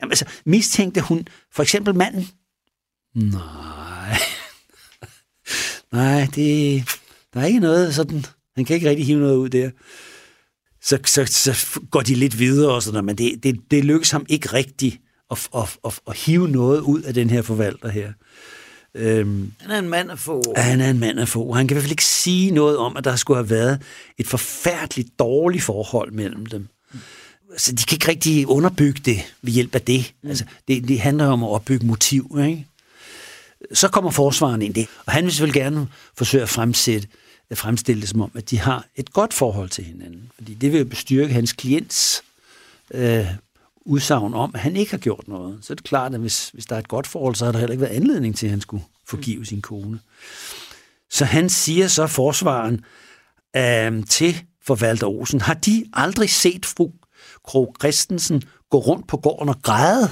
Jamen, 0.00 0.12
altså, 0.12 0.24
mistænkte 0.46 1.00
hun 1.00 1.26
for 1.52 1.62
eksempel 1.62 1.94
manden? 1.94 2.28
Nej. 3.14 4.18
Nej, 5.92 6.28
det, 6.34 6.84
der 7.34 7.40
er 7.40 7.44
ikke 7.44 7.60
noget 7.60 7.94
sådan, 7.94 8.24
han 8.56 8.64
kan 8.64 8.74
ikke 8.74 8.88
rigtig 8.88 9.06
hive 9.06 9.20
noget 9.20 9.36
ud 9.36 9.48
der. 9.48 9.70
Så, 10.82 10.98
så, 11.04 11.24
så 11.26 11.80
går 11.90 12.00
de 12.00 12.14
lidt 12.14 12.38
videre 12.38 12.74
og 12.74 12.82
sådan 12.82 13.04
men 13.04 13.18
det, 13.18 13.42
det, 13.42 13.60
det 13.70 13.84
lykkes 13.84 14.10
ham 14.10 14.26
ikke 14.28 14.52
rigtigt 14.52 15.00
at, 15.30 15.48
at, 15.56 15.78
at, 15.84 16.00
at 16.06 16.16
hive 16.16 16.48
noget 16.48 16.80
ud 16.80 17.02
af 17.02 17.14
den 17.14 17.30
her 17.30 17.42
forvalter 17.42 17.88
her. 17.88 18.12
Øhm, 18.94 19.52
han 19.60 19.70
er 19.70 19.78
en 19.78 19.88
mand 19.88 20.10
at 20.10 20.18
få. 20.18 20.54
Han 20.56 20.80
er 20.80 20.90
en 20.90 20.98
mand 20.98 21.20
at 21.20 21.28
få. 21.28 21.52
Han 21.52 21.68
kan 21.68 21.74
i 21.74 21.76
hvert 21.76 21.82
fald 21.82 21.92
ikke 21.92 22.04
sige 22.04 22.50
noget 22.50 22.76
om, 22.76 22.96
at 22.96 23.04
der 23.04 23.16
skulle 23.16 23.36
have 23.36 23.50
været 23.50 23.82
et 24.18 24.26
forfærdeligt 24.26 25.18
dårligt 25.18 25.64
forhold 25.64 26.12
mellem 26.12 26.46
dem. 26.46 26.68
Så 27.56 27.72
de 27.72 27.82
kan 27.82 27.96
ikke 27.96 28.08
rigtig 28.08 28.48
underbygge 28.48 29.00
det 29.04 29.34
ved 29.42 29.52
hjælp 29.52 29.74
af 29.74 29.82
det. 29.82 30.12
Mm. 30.22 30.28
Altså, 30.28 30.44
det, 30.68 30.88
det 30.88 31.00
handler 31.00 31.26
om 31.26 31.44
at 31.44 31.48
opbygge 31.48 31.86
motiv. 31.86 32.38
Ikke? 32.46 32.66
Så 33.72 33.88
kommer 33.88 34.10
forsvaren 34.10 34.62
ind 34.62 34.74
det, 34.74 34.86
og 35.06 35.12
han 35.12 35.24
vil 35.24 35.32
selvfølgelig 35.32 35.62
gerne 35.62 35.88
forsøge 36.16 36.42
at 36.42 36.48
fremsætte 36.48 37.08
at 37.52 37.58
fremstille 37.58 38.00
det 38.00 38.08
som 38.08 38.20
om, 38.20 38.30
at 38.34 38.50
de 38.50 38.58
har 38.58 38.86
et 38.96 39.12
godt 39.12 39.34
forhold 39.34 39.68
til 39.68 39.84
hinanden. 39.84 40.30
Fordi 40.34 40.54
det 40.54 40.72
vil 40.72 40.78
jo 40.78 40.84
bestyrke 40.84 41.32
hans 41.32 41.52
klients 41.52 42.22
øh, 42.94 43.26
udsagn 43.84 44.34
om, 44.34 44.50
at 44.54 44.60
han 44.60 44.76
ikke 44.76 44.90
har 44.90 44.98
gjort 44.98 45.28
noget, 45.28 45.58
så 45.62 45.72
er 45.72 45.74
det 45.74 45.84
klart, 45.84 46.14
at 46.14 46.20
hvis, 46.20 46.48
hvis 46.48 46.66
der 46.66 46.74
er 46.74 46.78
et 46.78 46.88
godt 46.88 47.06
forhold, 47.06 47.34
så 47.34 47.44
har 47.44 47.52
der 47.52 47.58
heller 47.58 47.72
ikke 47.72 47.82
været 47.82 47.96
anledning 47.96 48.36
til, 48.36 48.46
at 48.46 48.50
han 48.50 48.60
skulle 48.60 48.84
forgive 49.06 49.46
sin 49.46 49.62
kone. 49.62 50.00
Så 51.10 51.24
han 51.24 51.48
siger 51.48 51.88
så 51.88 52.06
forsvaren 52.06 52.84
øh, 53.56 54.06
til 54.06 54.42
forvalter 54.64 55.06
Olsen, 55.06 55.40
har 55.40 55.54
de 55.54 55.84
aldrig 55.92 56.30
set 56.30 56.66
fru 56.66 56.90
Krog 57.44 57.76
Christensen 57.80 58.42
gå 58.70 58.78
rundt 58.78 59.08
på 59.08 59.16
gården 59.16 59.48
og 59.48 59.62
græde? 59.62 60.08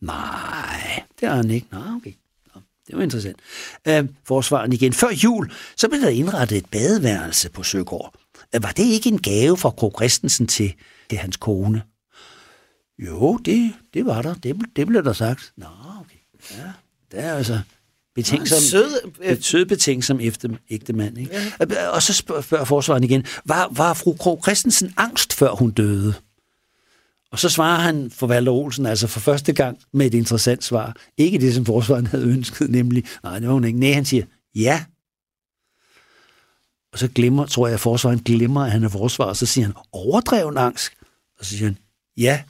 Nej, 0.00 1.02
det 1.20 1.28
har 1.28 1.36
han 1.36 1.50
ikke. 1.50 1.66
Nå, 1.72 1.78
okay. 1.78 2.12
Nå, 2.54 2.60
det 2.86 2.96
var 2.96 3.02
interessant. 3.02 3.36
Øh, 3.88 4.08
forsvaren 4.24 4.72
igen. 4.72 4.92
Før 4.92 5.08
jul, 5.24 5.52
så 5.76 5.88
blev 5.88 6.00
der 6.00 6.08
indrettet 6.08 6.58
et 6.58 6.66
badeværelse 6.66 7.50
på 7.50 7.62
Søgård. 7.62 8.14
Øh, 8.54 8.62
var 8.62 8.70
det 8.70 8.84
ikke 8.84 9.08
en 9.08 9.18
gave 9.18 9.56
fra 9.56 9.70
Kro 9.70 9.92
Christensen 9.96 10.46
til, 10.46 10.74
til 11.10 11.18
hans 11.18 11.36
kone? 11.36 11.82
Jo, 12.98 13.36
det, 13.36 13.72
det 13.94 14.06
var 14.06 14.22
der. 14.22 14.34
Det, 14.34 14.56
det 14.76 14.86
blev 14.86 15.04
der 15.04 15.12
sagt. 15.12 15.52
Nå, 15.56 15.66
okay. 16.00 16.18
Ja, 16.50 16.72
det 17.12 17.24
er 17.24 17.34
altså 17.34 17.60
betænksom, 18.14 18.58
Sød, 18.58 19.12
øh, 19.20 19.40
sød 19.40 19.66
betænksom 19.66 20.20
efter, 20.20 20.48
ægte 20.70 20.92
mand. 20.92 21.18
Ikke? 21.18 21.36
Ja. 21.60 21.88
Og 21.88 22.02
så 22.02 22.12
spørger, 22.12 22.64
forsvaren 22.64 23.04
igen, 23.04 23.24
var, 23.44 23.68
var 23.70 23.94
fru 23.94 24.12
Kro 24.12 24.40
Christensen 24.42 24.94
angst, 24.96 25.32
før 25.32 25.50
hun 25.50 25.70
døde? 25.70 26.14
Og 27.30 27.38
så 27.38 27.48
svarer 27.48 27.80
han 27.80 28.10
for 28.10 28.26
Valter 28.26 28.52
Olsen, 28.52 28.86
altså 28.86 29.06
for 29.06 29.20
første 29.20 29.52
gang 29.52 29.78
med 29.92 30.06
et 30.06 30.14
interessant 30.14 30.64
svar. 30.64 30.96
Ikke 31.16 31.38
det, 31.38 31.54
som 31.54 31.64
forsvaren 31.64 32.06
havde 32.06 32.24
ønsket, 32.24 32.70
nemlig, 32.70 33.04
nej, 33.22 33.38
det 33.38 33.48
var 33.48 33.54
hun 33.54 33.64
ikke. 33.64 33.78
Nej, 33.78 33.92
han 33.92 34.04
siger, 34.04 34.24
ja. 34.54 34.84
Og 36.92 36.98
så 36.98 37.08
glemmer, 37.08 37.46
tror 37.46 37.66
jeg, 37.66 37.74
at 37.74 37.80
forsvaren 37.80 38.18
glemmer, 38.18 38.64
at 38.64 38.70
han 38.70 38.84
er 38.84 38.88
forsvar, 38.88 39.24
og 39.24 39.36
så 39.36 39.46
siger 39.46 39.64
han, 39.64 39.74
overdreven 39.92 40.58
angst. 40.58 40.92
Og 41.38 41.44
så 41.44 41.50
siger 41.50 41.64
han, 41.64 41.78
ja. 42.16 42.42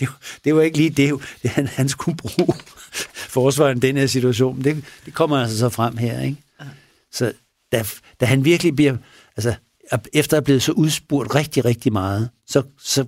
Det, 0.00 0.08
det 0.44 0.54
var 0.54 0.62
ikke 0.62 0.76
lige 0.76 0.90
det, 0.90 1.14
det 1.42 1.50
han, 1.50 1.66
han 1.66 1.88
skulle 1.88 2.16
bruge 2.16 2.54
forsvaren 3.14 3.76
i 3.76 3.80
den 3.80 3.96
her 3.96 4.06
situation. 4.06 4.64
Det, 4.64 4.84
det 5.04 5.14
kommer 5.14 5.36
altså 5.36 5.58
så 5.58 5.68
frem 5.68 5.96
her, 5.96 6.20
ikke? 6.22 6.42
Så 7.12 7.32
da, 7.72 7.84
da 8.20 8.26
han 8.26 8.44
virkelig 8.44 8.76
bliver, 8.76 8.96
altså 9.36 9.54
efter 10.12 10.36
at 10.36 10.40
have 10.40 10.44
blevet 10.44 10.62
så 10.62 10.72
udspurgt 10.72 11.34
rigtig, 11.34 11.64
rigtig 11.64 11.92
meget, 11.92 12.30
så, 12.46 12.62
så 12.80 13.06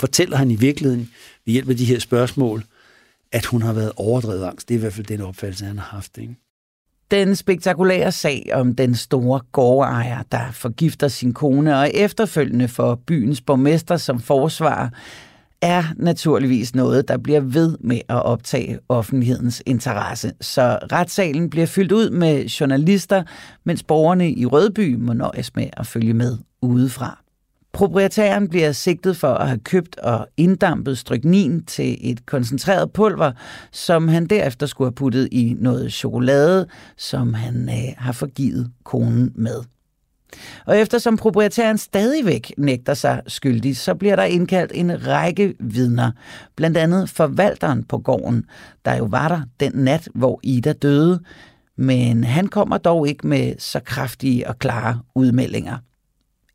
fortæller 0.00 0.36
han 0.36 0.50
i 0.50 0.56
virkeligheden 0.56 1.10
ved 1.46 1.52
hjælp 1.52 1.68
af 1.68 1.76
de 1.76 1.84
her 1.84 1.98
spørgsmål, 1.98 2.64
at 3.32 3.46
hun 3.46 3.62
har 3.62 3.72
været 3.72 3.92
overdrevet 3.96 4.44
angst. 4.44 4.68
Det 4.68 4.74
er 4.74 4.78
i 4.78 4.80
hvert 4.80 4.92
fald 4.92 5.06
den 5.06 5.20
opfattelse, 5.20 5.64
han 5.64 5.78
har 5.78 5.88
haft. 5.96 6.18
Ikke? 6.18 6.36
Den 7.10 7.36
spektakulære 7.36 8.12
sag 8.12 8.50
om 8.52 8.74
den 8.74 8.94
store 8.94 9.40
gårdejer, 9.52 10.22
der 10.32 10.50
forgifter 10.52 11.08
sin 11.08 11.34
kone 11.34 11.78
og 11.78 11.90
efterfølgende 11.94 12.68
for 12.68 12.94
byens 12.94 13.40
borgmester 13.40 13.96
som 13.96 14.20
forsvar, 14.20 14.92
er 15.62 15.84
naturligvis 15.96 16.74
noget, 16.74 17.08
der 17.08 17.16
bliver 17.16 17.40
ved 17.40 17.78
med 17.80 18.00
at 18.08 18.22
optage 18.22 18.78
offentlighedens 18.88 19.62
interesse. 19.66 20.32
Så 20.40 20.78
retssalen 20.92 21.50
bliver 21.50 21.66
fyldt 21.66 21.92
ud 21.92 22.10
med 22.10 22.44
journalister, 22.44 23.22
mens 23.64 23.82
borgerne 23.82 24.32
i 24.32 24.46
Rødby 24.46 24.94
må 24.94 25.12
nøjes 25.12 25.56
med 25.56 25.66
at 25.72 25.86
følge 25.86 26.14
med 26.14 26.38
udefra. 26.62 27.22
Proprietæren 27.72 28.48
bliver 28.48 28.72
sigtet 28.72 29.16
for 29.16 29.28
at 29.34 29.48
have 29.48 29.58
købt 29.58 29.98
og 29.98 30.28
inddampet 30.36 30.98
stryknin 30.98 31.64
til 31.64 32.10
et 32.10 32.26
koncentreret 32.26 32.92
pulver, 32.92 33.32
som 33.72 34.08
han 34.08 34.26
derefter 34.26 34.66
skulle 34.66 34.86
have 34.86 34.94
puttet 34.94 35.28
i 35.32 35.56
noget 35.58 35.92
chokolade, 35.92 36.66
som 36.96 37.34
han 37.34 37.68
øh, 37.68 37.94
har 37.98 38.12
forgivet 38.12 38.70
konen 38.84 39.32
med. 39.34 39.62
Og 40.66 40.78
eftersom 40.78 41.16
proprietæren 41.16 41.78
stadigvæk 41.78 42.52
nægter 42.58 42.94
sig 42.94 43.22
skyldig, 43.26 43.76
så 43.76 43.94
bliver 43.94 44.16
der 44.16 44.24
indkaldt 44.24 44.72
en 44.74 45.06
række 45.06 45.54
vidner, 45.60 46.10
blandt 46.56 46.76
andet 46.76 47.10
forvalteren 47.10 47.84
på 47.84 47.98
gården, 47.98 48.44
der 48.84 48.96
jo 48.96 49.04
var 49.04 49.28
der 49.28 49.40
den 49.60 49.72
nat, 49.74 50.08
hvor 50.14 50.40
Ida 50.42 50.72
døde, 50.72 51.20
men 51.76 52.24
han 52.24 52.46
kommer 52.46 52.78
dog 52.78 53.08
ikke 53.08 53.26
med 53.26 53.54
så 53.58 53.80
kraftige 53.80 54.48
og 54.48 54.58
klare 54.58 55.00
udmeldinger. 55.14 55.78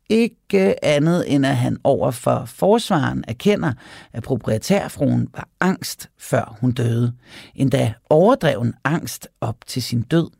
Ikke 0.08 0.84
andet 0.84 1.34
end 1.34 1.46
at 1.46 1.56
han 1.56 1.76
over 1.84 2.10
for 2.10 2.44
forsvaren 2.46 3.24
erkender, 3.28 3.72
at 4.12 4.22
proprietærfruen 4.22 5.28
var 5.34 5.48
angst, 5.60 6.10
før 6.18 6.56
hun 6.60 6.72
døde. 6.72 7.12
Endda 7.54 7.94
overdreven 8.10 8.74
angst 8.84 9.28
op 9.40 9.56
til 9.66 9.82
sin 9.82 10.02
død. 10.02 10.35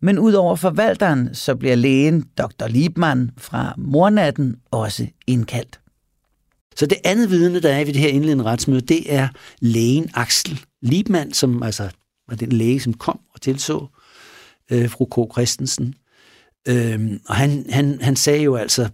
Men 0.00 0.18
udover 0.18 0.56
forvalteren, 0.56 1.34
så 1.34 1.54
bliver 1.54 1.74
lægen 1.74 2.24
Dr. 2.38 2.66
Liebmann 2.66 3.30
fra 3.38 3.74
mornatten 3.78 4.56
også 4.70 5.06
indkaldt. 5.26 5.80
Så 6.76 6.86
det 6.86 6.98
andet 7.04 7.30
vidne, 7.30 7.60
der 7.60 7.70
er 7.70 7.84
ved 7.84 7.92
det 7.92 8.02
her 8.02 8.08
indledende 8.08 8.44
retsmøde, 8.44 8.80
det 8.80 9.14
er 9.14 9.28
lægen 9.60 10.10
Axel 10.14 10.60
Liebmann, 10.82 11.32
som 11.32 11.62
altså 11.62 11.90
var 12.28 12.36
den 12.36 12.52
læge, 12.52 12.80
som 12.80 12.94
kom 12.94 13.20
og 13.34 13.40
tilså 13.40 13.86
øh, 14.70 14.90
fru 14.90 15.04
K. 15.04 15.34
Christensen. 15.34 15.94
Øhm, 16.68 17.20
og 17.28 17.34
han, 17.34 17.66
han, 17.70 17.98
han 18.00 18.16
sagde 18.16 18.42
jo 18.42 18.56
altså, 18.56 18.88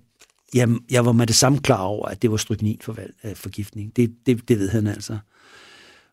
jamen, 0.55 0.81
jeg 0.91 1.07
var 1.07 1.13
med 1.13 1.27
det 1.27 1.37
samme 1.37 1.59
klar 1.59 1.83
over, 1.83 2.07
at 2.09 2.23
det 2.23 2.31
var 2.31 2.37
stryknin 2.37 2.79
for, 2.83 2.97
øh, 3.25 3.37
forgiftning. 3.37 3.97
Det, 3.97 4.15
det, 4.27 4.49
det 4.49 4.59
ved 4.59 4.69
han 4.69 4.87
altså. 4.87 5.19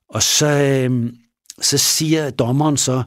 Og 0.10 0.24
så, 0.24 0.48
øh, 0.48 1.14
så 1.62 1.78
siger 1.78 2.30
dommeren 2.30 2.78
så, 2.78 3.04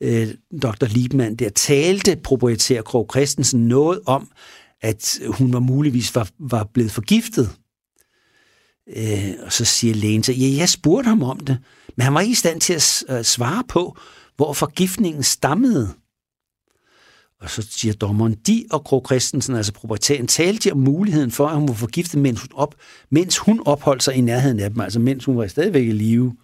øh, 0.00 0.28
Dr. 0.62 0.86
Liebmann, 0.86 1.36
der 1.36 1.48
talte 1.48 2.16
proprietær 2.24 2.82
Krog 2.82 3.08
Christensen 3.12 3.68
noget 3.68 4.00
om, 4.06 4.30
at 4.80 5.18
hun 5.28 5.52
var 5.52 5.60
muligvis 5.60 6.14
var, 6.14 6.28
var 6.38 6.64
blevet 6.64 6.90
forgiftet. 6.90 7.50
Øh, 8.96 9.34
og 9.42 9.52
så 9.52 9.64
siger 9.64 9.94
lægen 9.94 10.22
så, 10.22 10.32
ja, 10.32 10.56
jeg 10.58 10.68
spurgte 10.68 11.08
ham 11.08 11.22
om 11.22 11.40
det, 11.40 11.58
men 11.96 12.04
han 12.04 12.14
var 12.14 12.20
ikke 12.20 12.32
i 12.32 12.34
stand 12.34 12.60
til 12.60 12.74
at 13.08 13.26
svare 13.26 13.64
på, 13.68 13.96
hvor 14.36 14.52
forgiftningen 14.52 15.22
stammede. 15.22 15.94
Og 17.40 17.50
så 17.50 17.66
siger 17.70 17.94
dommeren, 17.94 18.34
de 18.46 18.64
og 18.70 18.84
Krog 18.84 19.02
Christensen, 19.06 19.54
altså 19.54 19.72
proprietæren, 19.72 20.26
talte 20.26 20.72
om 20.72 20.78
muligheden 20.78 21.30
for, 21.30 21.46
at 21.46 21.56
hun 21.56 21.68
var 21.68 21.74
forgiftet, 21.74 22.20
mens 22.20 22.40
hun, 22.40 22.48
op, 22.54 22.74
mens 23.10 23.38
hun 23.38 23.62
opholdt 23.66 24.02
sig 24.02 24.14
i 24.14 24.20
nærheden 24.20 24.60
af 24.60 24.70
dem, 24.70 24.80
altså 24.80 24.98
mens 24.98 25.24
hun 25.24 25.36
var 25.36 25.46
stadigvæk 25.46 25.86
i 25.86 25.92
live. 25.92 26.36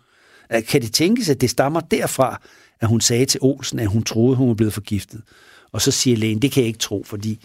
Kan 0.69 0.83
det 0.83 0.93
tænkes, 0.93 1.29
at 1.29 1.41
det 1.41 1.51
stammer 1.51 1.81
derfra, 1.81 2.43
at 2.83 2.89
hun 2.89 3.01
sagde 3.01 3.27
til 3.27 3.41
Olsen, 3.43 3.79
at 3.79 3.87
hun 3.87 4.03
troede, 4.03 4.37
hun 4.37 4.49
var 4.49 4.55
blevet 4.55 4.73
forgiftet. 4.73 5.23
Og 5.73 5.83
så 5.83 5.91
siger 5.91 6.17
lægen, 6.17 6.43
det 6.43 6.53
kan 6.53 6.61
jeg 6.61 6.69
ikke 6.69 6.79
tro, 6.79 7.05
fordi 7.07 7.45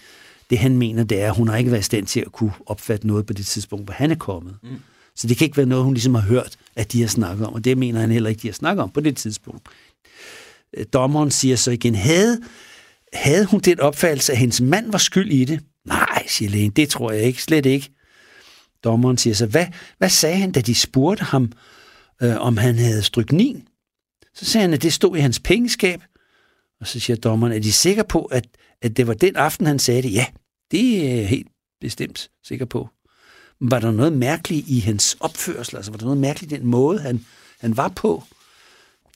det 0.49 0.57
han 0.57 0.77
mener, 0.77 1.03
det 1.03 1.21
er, 1.21 1.27
at 1.27 1.35
hun 1.35 1.47
har 1.47 1.57
ikke 1.57 1.71
været 1.71 1.81
i 1.81 1.83
stand 1.83 2.05
til 2.05 2.19
at 2.19 2.31
kunne 2.31 2.51
opfatte 2.65 3.07
noget 3.07 3.25
på 3.25 3.33
det 3.33 3.45
tidspunkt, 3.45 3.85
hvor 3.85 3.93
han 3.93 4.11
er 4.11 4.15
kommet. 4.15 4.55
Mm. 4.63 4.69
Så 5.15 5.27
det 5.27 5.37
kan 5.37 5.45
ikke 5.45 5.57
være 5.57 5.65
noget, 5.65 5.83
hun 5.83 5.93
ligesom 5.93 6.15
har 6.15 6.21
hørt, 6.21 6.57
at 6.75 6.91
de 6.91 7.01
har 7.01 7.07
snakket 7.07 7.47
om, 7.47 7.53
og 7.53 7.63
det 7.63 7.77
mener 7.77 7.99
han 7.99 8.11
heller 8.11 8.29
ikke, 8.29 8.41
de 8.41 8.47
har 8.47 8.53
snakket 8.53 8.83
om 8.83 8.89
på 8.89 8.99
det 8.99 9.17
tidspunkt. 9.17 9.67
Øh, 10.77 10.85
dommeren 10.93 11.31
siger 11.31 11.55
så 11.55 11.71
igen, 11.71 11.95
havde, 11.95 12.41
havde 13.13 13.45
hun 13.45 13.59
den 13.59 13.79
opfattelse, 13.79 14.31
at 14.31 14.37
hendes 14.37 14.61
mand 14.61 14.91
var 14.91 14.97
skyld 14.97 15.31
i 15.31 15.45
det? 15.45 15.59
Nej, 15.85 16.27
siger 16.27 16.49
lægen, 16.49 16.71
det 16.71 16.89
tror 16.89 17.11
jeg 17.11 17.23
ikke, 17.23 17.43
slet 17.43 17.65
ikke. 17.65 17.89
Dommeren 18.83 19.17
siger 19.17 19.33
så, 19.33 19.45
hvad, 19.45 19.65
hvad 19.97 20.09
sagde 20.09 20.37
han, 20.37 20.51
da 20.51 20.61
de 20.61 20.75
spurgte 20.75 21.23
ham, 21.23 21.51
øh, 22.21 22.41
om 22.41 22.57
han 22.57 22.75
havde 22.75 23.03
stryknin? 23.03 23.67
Så 24.37 24.45
sagde 24.45 24.61
han, 24.61 24.73
at 24.73 24.83
det 24.83 24.93
stod 24.93 25.17
i 25.17 25.19
hans 25.19 25.39
pengeskab. 25.39 26.03
Og 26.79 26.87
så 26.87 26.99
siger 26.99 27.17
dommeren, 27.17 27.53
er 27.53 27.59
de 27.59 27.73
sikre 27.73 28.03
på, 28.03 28.25
at, 28.25 28.47
at 28.81 28.97
det 28.97 29.07
var 29.07 29.13
den 29.13 29.35
aften, 29.35 29.65
han 29.65 29.79
sagde 29.79 30.01
det? 30.01 30.13
Ja, 30.13 30.25
det 30.71 31.07
er 31.07 31.15
jeg 31.15 31.27
helt 31.27 31.47
bestemt 31.81 32.29
sikker 32.43 32.65
på. 32.65 32.89
Men 33.59 33.71
var 33.71 33.79
der 33.79 33.91
noget 33.91 34.13
mærkeligt 34.13 34.67
i 34.67 34.79
hans 34.79 35.17
opførsel? 35.19 35.75
Altså 35.75 35.91
var 35.91 35.97
der 35.97 36.05
noget 36.05 36.19
mærkeligt 36.19 36.51
i 36.51 36.55
den 36.55 36.65
måde, 36.65 36.99
han, 36.99 37.25
han 37.59 37.77
var 37.77 37.87
på? 37.87 38.23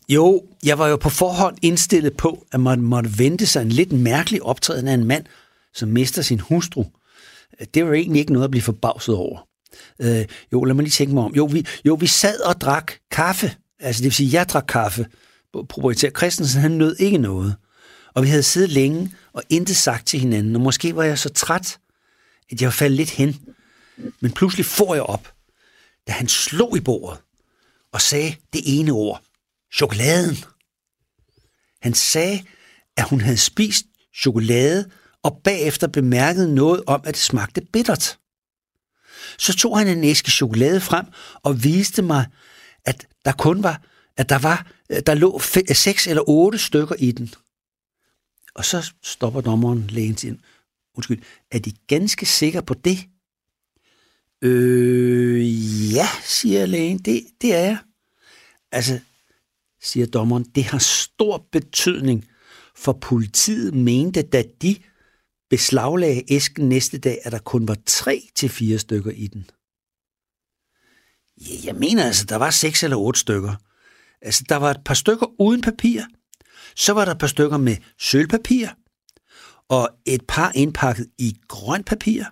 Jo, 0.09 0.43
jeg 0.63 0.79
var 0.79 0.87
jo 0.87 0.95
på 0.95 1.09
forhånd 1.09 1.57
indstillet 1.61 2.17
på, 2.17 2.45
at 2.51 2.59
man 2.59 2.81
måtte 2.81 3.19
vente 3.19 3.45
sig 3.45 3.61
en 3.61 3.69
lidt 3.69 3.91
mærkelig 3.91 4.43
optræden 4.43 4.87
af 4.87 4.93
en 4.93 5.05
mand, 5.05 5.25
som 5.73 5.89
mister 5.89 6.21
sin 6.21 6.39
hustru. 6.39 6.85
Det 7.73 7.85
var 7.85 7.93
egentlig 7.93 8.19
ikke 8.19 8.33
noget 8.33 8.43
at 8.43 8.51
blive 8.51 8.61
forbavset 8.61 9.15
over. 9.15 9.47
Øh, 9.99 10.25
jo, 10.53 10.63
lad 10.63 10.75
mig 10.75 10.83
lige 10.83 10.91
tænke 10.91 11.13
mig 11.13 11.23
om. 11.23 11.35
Jo 11.35 11.45
vi, 11.45 11.65
jo, 11.85 11.93
vi 11.93 12.07
sad 12.07 12.39
og 12.39 12.61
drak 12.61 12.91
kaffe. 13.11 13.55
Altså 13.81 13.99
det 13.99 14.05
vil 14.05 14.13
sige, 14.13 14.33
jeg 14.33 14.49
drak 14.49 14.65
kaffe. 14.67 15.07
Proprietær 15.69 16.09
Christensen, 16.09 16.61
han 16.61 16.71
nød 16.71 16.95
ikke 16.99 17.17
noget. 17.17 17.55
Og 18.13 18.23
vi 18.23 18.27
havde 18.27 18.43
siddet 18.43 18.69
længe 18.69 19.15
og 19.33 19.43
intet 19.49 19.75
sagt 19.75 20.07
til 20.07 20.19
hinanden. 20.19 20.55
Og 20.55 20.61
måske 20.61 20.95
var 20.95 21.03
jeg 21.03 21.19
så 21.19 21.29
træt, 21.29 21.79
at 22.51 22.61
jeg 22.61 22.73
faldt 22.73 22.95
lidt 22.95 23.09
hen. 23.09 23.39
Men 24.19 24.31
pludselig 24.31 24.65
får 24.65 24.93
jeg 24.93 25.03
op, 25.03 25.33
da 26.07 26.11
han 26.11 26.27
slog 26.27 26.77
i 26.77 26.79
bordet 26.79 27.19
og 27.93 28.01
sagde 28.01 28.35
det 28.53 28.61
ene 28.65 28.91
ord. 28.91 29.21
Chokoladen. 29.73 30.37
Han 31.81 31.93
sagde, 31.93 32.43
at 32.97 33.03
hun 33.03 33.21
havde 33.21 33.37
spist 33.37 33.85
chokolade, 34.21 34.89
og 35.23 35.41
bagefter 35.43 35.87
bemærkede 35.87 36.55
noget 36.55 36.83
om, 36.87 37.01
at 37.05 37.13
det 37.13 37.23
smagte 37.23 37.61
bittert. 37.73 38.17
Så 39.37 39.55
tog 39.55 39.77
han 39.77 39.87
en 39.87 40.03
æske 40.03 40.31
chokolade 40.31 40.81
frem 40.81 41.05
og 41.43 41.63
viste 41.63 42.01
mig, 42.01 42.25
at 42.85 43.07
der 43.25 43.31
kun 43.31 43.63
var, 43.63 43.81
at 44.17 44.29
der 44.29 44.37
var, 44.39 44.71
øh, 44.89 45.01
der 45.05 45.13
lå 45.13 45.39
seks 45.73 46.07
eller 46.07 46.29
otte 46.29 46.57
stykker 46.57 46.95
i 46.99 47.11
den. 47.11 47.33
Og 48.55 48.65
så 48.65 48.91
stopper 49.03 49.41
dommeren 49.41 49.87
lægen 49.87 50.15
til, 50.15 50.39
undskyld, 50.95 51.21
er 51.51 51.59
de 51.59 51.71
ganske 51.87 52.25
sikre 52.25 52.63
på 52.63 52.73
det? 52.73 52.99
Øh, 54.41 55.93
ja, 55.93 56.07
siger 56.23 56.65
lægen, 56.65 56.97
det, 56.97 57.27
det 57.41 57.55
er 57.55 57.59
jeg. 57.59 57.77
Altså, 58.71 58.99
siger 59.81 60.05
dommeren, 60.05 60.43
det 60.43 60.63
har 60.63 60.77
stor 60.79 61.47
betydning, 61.51 62.27
for 62.75 62.93
politiet 62.93 63.73
mente, 63.73 64.21
da 64.21 64.43
de 64.61 64.75
beslaglagde 65.49 66.23
æsken 66.29 66.69
næste 66.69 66.97
dag, 66.97 67.19
at 67.23 67.31
der 67.31 67.39
kun 67.39 67.67
var 67.67 67.77
tre 67.85 68.29
til 68.35 68.49
fire 68.49 68.79
stykker 68.79 69.11
i 69.11 69.27
den. 69.27 69.49
Ja, 71.49 71.55
jeg 71.63 71.75
mener 71.75 72.05
altså, 72.05 72.25
der 72.25 72.35
var 72.35 72.49
seks 72.49 72.83
eller 72.83 72.97
otte 72.97 73.19
stykker. 73.19 73.55
Altså, 74.21 74.43
der 74.49 74.55
var 74.55 74.71
et 74.71 74.83
par 74.85 74.93
stykker 74.93 75.41
uden 75.41 75.61
papir. 75.61 76.01
Så 76.75 76.93
var 76.93 77.05
der 77.05 77.11
et 77.11 77.17
par 77.17 77.27
stykker 77.27 77.57
med 77.57 77.77
sølvpapir. 77.99 78.67
Og 79.69 79.89
et 80.05 80.21
par 80.27 80.51
indpakket 80.55 81.07
i 81.17 81.37
grønt 81.47 81.85
papir. 81.85 82.23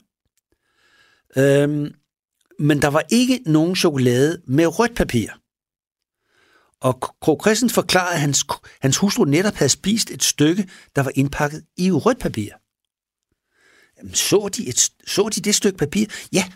Øhm, 1.38 1.94
men 2.60 2.82
der 2.82 2.88
var 2.88 3.04
ikke 3.10 3.42
nogen 3.46 3.76
chokolade 3.76 4.42
med 4.48 4.80
rødt 4.80 4.96
papir. 4.96 5.30
Og 6.82 7.02
Krog 7.22 7.40
Christensen 7.44 7.76
forklarede, 7.76 8.14
at 8.14 8.20
hans, 8.20 8.46
hans 8.82 8.98
hustru 8.98 9.26
netop 9.26 9.54
havde 9.54 9.70
spist 9.70 10.12
et 10.12 10.24
stykke, 10.24 10.70
der 10.96 11.04
var 11.04 11.12
indpakket 11.16 11.66
i 11.78 11.92
rødt 11.92 12.20
papir. 12.20 12.52
Jamen, 13.98 14.14
så, 14.14 14.50
de 14.58 14.68
et, 14.68 14.90
så 15.08 15.30
de 15.36 15.42
det 15.42 15.56
stykke 15.56 15.78
papir? 15.78 16.06
Ja, 16.34 16.52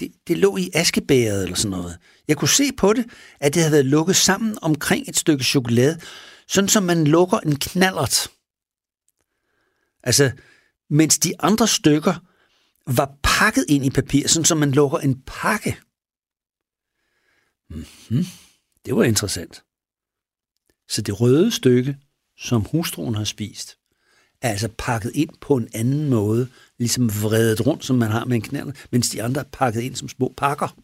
det, 0.00 0.12
det 0.28 0.38
lå 0.38 0.56
i 0.56 0.70
askebæret 0.74 1.42
eller 1.42 1.56
sådan 1.56 1.70
noget. 1.70 1.98
Jeg 2.28 2.36
kunne 2.36 2.48
se 2.48 2.72
på 2.72 2.92
det, 2.92 3.06
at 3.40 3.54
det 3.54 3.62
havde 3.62 3.72
været 3.72 3.86
lukket 3.86 4.16
sammen 4.16 4.58
omkring 4.62 5.08
et 5.08 5.16
stykke 5.16 5.44
chokolade, 5.44 6.00
sådan 6.48 6.68
som 6.68 6.82
man 6.82 7.06
lukker 7.06 7.38
en 7.38 7.56
knallert. 7.56 8.28
Altså, 10.02 10.32
mens 10.90 11.18
de 11.18 11.32
andre 11.38 11.68
stykker 11.68 12.14
var 12.86 13.16
pakket 13.22 13.64
ind 13.68 13.84
i 13.84 13.90
papir, 13.90 14.28
sådan 14.28 14.44
som 14.44 14.58
man 14.58 14.72
lukker 14.72 14.98
en 14.98 15.22
pakke. 15.26 15.76
Mm-hmm. 17.70 18.24
Det 18.84 18.96
var 18.96 19.04
interessant. 19.04 19.64
Så 20.88 21.02
det 21.02 21.20
røde 21.20 21.52
stykke, 21.52 21.96
som 22.38 22.62
hustruen 22.62 23.14
har 23.14 23.24
spist, 23.24 23.78
er 24.44 24.50
altså 24.50 24.68
pakket 24.78 25.12
ind 25.14 25.30
på 25.40 25.56
en 25.56 25.68
anden 25.74 26.10
måde, 26.10 26.48
ligesom 26.78 27.10
vredet 27.22 27.66
rundt, 27.66 27.84
som 27.84 27.96
man 27.96 28.10
har 28.10 28.24
med 28.24 28.36
en 28.36 28.42
knald, 28.42 28.72
mens 28.92 29.10
de 29.10 29.22
andre 29.22 29.40
er 29.40 29.44
pakket 29.52 29.80
ind 29.80 29.94
som 29.94 30.08
små 30.08 30.32
pakker. 30.36 30.76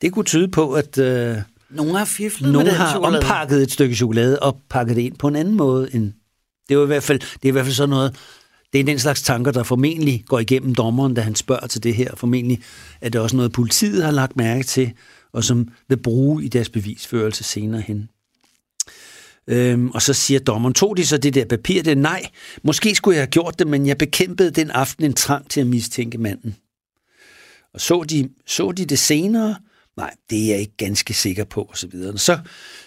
Det 0.00 0.12
kunne 0.12 0.24
tyde 0.24 0.48
på, 0.48 0.72
at 0.72 0.98
øh, 0.98 1.36
nogen 1.70 1.94
har 1.94 2.04
fiflet 2.04 2.52
nogen 2.52 2.66
med 2.66 2.74
har 2.74 2.90
chokolade. 2.90 3.18
ompakket 3.18 3.62
et 3.62 3.72
stykke 3.72 3.94
chokolade 3.94 4.38
og 4.38 4.60
pakket 4.70 4.96
det 4.96 5.02
ind 5.02 5.16
på 5.16 5.28
en 5.28 5.36
anden 5.36 5.56
måde. 5.56 5.94
End, 5.94 6.12
det, 6.68 6.76
var 6.76 6.82
i 6.82 6.86
hvert 6.86 7.02
fald, 7.02 7.18
det 7.18 7.44
er 7.44 7.48
i 7.48 7.50
hvert 7.50 7.64
fald 7.64 7.74
sådan 7.74 7.90
noget, 7.90 8.16
det 8.72 8.80
er 8.80 8.84
den 8.84 8.98
slags 8.98 9.22
tanker, 9.22 9.52
der 9.52 9.62
formentlig 9.62 10.24
går 10.26 10.38
igennem 10.38 10.74
dommeren, 10.74 11.14
da 11.14 11.20
han 11.20 11.34
spørger 11.34 11.66
til 11.66 11.82
det 11.82 11.94
her. 11.94 12.10
Formentlig 12.16 12.62
er 13.00 13.08
det 13.08 13.20
også 13.20 13.36
noget, 13.36 13.52
politiet 13.52 14.04
har 14.04 14.10
lagt 14.10 14.36
mærke 14.36 14.62
til, 14.62 14.92
og 15.32 15.44
som 15.44 15.68
vil 15.88 15.96
bruge 15.96 16.44
i 16.44 16.48
deres 16.48 16.68
bevisførelse 16.68 17.44
senere 17.44 17.80
hen. 17.80 18.08
Øhm, 19.48 19.90
og 19.90 20.02
så 20.02 20.12
siger 20.12 20.40
dommeren, 20.40 20.74
tog 20.74 20.96
de 20.96 21.06
så 21.06 21.18
det 21.18 21.34
der 21.34 21.44
papir? 21.44 21.82
Det 21.82 21.90
er 21.90 21.96
nej. 21.96 22.30
Måske 22.62 22.94
skulle 22.94 23.16
jeg 23.16 23.22
have 23.22 23.30
gjort 23.30 23.58
det, 23.58 23.66
men 23.66 23.86
jeg 23.86 23.98
bekæmpede 23.98 24.50
den 24.50 24.70
aften 24.70 25.04
en 25.04 25.14
trang 25.14 25.50
til 25.50 25.60
at 25.60 25.66
mistænke 25.66 26.18
manden. 26.18 26.56
Og 27.74 27.80
så 27.80 28.04
de, 28.04 28.28
så 28.46 28.72
de 28.72 28.84
det 28.84 28.98
senere? 28.98 29.56
Nej, 29.96 30.14
det 30.30 30.42
er 30.42 30.46
jeg 30.48 30.58
ikke 30.58 30.76
ganske 30.76 31.14
sikker 31.14 31.44
på, 31.44 31.62
og 31.62 31.78
så 31.78 31.86
videre. 31.86 32.18
Så, 32.18 32.38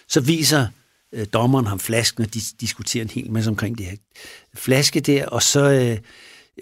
så 0.08 0.20
viser 0.20 0.66
øh, 1.12 1.26
dommeren 1.32 1.66
ham 1.66 1.78
flasken, 1.78 2.22
og 2.22 2.34
de 2.34 2.40
diskuterer 2.60 3.04
en 3.04 3.10
hel 3.10 3.30
masse 3.30 3.50
omkring 3.50 3.78
det 3.78 3.86
her 3.86 3.96
flaske 4.54 5.00
der, 5.00 5.26
og 5.26 5.42
så 5.42 5.70
øh, 5.70 5.98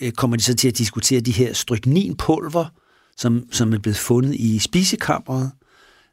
øh, 0.00 0.12
kommer 0.12 0.36
de 0.36 0.42
så 0.42 0.54
til 0.54 0.68
at 0.68 0.78
diskutere 0.78 1.20
de 1.20 1.32
her 1.32 1.52
strykninpulver, 1.52 2.66
som, 3.16 3.48
som 3.52 3.72
er 3.72 3.78
blevet 3.78 3.96
fundet 3.96 4.34
i 4.34 4.58
spisekammeret. 4.58 5.50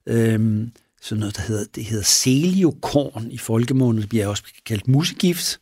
Øhm, 0.08 0.72
sådan 1.06 1.20
noget, 1.20 1.36
der 1.36 1.42
hedder, 1.42 1.66
det 1.76 1.86
hedder 1.86 2.04
seliokorn 2.04 3.32
i 3.32 3.38
folkemånen, 3.38 4.02
det 4.02 4.10
bliver 4.10 4.28
også 4.28 4.44
kaldt 4.66 4.88
musegift. 4.88 5.60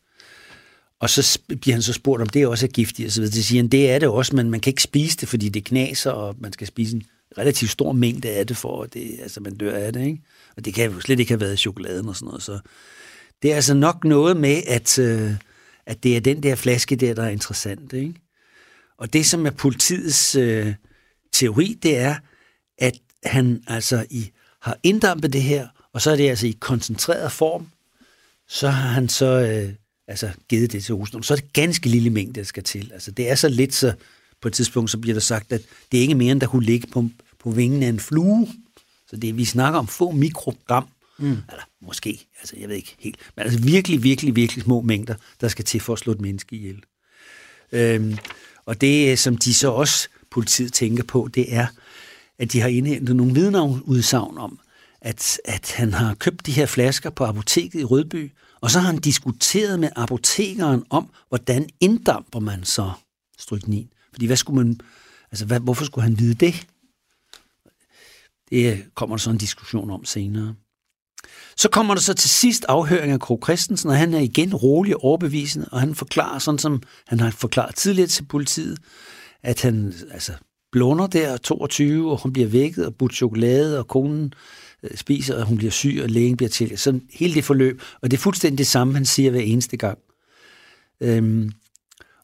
Og 1.00 1.10
så 1.10 1.38
bliver 1.60 1.74
han 1.74 1.82
så 1.82 1.92
spurgt, 1.92 2.22
om 2.22 2.28
det 2.28 2.46
også 2.46 2.66
er 2.66 2.70
giftigt, 2.70 3.06
og 3.06 3.12
så 3.12 3.20
videre. 3.20 3.34
Det 3.34 3.44
siger 3.44 3.62
han, 3.62 3.68
det 3.68 3.90
er 3.90 3.98
det 3.98 4.08
også, 4.08 4.36
men 4.36 4.50
man 4.50 4.60
kan 4.60 4.70
ikke 4.70 4.82
spise 4.82 5.16
det, 5.16 5.28
fordi 5.28 5.48
det 5.48 5.64
knaser, 5.64 6.10
og 6.10 6.36
man 6.38 6.52
skal 6.52 6.66
spise 6.66 6.96
en 6.96 7.02
relativt 7.38 7.70
stor 7.70 7.92
mængde 7.92 8.30
af 8.30 8.46
det, 8.46 8.56
for 8.56 8.82
at 8.82 8.94
det, 8.94 9.18
altså 9.22 9.40
man 9.40 9.56
dør 9.56 9.76
af 9.76 9.92
det, 9.92 10.06
ikke? 10.06 10.22
Og 10.56 10.64
det 10.64 10.74
kan 10.74 10.92
jo 10.92 11.00
slet 11.00 11.20
ikke 11.20 11.30
have 11.30 11.40
været 11.40 11.54
i 11.54 11.56
chokoladen 11.56 12.08
og 12.08 12.16
sådan 12.16 12.26
noget, 12.26 12.42
så 12.42 12.58
det 13.42 13.52
er 13.52 13.56
altså 13.56 13.74
nok 13.74 14.04
noget 14.04 14.36
med, 14.36 14.62
at, 14.66 14.98
øh, 14.98 15.32
at 15.86 16.02
det 16.02 16.16
er 16.16 16.20
den 16.20 16.42
der 16.42 16.54
flaske 16.54 16.96
der, 16.96 17.14
der 17.14 17.22
er 17.22 17.28
interessant, 17.28 17.92
ikke? 17.92 18.14
Og 18.98 19.12
det, 19.12 19.26
som 19.26 19.46
er 19.46 19.50
politiets 19.50 20.34
øh, 20.34 20.74
teori, 21.32 21.78
det 21.82 21.98
er, 21.98 22.16
at 22.78 22.94
han 23.24 23.62
altså 23.66 24.06
i, 24.10 24.30
har 24.64 24.78
inddampet 24.82 25.32
det 25.32 25.42
her, 25.42 25.68
og 25.92 26.02
så 26.02 26.10
er 26.10 26.16
det 26.16 26.28
altså 26.28 26.46
i 26.46 26.56
koncentreret 26.60 27.32
form, 27.32 27.66
så 28.48 28.68
har 28.68 28.88
han 28.88 29.08
så 29.08 29.26
øh, 29.26 29.74
altså 30.08 30.30
givet 30.48 30.72
det 30.72 30.84
til 30.84 30.94
husen. 30.94 31.22
Så 31.22 31.34
er 31.34 31.36
det 31.36 31.52
ganske 31.52 31.88
lille 31.88 32.10
mængde, 32.10 32.40
der 32.40 32.44
skal 32.44 32.62
til. 32.62 32.90
Altså 32.94 33.10
det 33.10 33.30
er 33.30 33.34
så 33.34 33.48
lidt, 33.48 33.74
så 33.74 33.92
på 34.40 34.48
et 34.48 34.54
tidspunkt 34.54 34.90
så 34.90 34.98
bliver 34.98 35.14
der 35.14 35.20
sagt, 35.20 35.52
at 35.52 35.62
det 35.92 35.98
er 35.98 36.02
ikke 36.02 36.14
mere, 36.14 36.32
end 36.32 36.40
der 36.40 36.46
kunne 36.46 36.64
ligge 36.64 36.86
på, 36.86 37.08
på 37.38 37.50
vingen 37.50 37.82
af 37.82 37.88
en 37.88 38.00
flue. 38.00 38.48
Så 39.10 39.16
det, 39.16 39.36
vi 39.36 39.44
snakker 39.44 39.78
om 39.78 39.86
få 39.86 40.10
mikrogram, 40.10 40.88
mm. 41.18 41.30
eller 41.30 41.68
måske, 41.80 42.26
altså 42.40 42.56
jeg 42.58 42.68
ved 42.68 42.76
ikke 42.76 42.96
helt, 42.98 43.16
men 43.36 43.46
altså 43.46 43.60
virkelig, 43.60 44.02
virkelig, 44.02 44.36
virkelig 44.36 44.64
små 44.64 44.80
mængder, 44.80 45.14
der 45.40 45.48
skal 45.48 45.64
til 45.64 45.80
for 45.80 45.92
at 45.92 45.98
slå 45.98 46.12
et 46.12 46.20
menneske 46.20 46.56
ihjel. 46.56 46.82
Øhm, 47.72 48.18
og 48.66 48.80
det, 48.80 49.18
som 49.18 49.36
de 49.36 49.54
så 49.54 49.70
også, 49.70 50.08
politiet 50.30 50.72
tænker 50.72 51.04
på, 51.04 51.28
det 51.34 51.54
er, 51.54 51.66
at 52.38 52.52
de 52.52 52.60
har 52.60 52.68
indhentet 52.68 53.16
nogle 53.16 53.34
vidneudsagn 53.34 54.38
om, 54.38 54.58
at, 55.00 55.38
at 55.44 55.72
han 55.72 55.92
har 55.92 56.14
købt 56.14 56.46
de 56.46 56.52
her 56.52 56.66
flasker 56.66 57.10
på 57.10 57.24
apoteket 57.24 57.80
i 57.80 57.84
Rødby, 57.84 58.32
og 58.60 58.70
så 58.70 58.80
har 58.80 58.86
han 58.86 59.00
diskuteret 59.00 59.80
med 59.80 59.88
apotekeren 59.96 60.84
om, 60.90 61.10
hvordan 61.28 61.68
inddamper 61.80 62.40
man 62.40 62.64
så 62.64 62.92
stryknin. 63.38 63.88
Fordi 64.12 64.26
hvad 64.26 64.36
skulle 64.36 64.64
man, 64.64 64.80
altså 65.32 65.46
hvad, 65.46 65.60
hvorfor 65.60 65.84
skulle 65.84 66.02
han 66.02 66.18
vide 66.18 66.34
det? 66.34 66.66
Det 68.50 68.84
kommer 68.94 69.16
der 69.16 69.20
så 69.20 69.30
en 69.30 69.38
diskussion 69.38 69.90
om 69.90 70.04
senere. 70.04 70.54
Så 71.56 71.68
kommer 71.68 71.94
der 71.94 72.00
så 72.00 72.14
til 72.14 72.30
sidst 72.30 72.64
afhøring 72.68 73.12
af 73.12 73.20
Kro 73.20 73.40
Christensen, 73.44 73.90
og 73.90 73.96
han 73.96 74.14
er 74.14 74.18
igen 74.18 74.54
rolig 74.54 74.96
og 74.96 75.04
overbevisende, 75.04 75.68
og 75.72 75.80
han 75.80 75.94
forklarer, 75.94 76.38
sådan 76.38 76.58
som 76.58 76.82
han 77.06 77.20
har 77.20 77.30
forklaret 77.30 77.74
tidligere 77.74 78.08
til 78.08 78.24
politiet, 78.24 78.78
at 79.42 79.62
han 79.62 79.94
altså, 80.10 80.32
blunder 80.74 81.06
der 81.06 81.36
22, 81.36 82.10
og 82.10 82.22
hun 82.22 82.32
bliver 82.32 82.48
vækket 82.48 82.86
og 82.86 82.94
budt 82.94 83.14
chokolade, 83.14 83.78
og 83.78 83.88
konen 83.88 84.34
øh, 84.82 84.90
spiser, 84.96 85.36
og 85.36 85.46
hun 85.46 85.56
bliver 85.56 85.70
syg, 85.70 86.00
og 86.02 86.10
lægen 86.10 86.36
bliver 86.36 86.50
til. 86.50 86.78
Sådan 86.78 87.02
hele 87.12 87.34
det 87.34 87.44
forløb, 87.44 87.82
og 88.02 88.10
det 88.10 88.16
er 88.16 88.20
fuldstændig 88.20 88.58
det 88.58 88.66
samme, 88.66 88.94
han 88.94 89.04
siger 89.04 89.30
hver 89.30 89.40
eneste 89.40 89.76
gang. 89.76 89.98
Øhm, 91.00 91.52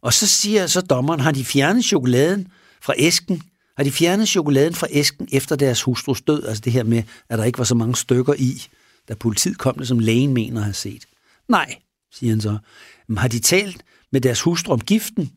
og 0.00 0.12
så 0.12 0.26
siger 0.26 0.66
så 0.66 0.80
dommeren, 0.80 1.20
har 1.20 1.32
de 1.32 1.44
fjernet 1.44 1.84
chokoladen 1.84 2.48
fra 2.82 2.94
æsken? 2.98 3.42
Har 3.76 3.84
de 3.84 3.90
fjernet 3.90 4.28
chokoladen 4.28 4.74
fra 4.74 4.86
æsken 4.90 5.28
efter 5.32 5.56
deres 5.56 5.82
hustrus 5.82 6.22
død? 6.22 6.44
Altså 6.44 6.60
det 6.60 6.72
her 6.72 6.84
med, 6.84 7.02
at 7.28 7.38
der 7.38 7.44
ikke 7.44 7.58
var 7.58 7.64
så 7.64 7.74
mange 7.74 7.96
stykker 7.96 8.34
i, 8.38 8.62
da 9.08 9.14
politiet 9.14 9.58
kom 9.58 9.78
det, 9.78 9.88
som 9.88 9.98
lægen 9.98 10.34
mener 10.34 10.60
at 10.60 10.64
have 10.64 10.74
set. 10.74 11.04
Nej, 11.48 11.74
siger 12.12 12.32
han 12.32 12.40
så. 12.40 12.58
Men 13.08 13.18
har 13.18 13.28
de 13.28 13.38
talt 13.38 13.84
med 14.12 14.20
deres 14.20 14.40
hustru 14.40 14.72
om 14.72 14.80
giften? 14.80 15.30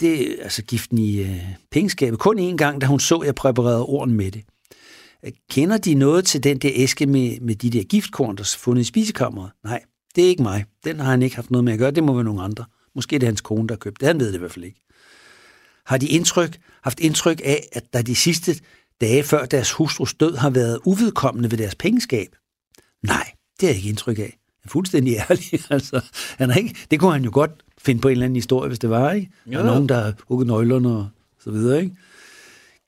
Det, 0.00 0.36
altså 0.42 0.62
giften 0.62 0.98
i 0.98 1.20
øh, 1.20 1.42
pengeskabet. 1.70 2.18
Kun 2.18 2.52
én 2.52 2.56
gang, 2.56 2.80
da 2.80 2.86
hun 2.86 3.00
så, 3.00 3.16
at 3.16 3.26
jeg 3.26 3.34
præparerede 3.34 3.86
orden 3.86 4.14
med 4.14 4.30
det. 4.30 4.44
Kender 5.50 5.78
de 5.78 5.94
noget 5.94 6.24
til 6.24 6.44
den 6.44 6.58
der 6.58 6.70
æske 6.74 7.06
med, 7.06 7.40
med 7.40 7.54
de 7.54 7.70
der 7.70 7.82
giftkorn, 7.82 8.36
der 8.36 8.42
er 8.42 8.56
fundet 8.58 8.82
i 8.82 8.84
spisekammeret? 8.84 9.50
Nej, 9.64 9.82
det 10.16 10.24
er 10.24 10.28
ikke 10.28 10.42
mig. 10.42 10.64
Den 10.84 11.00
har 11.00 11.10
han 11.10 11.22
ikke 11.22 11.36
haft 11.36 11.50
noget 11.50 11.64
med 11.64 11.72
at 11.72 11.78
gøre. 11.78 11.90
Det 11.90 12.04
må 12.04 12.14
være 12.14 12.24
nogle 12.24 12.42
andre. 12.42 12.64
Måske 12.94 13.16
er 13.16 13.18
det 13.18 13.26
hans 13.26 13.40
kone, 13.40 13.68
der 13.68 13.74
har 13.74 13.78
købt 13.78 14.00
det. 14.00 14.08
Han 14.08 14.20
ved 14.20 14.26
det 14.26 14.34
i 14.34 14.38
hvert 14.38 14.52
fald 14.52 14.64
ikke. 14.64 14.80
Har 15.86 15.98
de 15.98 16.08
indtryk, 16.08 16.58
haft 16.82 17.00
indtryk 17.00 17.40
af, 17.44 17.68
at 17.72 17.92
der 17.92 18.02
de 18.02 18.14
sidste 18.14 18.60
dage 19.00 19.22
før 19.22 19.44
deres 19.44 19.72
hustrus 19.72 20.14
død 20.14 20.36
har 20.36 20.50
været 20.50 20.80
uvedkommende 20.84 21.50
ved 21.50 21.58
deres 21.58 21.74
pengeskab? 21.74 22.28
Nej, 23.02 23.30
det 23.60 23.66
har 23.66 23.68
jeg 23.68 23.76
ikke 23.76 23.88
indtryk 23.88 24.18
af. 24.18 24.22
Jeg 24.22 24.64
er 24.64 24.68
fuldstændig 24.68 25.16
ærlig. 25.16 25.60
Altså, 25.70 26.00
han 26.38 26.50
er 26.50 26.54
ikke, 26.54 26.76
det 26.90 27.00
kunne 27.00 27.12
han 27.12 27.24
jo 27.24 27.30
godt 27.32 27.50
finde 27.86 28.00
på 28.00 28.08
en 28.08 28.12
eller 28.12 28.24
anden 28.24 28.36
historie, 28.36 28.68
hvis 28.68 28.78
det 28.78 28.90
var. 28.90 29.12
Ikke? 29.12 29.30
Der 29.52 29.58
er 29.58 29.64
nogen, 29.64 29.88
der 29.88 30.00
har 30.00 30.14
hugget 30.28 30.46
nøglerne 30.46 30.88
og 30.88 31.08
så 31.44 31.50
videre. 31.50 31.82
Ikke? 31.82 31.96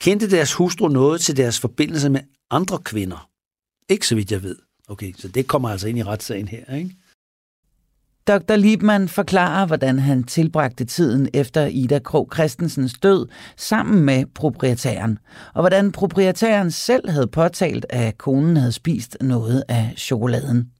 Kendte 0.00 0.30
deres 0.30 0.52
hustru 0.52 0.88
noget 0.88 1.20
til 1.20 1.36
deres 1.36 1.60
forbindelse 1.60 2.08
med 2.08 2.20
andre 2.50 2.78
kvinder? 2.78 3.28
Ikke 3.88 4.06
så 4.06 4.14
vidt 4.14 4.32
jeg 4.32 4.42
ved. 4.42 4.56
Okay, 4.88 5.12
så 5.18 5.28
det 5.28 5.46
kommer 5.46 5.68
altså 5.68 5.88
ind 5.88 5.98
i 5.98 6.02
retssagen 6.02 6.48
her, 6.48 6.74
ikke? 6.74 6.96
Dr. 8.28 8.56
Liebmann 8.56 9.08
forklarer, 9.08 9.66
hvordan 9.66 9.98
han 9.98 10.24
tilbragte 10.24 10.84
tiden 10.84 11.28
efter 11.34 11.66
Ida 11.66 11.98
Krog 11.98 12.28
Christensens 12.34 12.94
død 13.02 13.26
sammen 13.56 14.04
med 14.04 14.24
proprietæren, 14.34 15.18
og 15.54 15.62
hvordan 15.62 15.92
proprietæren 15.92 16.70
selv 16.70 17.10
havde 17.10 17.26
påtalt, 17.26 17.86
at 17.90 18.18
konen 18.18 18.56
havde 18.56 18.72
spist 18.72 19.16
noget 19.20 19.64
af 19.68 19.94
chokoladen. 19.96 20.70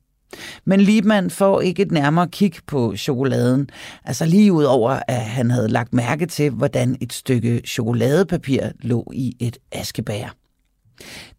Men 0.65 0.81
Liebmann 0.81 1.31
får 1.31 1.61
ikke 1.61 1.83
et 1.83 1.93
nærmere 1.93 2.29
kig 2.29 2.53
på 2.67 2.97
chokoladen, 2.97 3.71
altså 4.05 4.25
lige 4.27 4.53
ud 4.53 4.65
over, 4.65 5.01
at 5.09 5.21
han 5.21 5.51
havde 5.51 5.69
lagt 5.69 5.95
mærke 5.95 6.27
til, 6.27 6.51
hvordan 6.51 6.97
et 7.01 7.13
stykke 7.13 7.63
chokoladepapir 7.67 8.63
lå 8.81 9.11
i 9.15 9.37
et 9.41 9.59
askebær. 9.73 10.35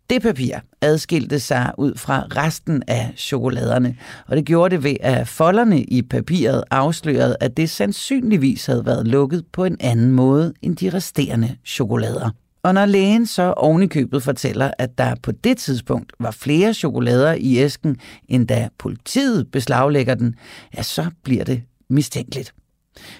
Det 0.09 0.21
papir 0.21 0.55
adskilte 0.81 1.39
sig 1.39 1.71
ud 1.77 1.95
fra 1.95 2.23
resten 2.35 2.83
af 2.87 3.13
chokoladerne, 3.17 3.97
og 4.27 4.37
det 4.37 4.45
gjorde 4.45 4.75
det 4.75 4.83
ved, 4.83 4.95
at 5.01 5.27
folderne 5.27 5.83
i 5.83 6.01
papiret 6.01 6.63
afslørede, 6.71 7.35
at 7.39 7.57
det 7.57 7.69
sandsynligvis 7.69 8.65
havde 8.65 8.85
været 8.85 9.07
lukket 9.07 9.45
på 9.53 9.65
en 9.65 9.77
anden 9.79 10.11
måde 10.11 10.53
end 10.61 10.75
de 10.75 10.89
resterende 10.89 11.55
chokolader. 11.65 12.29
Og 12.63 12.73
når 12.73 12.85
lægen 12.85 13.25
så 13.25 13.53
ovenikøbet 13.57 14.09
købet 14.09 14.23
fortæller, 14.23 14.71
at 14.77 14.97
der 14.97 15.15
på 15.23 15.31
det 15.31 15.57
tidspunkt 15.57 16.13
var 16.19 16.31
flere 16.31 16.73
chokolader 16.73 17.33
i 17.33 17.57
æsken, 17.57 17.97
end 18.27 18.47
da 18.47 18.69
politiet 18.77 19.51
beslaglægger 19.51 20.15
den, 20.15 20.35
ja, 20.77 20.83
så 20.83 21.05
bliver 21.23 21.43
det 21.43 21.61
mistænkeligt. 21.89 22.53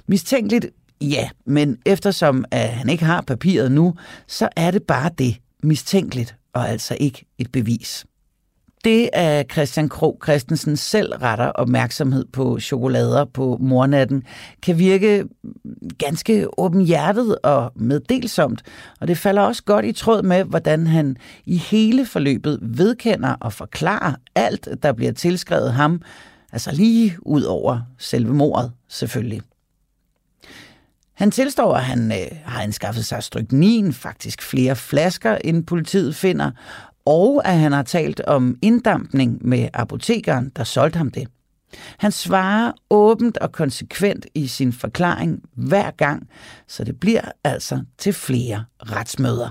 Mistænkeligt, 0.07 0.65
ja, 1.01 1.29
men 1.45 1.77
eftersom 1.85 2.45
at 2.51 2.69
han 2.69 2.89
ikke 2.89 3.05
har 3.05 3.21
papiret 3.21 3.71
nu, 3.71 3.95
så 4.27 4.49
er 4.55 4.71
det 4.71 4.83
bare 4.83 5.11
det 5.17 5.37
mistænkeligt, 5.63 6.35
og 6.53 6.69
altså 6.69 6.97
ikke 6.99 7.25
et 7.37 7.51
bevis. 7.51 8.05
Det, 8.83 9.09
at 9.13 9.51
Christian 9.51 9.89
Krog 9.89 10.19
Christensen 10.23 10.77
selv 10.77 11.13
retter 11.13 11.45
opmærksomhed 11.45 12.25
på 12.33 12.59
chokolader 12.59 13.25
på 13.25 13.57
mornatten, 13.61 14.23
kan 14.61 14.77
virke 14.77 15.25
ganske 15.97 16.47
åbenhjertet 16.59 17.37
og 17.43 17.71
meddelsomt, 17.75 18.61
og 18.99 19.07
det 19.07 19.17
falder 19.17 19.41
også 19.41 19.63
godt 19.63 19.85
i 19.85 19.91
tråd 19.91 20.23
med, 20.23 20.43
hvordan 20.43 20.87
han 20.87 21.17
i 21.45 21.57
hele 21.57 22.05
forløbet 22.05 22.59
vedkender 22.61 23.35
og 23.39 23.53
forklarer 23.53 24.13
alt, 24.35 24.69
der 24.83 24.93
bliver 24.93 25.11
tilskrevet 25.11 25.73
ham, 25.73 26.01
altså 26.51 26.71
lige 26.71 27.17
ud 27.21 27.43
over 27.43 27.79
selve 27.97 28.33
mordet 28.33 28.71
selvfølgelig. 28.87 29.41
Han 31.13 31.31
tilstår, 31.31 31.75
at 31.75 31.83
han 31.83 32.11
øh, 32.11 32.37
har 32.45 32.61
anskaffet 32.61 33.05
sig 33.05 33.23
stryknin, 33.23 33.93
faktisk 33.93 34.41
flere 34.41 34.75
flasker, 34.75 35.37
end 35.43 35.65
politiet 35.65 36.15
finder, 36.15 36.51
og 37.05 37.41
at 37.47 37.59
han 37.59 37.71
har 37.71 37.83
talt 37.83 38.21
om 38.21 38.57
inddampning 38.61 39.47
med 39.47 39.69
apotekeren, 39.73 40.51
der 40.55 40.63
solgte 40.63 40.97
ham 40.97 41.11
det. 41.11 41.27
Han 41.97 42.11
svarer 42.11 42.71
åbent 42.89 43.37
og 43.37 43.51
konsekvent 43.51 44.25
i 44.35 44.47
sin 44.47 44.73
forklaring 44.73 45.41
hver 45.55 45.91
gang, 45.91 46.29
så 46.67 46.83
det 46.83 46.99
bliver 46.99 47.31
altså 47.43 47.81
til 47.97 48.13
flere 48.13 48.65
retsmøder. 48.79 49.49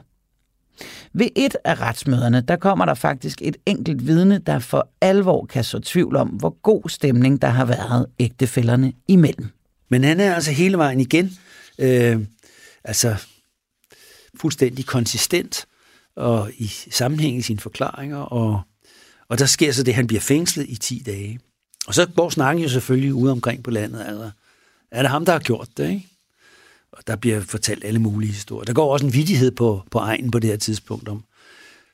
Ved 1.12 1.28
et 1.36 1.57
af 1.64 1.80
retsmøderne, 1.80 2.40
der 2.40 2.57
kommer 2.57 2.84
der 2.84 2.94
faktisk 2.94 3.42
et 3.42 3.57
enkelt 3.66 4.07
vidne, 4.07 4.38
der 4.38 4.59
for 4.59 4.88
alvor 5.01 5.46
kan 5.46 5.64
så 5.64 5.78
tvivl 5.78 6.16
om, 6.16 6.28
hvor 6.28 6.57
god 6.62 6.88
stemning 6.88 7.42
der 7.42 7.49
har 7.49 7.64
været 7.64 8.07
ægtefælderne 8.18 8.92
imellem. 9.09 9.49
Men 9.88 10.05
han 10.05 10.20
er 10.20 10.34
altså 10.34 10.51
hele 10.53 10.78
vejen 10.78 11.01
igen, 11.01 11.30
øh, 11.78 12.20
altså 12.84 13.16
fuldstændig 14.40 14.86
konsistent 14.86 15.66
og 16.18 16.50
i 16.58 16.66
sammenhæng 16.90 17.36
i 17.36 17.42
sine 17.42 17.60
forklaringer, 17.60 18.18
og, 18.18 18.60
og 19.28 19.38
der 19.38 19.46
sker 19.46 19.72
så 19.72 19.82
det, 19.82 19.92
at 19.92 19.96
han 19.96 20.06
bliver 20.06 20.20
fængslet 20.20 20.66
i 20.68 20.76
10 20.76 21.02
dage. 21.06 21.40
Og 21.86 21.94
så 21.94 22.06
går 22.06 22.30
snakken 22.30 22.62
jo 22.62 22.68
selvfølgelig 22.68 23.14
ude 23.14 23.32
omkring 23.32 23.62
på 23.62 23.70
landet, 23.70 24.00
altså, 24.00 24.30
er 24.90 25.02
det 25.02 25.10
ham, 25.10 25.24
der 25.24 25.32
har 25.32 25.38
gjort 25.38 25.68
det, 25.76 25.90
ikke? 25.90 26.08
Og 26.92 27.06
der 27.06 27.16
bliver 27.16 27.40
fortalt 27.40 27.84
alle 27.84 27.98
mulige 27.98 28.32
historier. 28.32 28.64
Der 28.64 28.72
går 28.72 28.92
også 28.92 29.06
en 29.06 29.12
vidighed 29.12 29.50
på, 29.50 29.82
på 29.90 29.98
egen 29.98 30.30
på 30.30 30.38
det 30.38 30.50
her 30.50 30.56
tidspunkt 30.56 31.08
om, 31.08 31.24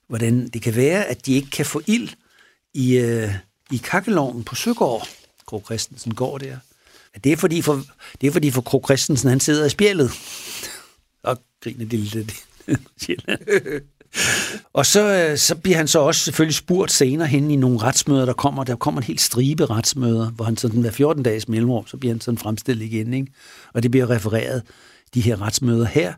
hvordan 0.08 0.48
det 0.48 0.62
kan 0.62 0.76
være, 0.76 1.04
at 1.04 1.26
de 1.26 1.34
ikke 1.34 1.50
kan 1.50 1.66
få 1.66 1.82
ild 1.86 2.08
i, 2.74 2.96
øh, 2.96 3.34
i 3.72 3.76
kakkeloven 3.76 4.44
på 4.44 4.54
Søgård, 4.54 5.08
Kro 5.46 5.62
Christensen 5.64 6.14
går 6.14 6.38
der. 6.38 6.56
Det 7.24 7.32
er 7.32 7.36
fordi 7.36 7.62
for, 7.62 7.84
det 8.20 8.26
er 8.26 8.30
fordi 8.30 8.50
for 8.50 8.62
Kro 8.62 8.82
Christensen, 8.84 9.28
han 9.28 9.40
sidder 9.40 9.66
i 9.66 9.70
spjældet. 9.70 10.10
Og 11.22 11.38
griner 11.60 11.86
det 11.86 11.98
lidt 12.14 13.88
og 14.72 14.86
så, 14.86 15.28
øh, 15.30 15.38
så 15.38 15.54
bliver 15.54 15.76
han 15.76 15.88
så 15.88 15.98
også 15.98 16.20
selvfølgelig 16.20 16.54
spurgt 16.54 16.92
senere 16.92 17.28
hen 17.28 17.50
i 17.50 17.56
nogle 17.56 17.78
retsmøder, 17.78 18.24
der 18.24 18.32
kommer, 18.32 18.64
der 18.64 18.76
kommer 18.76 19.00
en 19.00 19.06
helt 19.06 19.20
stribe 19.20 19.66
retsmøder, 19.66 20.30
hvor 20.30 20.44
han 20.44 20.56
sådan 20.56 20.80
hver 20.80 20.90
14 20.90 21.22
dages 21.22 21.48
mellemrum, 21.48 21.86
så 21.86 21.96
bliver 21.96 22.14
han 22.14 22.20
sådan 22.20 22.38
fremstillet 22.38 22.84
igen, 22.84 23.14
ikke? 23.14 23.32
Og 23.74 23.82
det 23.82 23.90
bliver 23.90 24.10
refereret, 24.10 24.62
de 25.14 25.20
her 25.20 25.42
retsmøder 25.42 25.84
her. 25.84 26.12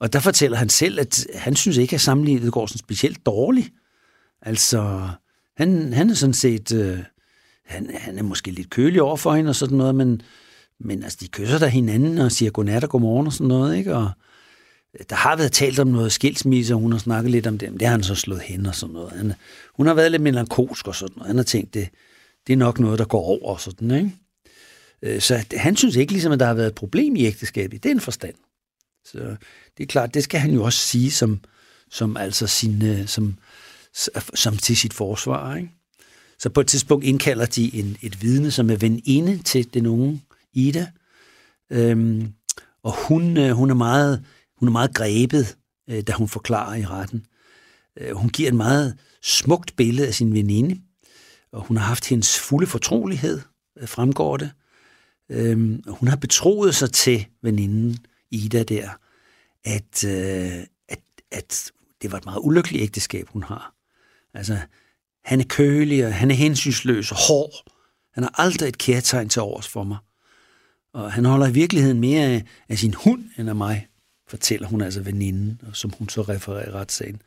Og 0.00 0.12
der 0.12 0.20
fortæller 0.20 0.56
han 0.56 0.68
selv, 0.68 1.00
at 1.00 1.26
han 1.34 1.56
synes 1.56 1.76
ikke, 1.76 1.94
at 1.94 2.00
sammenlignet 2.00 2.52
går 2.52 2.66
sådan 2.66 2.78
specielt 2.78 3.26
dårligt. 3.26 3.70
Altså, 4.42 5.08
han, 5.56 5.92
han 5.92 6.10
er 6.10 6.14
sådan 6.14 6.34
set, 6.34 6.72
øh, 6.72 6.98
han, 7.66 7.90
han 7.94 8.18
er 8.18 8.22
måske 8.22 8.50
lidt 8.50 8.70
kølig 8.70 9.02
over 9.02 9.16
for 9.16 9.34
hende 9.34 9.48
og 9.48 9.56
sådan 9.56 9.78
noget, 9.78 9.94
men, 9.94 10.22
men 10.80 11.02
altså, 11.02 11.18
de 11.20 11.28
kysser 11.28 11.58
der 11.58 11.66
hinanden 11.66 12.18
og 12.18 12.32
siger 12.32 12.50
godnat 12.50 12.84
og 12.84 12.90
godmorgen 12.90 13.26
og 13.26 13.32
sådan 13.32 13.48
noget, 13.48 13.76
ikke? 13.76 13.96
Og, 13.96 14.10
der 15.10 15.16
har 15.16 15.36
været 15.36 15.52
talt 15.52 15.78
om 15.78 15.86
noget 15.86 16.12
skilsmisse, 16.12 16.74
og 16.74 16.80
hun 16.80 16.92
har 16.92 16.98
snakket 16.98 17.30
lidt 17.30 17.46
om 17.46 17.58
det, 17.58 17.70
men 17.70 17.80
det 17.80 17.88
har 17.88 17.92
han 17.92 18.02
så 18.02 18.14
slået 18.14 18.40
hen 18.40 18.66
og 18.66 18.74
sådan 18.74 18.92
noget. 18.92 19.12
Han, 19.12 19.32
hun 19.74 19.86
har 19.86 19.94
været 19.94 20.10
lidt 20.10 20.22
melankolsk 20.22 20.88
og 20.88 20.94
sådan 20.94 21.14
noget. 21.16 21.26
Han 21.26 21.36
har 21.36 21.44
tænkt, 21.44 21.74
det, 21.74 21.88
det 22.46 22.52
er 22.52 22.56
nok 22.56 22.78
noget, 22.78 22.98
der 22.98 23.04
går 23.04 23.24
over 23.24 23.52
og 23.52 23.60
sådan, 23.60 23.90
ikke? 23.90 24.12
Øh, 25.02 25.20
så 25.20 25.44
han 25.52 25.76
synes 25.76 25.96
ikke 25.96 26.12
ligesom, 26.12 26.32
at 26.32 26.40
der 26.40 26.46
har 26.46 26.54
været 26.54 26.66
et 26.66 26.74
problem 26.74 27.16
i 27.16 27.24
ægteskabet 27.24 27.74
i 27.74 27.88
den 27.88 28.00
forstand. 28.00 28.34
Så 29.04 29.18
det 29.76 29.82
er 29.82 29.86
klart, 29.86 30.14
det 30.14 30.24
skal 30.24 30.40
han 30.40 30.50
jo 30.50 30.64
også 30.64 30.78
sige 30.78 31.10
som, 31.10 31.40
som 31.90 32.16
altså 32.16 32.46
sin, 32.46 32.84
øh, 32.84 33.06
som, 33.06 33.34
som 34.34 34.56
til 34.56 34.76
sit 34.76 34.92
forsvar, 34.92 35.56
ikke? 35.56 35.70
Så 36.38 36.50
på 36.50 36.60
et 36.60 36.66
tidspunkt 36.66 37.04
indkalder 37.04 37.46
de 37.46 37.74
en, 37.74 37.96
et 38.02 38.22
vidne, 38.22 38.50
som 38.50 38.70
er 38.70 38.76
veninde 38.76 39.38
til 39.38 39.74
den 39.74 39.86
unge 39.86 40.22
Ida. 40.52 40.86
Øhm, 41.70 42.32
og 42.82 42.94
hun, 43.08 43.36
øh, 43.36 43.50
hun 43.50 43.70
er 43.70 43.74
meget 43.74 44.24
hun 44.62 44.68
er 44.68 44.72
meget 44.72 44.94
grebet, 44.94 45.56
øh, 45.90 46.02
da 46.02 46.12
hun 46.12 46.28
forklarer 46.28 46.74
i 46.74 46.84
retten. 46.84 47.26
Øh, 48.00 48.16
hun 48.16 48.30
giver 48.30 48.48
et 48.48 48.54
meget 48.54 48.98
smukt 49.22 49.76
billede 49.76 50.06
af 50.08 50.14
sin 50.14 50.34
veninde, 50.34 50.80
og 51.52 51.62
hun 51.66 51.76
har 51.76 51.84
haft 51.84 52.08
hendes 52.08 52.38
fulde 52.38 52.66
fortrolighed, 52.66 53.40
øh, 53.78 53.88
fremgår 53.88 54.36
det. 54.36 54.50
Øhm, 55.30 55.82
hun 55.88 56.08
har 56.08 56.16
betroet 56.16 56.74
sig 56.74 56.92
til 56.92 57.26
veninden 57.42 57.98
Ida 58.30 58.62
der, 58.62 58.90
at, 59.64 60.04
øh, 60.04 60.66
at, 60.88 61.00
at 61.32 61.72
det 62.02 62.12
var 62.12 62.18
et 62.18 62.24
meget 62.24 62.40
ulykkeligt 62.42 62.82
ægteskab, 62.82 63.28
hun 63.28 63.42
har. 63.42 63.74
Altså, 64.34 64.58
han 65.24 65.40
er 65.40 65.44
kølig, 65.48 66.06
og 66.06 66.14
han 66.14 66.30
er 66.30 66.34
hensynsløs 66.34 67.12
og 67.12 67.18
hård. 67.28 67.72
Han 68.14 68.22
har 68.22 68.40
aldrig 68.40 68.68
et 68.68 68.78
kærtegn 68.78 69.28
til 69.28 69.42
overs 69.42 69.68
for 69.68 69.84
mig. 69.84 69.98
Og 70.94 71.12
han 71.12 71.24
holder 71.24 71.46
i 71.46 71.52
virkeligheden 71.52 72.00
mere 72.00 72.24
af, 72.24 72.44
af 72.68 72.78
sin 72.78 72.94
hund 72.94 73.24
end 73.38 73.48
af 73.48 73.56
mig 73.56 73.88
fortæller 74.32 74.68
hun 74.68 74.80
altså 74.80 75.00
veninden, 75.00 75.60
som 75.72 75.92
hun 75.98 76.08
så 76.08 76.22
refererer 76.22 76.68
i 76.68 76.72
retssagen. 76.72 77.22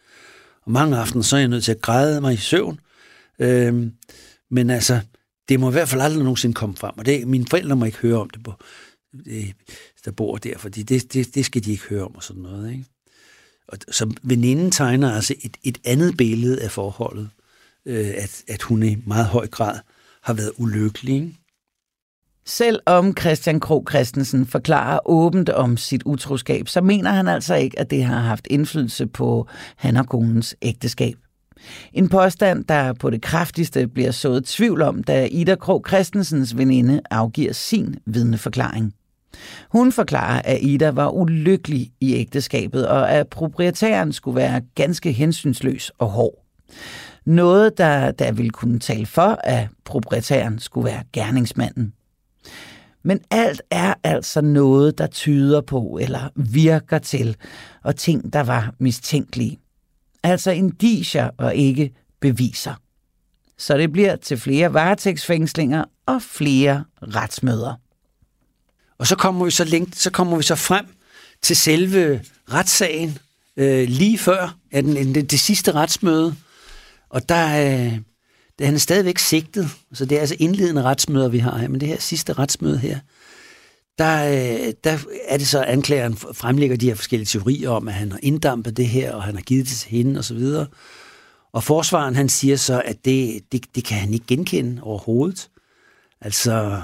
Og 0.62 0.72
mange 0.72 0.98
aftener, 0.98 1.24
så 1.24 1.36
er 1.36 1.40
jeg 1.40 1.50
nødt 1.50 1.64
til 1.64 1.72
at 1.72 1.82
græde 1.82 2.22
mig 2.22 2.34
i 2.34 2.38
søvn. 2.38 2.80
Øhm, 3.40 3.92
men 4.50 4.70
altså, 4.70 5.00
det 5.50 5.60
må 5.60 5.70
i 5.70 5.72
hvert 5.72 5.90
fald 5.90 6.02
aldrig 6.02 6.24
nogensinde 6.24 6.54
komme 6.54 6.76
frem. 6.76 6.98
Og 6.98 7.06
det, 7.06 7.28
mine 7.28 7.46
forældre 7.48 7.76
må 7.76 7.86
ikke 7.86 7.98
høre 7.98 8.22
om 8.22 8.30
det, 8.30 8.44
på, 8.44 8.54
det 9.26 9.54
der 10.06 10.12
bor 10.12 10.38
der, 10.38 10.58
fordi 10.58 10.84
det, 10.84 11.14
det, 11.14 11.36
det 11.36 11.46
skal 11.46 11.66
de 11.66 11.72
ikke 11.72 11.84
høre 11.90 12.06
om 12.06 12.16
og 12.16 12.24
sådan 12.24 12.42
noget. 12.42 12.72
Ikke? 12.72 12.86
Og, 13.68 13.78
så 13.92 14.14
veninden 14.24 14.72
tegner 14.72 15.12
altså 15.12 15.36
et, 15.42 15.58
et 15.64 15.78
andet 15.84 16.18
billede 16.18 16.62
af 16.62 16.72
forholdet, 16.72 17.30
øh, 17.86 18.14
at, 18.18 18.44
at 18.48 18.62
hun 18.62 18.84
i 18.84 18.98
meget 19.06 19.26
høj 19.26 19.48
grad 19.48 19.80
har 20.22 20.34
været 20.34 20.52
ulykkelig. 20.58 21.16
Ikke? 21.16 21.34
Selvom 22.48 23.18
Christian 23.18 23.60
Krog 23.60 23.86
Christensen 23.90 24.46
forklarer 24.46 25.00
åbent 25.06 25.50
om 25.50 25.78
sit 25.78 26.04
utroskab, 26.06 26.68
så 26.68 26.82
mener 26.82 27.12
han 27.12 27.28
altså 27.28 27.56
ikke, 27.56 27.80
at 27.80 27.90
det 27.90 28.04
har 28.04 28.20
haft 28.20 28.48
indflydelse 28.50 29.08
på 29.08 29.48
han 29.76 29.98
og 29.98 30.08
konens 30.08 30.56
ægteskab. 30.62 31.16
En 31.94 32.10
påstand, 32.10 32.66
der 32.66 32.94
på 32.94 33.10
det 33.10 33.22
kraftigste 33.22 33.88
bliver 33.88 34.12
sået 34.12 34.46
tvivl 34.46 34.82
om, 34.82 35.04
da 35.04 35.28
Ida 35.32 35.56
Krog 35.56 35.84
Christensens 35.88 36.58
veninde 36.58 37.02
afgiver 37.12 37.54
sin 37.54 37.96
vidneforklaring. 38.06 38.94
Hun 39.70 39.92
forklarer, 39.92 40.42
at 40.42 40.60
Ida 40.62 40.90
var 40.90 41.10
ulykkelig 41.10 41.92
i 42.00 42.14
ægteskabet, 42.14 42.88
og 42.88 43.12
at 43.12 43.28
proprietæren 43.28 44.14
skulle 44.14 44.36
være 44.36 44.62
ganske 44.76 45.12
hensynsløs 45.12 45.92
og 45.98 46.10
hård. 46.10 46.46
Noget, 47.26 47.78
der, 47.78 48.12
der 48.12 48.32
ville 48.32 48.52
kunne 48.52 48.80
tale 48.80 49.06
for, 49.06 49.40
at 49.44 49.68
proprietæren 49.86 50.60
skulle 50.60 50.86
være 50.86 51.04
gerningsmanden. 51.14 51.94
Men 53.06 53.20
alt 53.32 53.62
er 53.72 53.94
altså 54.04 54.42
noget, 54.42 54.98
der 54.98 55.08
tyder 55.08 55.62
på 55.62 56.00
eller 56.02 56.30
virker 56.36 57.00
til, 57.00 57.36
og 57.84 57.96
ting, 57.96 58.34
der 58.34 58.44
var 58.44 58.74
mistænkelige. 58.80 59.60
Altså 60.24 60.52
indiger 60.52 61.30
og 61.38 61.56
ikke 61.56 61.94
beviser. 62.22 62.74
Så 63.58 63.78
det 63.78 63.92
bliver 63.92 64.16
til 64.16 64.38
flere 64.38 64.74
varetægtsfængslinger 64.74 65.86
og 66.06 66.22
flere 66.22 66.84
retsmøder. 67.02 67.74
Og 68.98 69.08
så 69.08 69.16
kommer 69.16 69.46
vi 69.46 69.52
så, 69.52 69.64
længe, 69.64 69.92
så, 69.94 70.12
kommer 70.12 70.38
vi 70.38 70.44
så 70.44 70.56
frem 70.56 70.86
til 71.42 71.56
selve 71.56 72.22
retssagen, 72.52 73.18
øh, 73.58 73.88
lige 73.88 74.18
før 74.18 74.58
at 74.72 74.84
den, 74.84 75.16
det, 75.16 75.32
det 75.32 75.40
sidste 75.40 75.72
retsmøde. 75.72 76.36
Og 77.10 77.30
der, 77.30 77.86
øh, 77.86 78.00
han 78.62 78.74
er 78.74 78.78
stadigvæk 78.78 79.18
sigtet, 79.18 79.70
så 79.94 80.06
det 80.06 80.16
er 80.16 80.20
altså 80.20 80.36
indledende 80.40 80.82
retsmøder, 80.82 81.30
vi 81.30 81.40
har 81.40 81.58
her, 81.58 81.68
men 81.68 81.80
det 81.82 81.88
her 81.88 82.00
sidste 82.00 82.34
retsmøde 82.34 82.78
her, 82.78 83.00
der, 83.98 84.26
øh, 84.28 84.74
der 84.84 84.98
er 85.28 85.38
det 85.38 85.48
så, 85.48 85.60
at 85.62 85.66
anklageren 85.66 86.18
fremlægger 86.18 86.78
de 86.78 86.86
her 86.86 86.96
forskellige 86.96 87.26
teorier 87.28 87.70
om, 87.70 87.88
at 87.88 87.94
han 87.94 88.12
har 88.12 88.20
inddampet 88.24 88.78
det 88.78 88.88
her, 88.88 89.14
og 89.14 89.24
han 89.24 89.36
har 89.36 89.42
givet 89.42 89.68
det 89.68 89.78
til 89.78 89.90
hende 89.90 90.20
osv. 90.20 90.38
Og, 90.38 90.68
og 91.54 91.64
forsvaren, 91.64 92.16
han 92.16 92.30
siger 92.30 92.56
så, 92.56 92.82
at 92.86 93.06
det, 93.06 93.42
det, 93.52 93.76
det 93.76 93.84
kan 93.86 93.98
han 93.98 94.14
ikke 94.14 94.26
genkende 94.26 94.82
overhovedet. 94.84 95.50
Altså, 96.22 96.82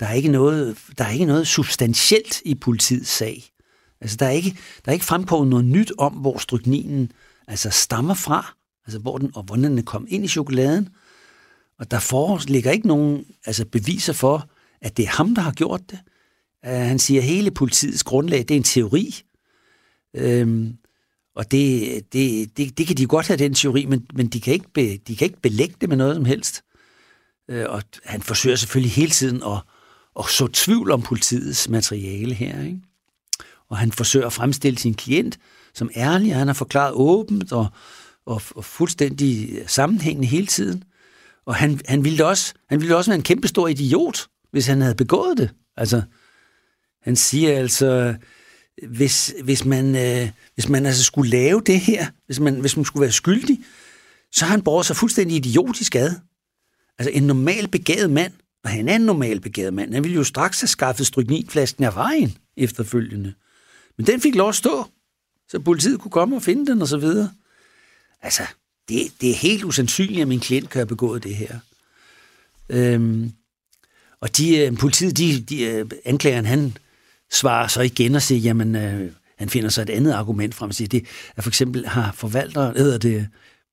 der 0.00 0.06
er 0.06 0.12
ikke 0.12 0.28
noget, 0.28 0.78
der 0.98 1.04
er 1.04 1.10
ikke 1.10 1.24
noget 1.24 1.48
substantielt 1.48 2.42
i 2.44 2.54
politiets 2.54 3.10
sag. 3.10 3.44
Altså, 4.00 4.16
der 4.16 4.26
er 4.26 4.30
ikke, 4.30 4.50
der 4.84 4.90
er 4.90 4.92
ikke 4.92 5.04
fremkommet 5.04 5.48
noget 5.48 5.64
nyt 5.64 5.92
om, 5.98 6.12
hvor 6.12 6.38
strykninen 6.38 7.12
altså 7.48 7.70
stammer 7.70 8.14
fra, 8.14 8.54
altså 8.86 8.98
hvor 8.98 9.18
den, 9.18 9.30
og 9.34 9.42
hvordan 9.42 9.76
den 9.76 9.82
kom 9.82 10.06
ind 10.08 10.24
i 10.24 10.28
chokoladen. 10.28 10.88
Og 11.80 11.90
der 11.90 11.98
foreligger 11.98 12.70
ikke 12.70 12.88
nogen 12.88 13.24
altså 13.46 13.64
beviser 13.64 14.12
for, 14.12 14.50
at 14.80 14.96
det 14.96 15.02
er 15.02 15.08
ham, 15.08 15.34
der 15.34 15.42
har 15.42 15.52
gjort 15.52 15.80
det. 15.90 15.98
Uh, 16.66 16.72
han 16.72 16.98
siger, 16.98 17.20
at 17.20 17.26
hele 17.26 17.50
politiets 17.50 18.02
grundlag, 18.02 18.38
det 18.38 18.50
er 18.50 18.56
en 18.56 18.62
teori. 18.62 19.22
Øhm, 20.16 20.76
og 21.36 21.50
det, 21.50 22.12
det, 22.12 22.56
det, 22.56 22.78
det 22.78 22.86
kan 22.86 22.96
de 22.96 23.06
godt 23.06 23.26
have, 23.26 23.36
den 23.36 23.54
teori, 23.54 23.86
men, 23.86 24.06
men 24.14 24.28
de, 24.28 24.40
kan 24.40 24.52
ikke 24.52 24.72
be, 24.74 24.96
de 24.96 25.16
kan 25.16 25.24
ikke 25.24 25.40
belægge 25.40 25.74
det 25.80 25.88
med 25.88 25.96
noget 25.96 26.14
som 26.14 26.24
helst. 26.24 26.62
Øh, 27.50 27.66
og 27.68 27.82
han 28.04 28.22
forsøger 28.22 28.56
selvfølgelig 28.56 28.92
hele 28.92 29.10
tiden 29.10 29.42
at, 29.42 29.62
at 30.18 30.24
så 30.24 30.46
tvivl 30.46 30.90
om 30.90 31.02
politiets 31.02 31.68
materiale 31.68 32.34
her. 32.34 32.64
Ikke? 32.64 32.80
Og 33.68 33.76
han 33.76 33.92
forsøger 33.92 34.26
at 34.26 34.32
fremstille 34.32 34.78
sin 34.78 34.94
klient 34.94 35.38
som 35.74 35.90
ærlig, 35.96 36.32
og 36.32 36.38
han 36.38 36.46
har 36.46 36.54
forklaret 36.54 36.92
åbent 36.94 37.52
og, 37.52 37.66
og, 38.26 38.42
og 38.54 38.64
fuldstændig 38.64 39.62
sammenhængende 39.66 40.28
hele 40.28 40.46
tiden. 40.46 40.84
Og 41.46 41.54
han, 41.54 41.80
han, 41.88 42.04
ville 42.04 42.26
også, 42.26 42.54
han 42.68 42.80
ville 42.80 42.96
også 42.96 43.10
være 43.10 43.16
en 43.16 43.22
kæmpe 43.22 43.48
stor 43.48 43.68
idiot, 43.68 44.26
hvis 44.50 44.66
han 44.66 44.80
havde 44.80 44.94
begået 44.94 45.38
det. 45.38 45.50
Altså, 45.76 46.02
han 47.02 47.16
siger 47.16 47.58
altså, 47.58 48.14
hvis, 48.88 49.34
hvis, 49.44 49.64
man, 49.64 49.96
øh, 49.96 50.30
hvis 50.54 50.68
man 50.68 50.86
altså 50.86 51.04
skulle 51.04 51.30
lave 51.30 51.62
det 51.66 51.80
her, 51.80 52.06
hvis 52.26 52.40
man, 52.40 52.60
hvis 52.60 52.76
man 52.76 52.84
skulle 52.84 53.00
være 53.00 53.12
skyldig, 53.12 53.60
så 54.32 54.44
har 54.44 54.50
han 54.50 54.62
båret 54.62 54.86
sig 54.86 54.96
fuldstændig 54.96 55.36
idiotisk 55.36 55.94
ad. 55.94 56.14
Altså 56.98 57.10
en 57.10 57.22
normal 57.22 57.68
begavet 57.68 58.10
mand, 58.10 58.32
og 58.64 58.70
han 58.70 58.88
er 58.88 58.96
en 58.96 59.00
normal 59.00 59.40
begavet 59.40 59.74
mand, 59.74 59.94
han 59.94 60.04
ville 60.04 60.14
jo 60.14 60.24
straks 60.24 60.60
have 60.60 60.68
skaffet 60.68 61.06
strykninflasken 61.06 61.84
af 61.84 61.94
vejen 61.94 62.38
efterfølgende. 62.56 63.34
Men 63.96 64.06
den 64.06 64.20
fik 64.20 64.34
lov 64.34 64.48
at 64.48 64.54
stå, 64.54 64.86
så 65.48 65.60
politiet 65.60 66.00
kunne 66.00 66.10
komme 66.10 66.36
og 66.36 66.42
finde 66.42 66.66
den 66.66 66.82
og 66.82 66.88
så 66.88 66.98
videre. 66.98 67.30
Altså, 68.22 68.42
det, 68.90 69.12
det 69.20 69.30
er 69.30 69.34
helt 69.34 69.64
usandsynligt, 69.64 70.22
at 70.22 70.28
min 70.28 70.40
klient 70.40 70.70
kan 70.70 70.78
have 70.78 70.86
begået 70.86 71.24
det 71.24 71.36
her. 71.36 71.58
Øhm, 72.68 73.32
og 74.20 74.36
de, 74.36 74.58
øh, 74.58 74.76
politiet, 74.76 75.18
de, 75.18 75.40
de 75.40 75.62
øh, 75.62 75.90
anklageren, 76.04 76.46
han 76.46 76.76
svarer 77.32 77.66
så 77.66 77.80
igen 77.80 78.14
og 78.14 78.22
siger, 78.22 78.38
jamen, 78.38 78.76
øh, 78.76 79.12
han 79.38 79.48
finder 79.48 79.68
så 79.68 79.82
et 79.82 79.90
andet 79.90 80.12
argument 80.12 80.54
frem 80.54 80.68
og 80.68 80.74
siger, 80.74 80.88
det, 80.88 81.06
at 81.36 81.42
for 81.44 81.50
eksempel 81.50 81.86
har 81.86 82.12
forvalteren, 82.12 82.76
hedder 82.76 82.98
det 82.98 83.28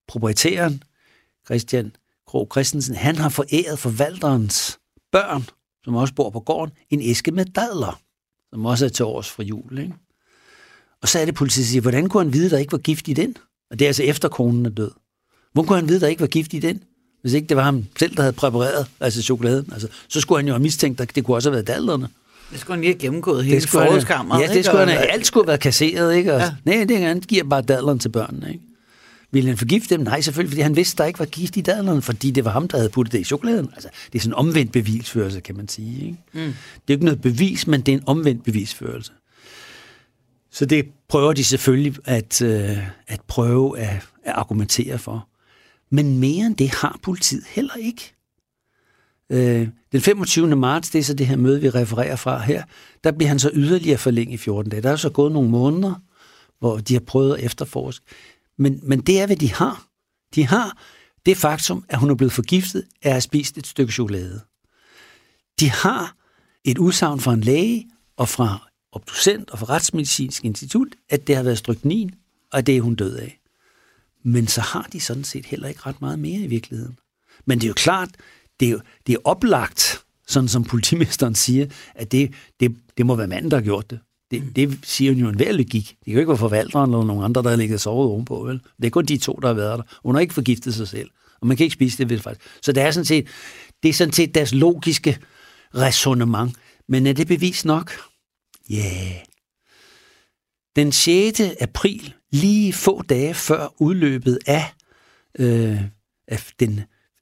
proprietæren, 0.08 0.84
Christian 1.46 1.92
Krog 2.28 2.48
Christensen, 2.52 2.96
han 2.96 3.16
har 3.16 3.30
foræret 3.30 3.80
forvalterens 3.80 4.80
børn, 5.12 5.44
som 5.84 5.96
også 5.96 6.14
bor 6.14 6.30
på 6.30 6.40
gården, 6.40 6.74
en 6.90 7.02
æske 7.02 7.32
med 7.32 7.46
dadler, 7.46 8.02
som 8.50 8.66
også 8.66 8.86
er 8.86 8.90
til 8.90 9.06
års 9.06 9.30
fra 9.30 9.44
jul. 9.44 9.78
Ikke? 9.80 9.94
Og 11.02 11.08
så 11.08 11.20
er 11.20 11.26
det 11.26 11.36
politiet, 11.36 11.68
siger, 11.68 11.82
hvordan 11.82 12.10
kunne 12.10 12.24
han 12.24 12.34
vide, 12.34 12.50
der 12.50 12.58
ikke 12.58 12.72
var 12.72 12.78
gift 12.78 13.08
i 13.08 13.14
den? 13.14 13.38
Og 13.72 13.80
det 13.80 13.86
er 13.86 13.90
altså 13.90 14.04
efter 14.04 14.30
konen 14.30 14.66
er 14.66 14.70
død. 14.70 14.92
Hvordan 15.58 15.68
kunne 15.68 15.80
han 15.80 15.90
vide, 15.90 16.00
der 16.00 16.08
ikke 16.08 16.22
var 16.22 16.28
gift 16.28 16.54
i 16.54 16.60
den? 16.60 16.84
Hvis 17.22 17.34
ikke 17.34 17.48
det 17.48 17.58
var 17.58 17.64
ham 17.64 17.86
selv, 18.00 18.16
der 18.16 18.22
havde 18.22 18.34
præpareret 18.34 18.88
altså 19.00 19.22
chokoladen. 19.22 19.70
Altså, 19.74 19.88
så 20.08 20.22
skulle 20.22 20.40
han 20.40 20.48
jo 20.48 20.54
have 20.54 20.62
mistænkt, 20.62 21.02
at 21.02 21.16
det 21.16 21.24
kunne 21.24 21.38
også 21.38 21.50
have 21.50 21.54
været 21.54 21.68
dadlerne. 21.68 22.08
Det 22.52 22.60
skulle 22.60 22.76
han 22.76 22.82
lige 22.82 22.94
have 22.94 23.00
gennemgået 23.00 23.46
hele 23.46 23.68
forrådskammeret. 23.68 24.42
Ja, 24.42 24.54
det 24.54 24.66
skulle 24.66 24.80
han 24.80 24.90
have. 24.90 25.12
Alt 25.12 25.28
skulle 25.28 25.44
have 25.44 25.48
været 25.48 25.60
kasseret, 25.60 26.16
ikke? 26.16 26.34
Og, 26.34 26.40
ja. 26.40 26.52
Nej, 26.66 26.84
det 26.84 26.98
han 26.98 27.20
giver 27.20 27.44
bare 27.44 27.62
dadlerne 27.62 28.00
til 28.00 28.10
børnene, 28.10 28.48
ikke? 28.48 28.64
Ville 29.32 29.50
han 29.50 29.58
forgifte 29.58 29.96
dem? 29.96 30.04
Nej, 30.04 30.22
selvfølgelig, 30.22 30.52
fordi 30.52 30.62
han 30.62 30.76
vidste, 30.76 30.98
der 30.98 31.06
ikke 31.06 31.20
var 31.20 31.26
gift 31.26 31.58
i 31.58 31.62
dadlerne, 31.62 32.02
fordi 32.02 32.32
det 32.32 32.46
var 32.46 32.52
ham, 32.52 32.68
der 32.68 32.78
havde 32.78 32.90
puttet 32.90 33.12
det 33.14 33.20
i 33.20 33.24
chokoladen. 33.24 33.70
Altså, 33.74 33.90
det 34.14 34.20
er 34.20 34.24
sådan 34.24 34.32
en 34.32 34.38
omvendt 34.38 34.72
bevisførelse, 34.72 35.40
kan 35.40 35.58
man 35.58 35.68
sige. 35.68 36.06
Ikke? 36.06 36.18
Mm. 36.34 36.40
Det 36.40 36.48
er 36.48 36.54
jo 36.90 36.94
ikke 36.94 37.06
noget 37.06 37.22
bevis, 37.22 37.68
men 37.68 37.82
det 37.82 37.94
er 37.94 37.98
en 37.98 38.04
omvendt 38.06 38.44
bevisførelse. 38.44 39.12
Så 40.52 40.66
det 40.66 40.86
prøver 41.10 41.34
de 41.34 41.44
selvfølgelig 41.44 41.96
at, 42.06 42.42
øh, 42.42 42.78
at 43.08 43.22
prøve 43.28 43.80
at, 43.80 43.90
at 44.24 44.34
argumentere 44.36 44.98
for. 44.98 45.27
Men 45.90 46.20
mere 46.20 46.46
end 46.46 46.56
det 46.56 46.70
har 46.70 47.00
politiet 47.04 47.44
heller 47.48 47.76
ikke. 47.76 48.14
Øh, 49.30 49.68
den 49.92 50.02
25. 50.02 50.56
marts, 50.56 50.90
det 50.90 51.00
er 51.00 51.04
så 51.04 51.14
det 51.14 51.28
her 51.28 51.36
møde, 51.36 51.62
vi 51.62 51.70
refererer 51.70 52.16
fra 52.16 52.40
her, 52.40 52.64
der 53.04 53.12
bliver 53.12 53.30
han 53.30 53.40
så 53.40 53.52
yderligere 53.54 53.98
forlænget 53.98 54.34
i 54.34 54.38
14 54.38 54.72
dage. 54.72 54.82
Der 54.82 54.92
er 54.92 54.96
så 54.96 55.10
gået 55.10 55.32
nogle 55.32 55.50
måneder, 55.50 56.02
hvor 56.60 56.78
de 56.78 56.94
har 56.94 57.00
prøvet 57.00 57.38
at 57.38 57.44
efterforske. 57.44 58.06
Men, 58.58 58.80
men 58.84 59.02
det 59.02 59.22
er, 59.22 59.26
hvad 59.26 59.36
de 59.36 59.54
har. 59.54 59.88
De 60.36 60.46
har 60.46 60.78
det 61.26 61.38
faktum, 61.38 61.86
at 61.90 62.00
hun 62.00 62.10
er 62.10 62.16
blevet 62.16 62.34
forgiftet 62.34 62.84
af 63.04 63.10
at 63.10 63.12
have 63.12 63.22
spist 63.22 63.58
et 63.58 63.68
stykke 63.68 63.94
chokolade. 63.94 64.42
De 65.60 65.70
har 65.70 66.16
et 66.64 66.78
udsagn 66.78 67.20
fra 67.20 67.34
en 67.34 67.42
læge 67.42 67.90
og 68.18 68.30
fra 68.30 68.70
obducent 68.92 69.50
og 69.50 69.60
fra 69.60 69.66
Retsmedicinsk 69.70 70.46
Institut, 70.46 70.88
at 71.10 71.28
det 71.28 71.36
har 71.36 71.44
været 71.44 71.58
stryknin, 71.58 72.12
og 72.54 72.68
det 72.68 72.78
er 72.78 72.82
hun 72.82 72.96
død 72.96 73.16
af. 73.16 73.37
Men 74.24 74.48
så 74.48 74.62
har 74.62 74.88
de 74.94 75.00
sådan 75.00 75.24
set 75.24 75.46
heller 75.46 75.68
ikke 75.68 75.82
ret 75.86 76.02
meget 76.02 76.20
mere 76.20 76.40
i 76.40 76.48
virkeligheden. 76.48 77.00
Men 77.46 77.60
det 77.60 77.64
er 77.64 77.68
jo 77.68 77.74
klart, 77.74 78.10
det 78.60 78.70
er, 78.70 78.80
det 79.08 79.14
er 79.14 79.20
oplagt, 79.24 80.04
sådan 80.28 80.48
som 80.48 80.64
politimesteren 80.64 81.36
siger, 81.36 81.66
at 81.96 82.12
det, 82.12 82.34
det, 82.60 82.78
det 82.98 83.06
må 83.06 83.16
være 83.16 83.28
manden, 83.28 83.52
der 83.52 83.58
har 83.58 83.64
gjort 83.64 83.90
det. 83.90 84.00
Det, 84.32 84.56
det 84.56 84.80
siger 84.84 85.12
jo 85.14 85.30
en 85.30 85.36
hver 85.36 85.52
logik. 85.52 85.88
Det 85.90 86.06
kan 86.06 86.14
jo 86.14 86.20
ikke 86.20 86.30
være 86.30 86.38
forvalteren 86.38 86.92
eller 86.92 87.06
nogen 87.06 87.24
andre, 87.24 87.44
der 87.44 87.50
har 87.50 87.56
ligget 87.56 87.82
sovet 87.82 88.10
ovenpå. 88.10 88.44
Vel? 88.44 88.62
Det 88.78 88.86
er 88.86 88.90
kun 88.90 89.06
de 89.06 89.18
to, 89.18 89.34
der 89.42 89.48
har 89.48 89.54
været 89.54 89.80
der. 89.80 89.84
Hun 90.04 90.16
har 90.16 90.20
ikke 90.20 90.34
forgiftet 90.34 90.74
sig 90.74 90.88
selv. 90.88 91.10
Og 91.42 91.48
man 91.48 91.58
kan 91.58 91.64
ikke 91.64 91.74
spise 91.74 91.98
det 91.98 92.10
ved 92.10 92.20
faktisk. 92.20 92.48
Så 92.62 92.72
det 92.72 92.84
er 92.84 92.92
sådan 92.92 93.06
set, 93.06 93.28
det 93.84 93.90
er 93.90 93.94
sådan 93.94 94.14
set 94.14 94.36
deres 94.36 94.54
logiske 94.54 95.18
resonemang. 95.76 96.56
Men 96.88 97.08
er 97.08 97.14
det 97.14 97.28
bevis 97.28 97.66
nok? 97.66 97.92
Ja. 98.70 98.76
Yeah. 98.76 99.24
Den 100.76 100.92
6. 100.92 101.42
april, 101.62 102.14
lige 102.32 102.74
få 102.74 103.02
dage 103.02 103.34
før 103.34 103.74
udløbet 103.78 104.40
af, 104.48 104.74
øh, 105.40 105.82
af 106.28 106.52
den 106.60 106.82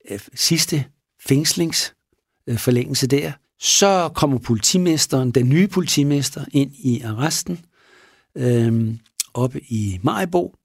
af 0.10 0.28
sidste 0.34 0.86
fængslingsforlængelse 1.20 3.06
øh, 3.06 3.10
der, 3.10 3.32
så 3.60 4.10
kommer 4.16 4.38
politimesteren, 4.38 5.32
den 5.32 5.50
nye 5.50 5.68
politimester, 5.68 6.46
ind 6.52 6.72
i 6.74 7.02
arresten 7.02 7.66
øh, 8.36 8.96
oppe 9.34 9.62
i 9.62 10.00
Majbo, 10.04 10.56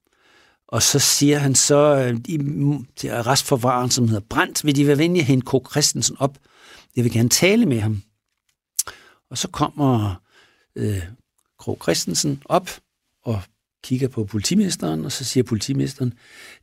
og 0.67 0.83
så 0.83 0.99
siger 0.99 1.39
han 1.39 1.55
så 1.55 1.95
øh, 1.95 2.19
i, 2.27 2.39
til 2.95 3.07
arrestforvaren, 3.07 3.89
som 3.89 4.07
hedder 4.07 4.25
Brandt, 4.29 4.65
vil 4.65 4.75
de 4.75 4.87
være 4.87 4.97
venlige 4.97 5.21
at 5.21 5.27
hente 5.27 5.45
K. 5.45 5.71
Christensen 5.71 6.15
op? 6.19 6.37
Jeg 6.95 7.03
vil 7.03 7.11
gerne 7.13 7.29
tale 7.29 7.65
med 7.65 7.79
ham. 7.79 8.01
Og 9.29 9.37
så 9.37 9.47
kommer 9.47 10.15
øh, 10.75 11.03
Krog 11.59 11.77
Christensen 11.81 12.41
op 12.45 12.69
og 13.23 13.41
kigger 13.83 14.07
på 14.07 14.25
politimesteren, 14.25 15.05
og 15.05 15.11
så 15.11 15.23
siger 15.23 15.43
politimesteren, 15.43 16.13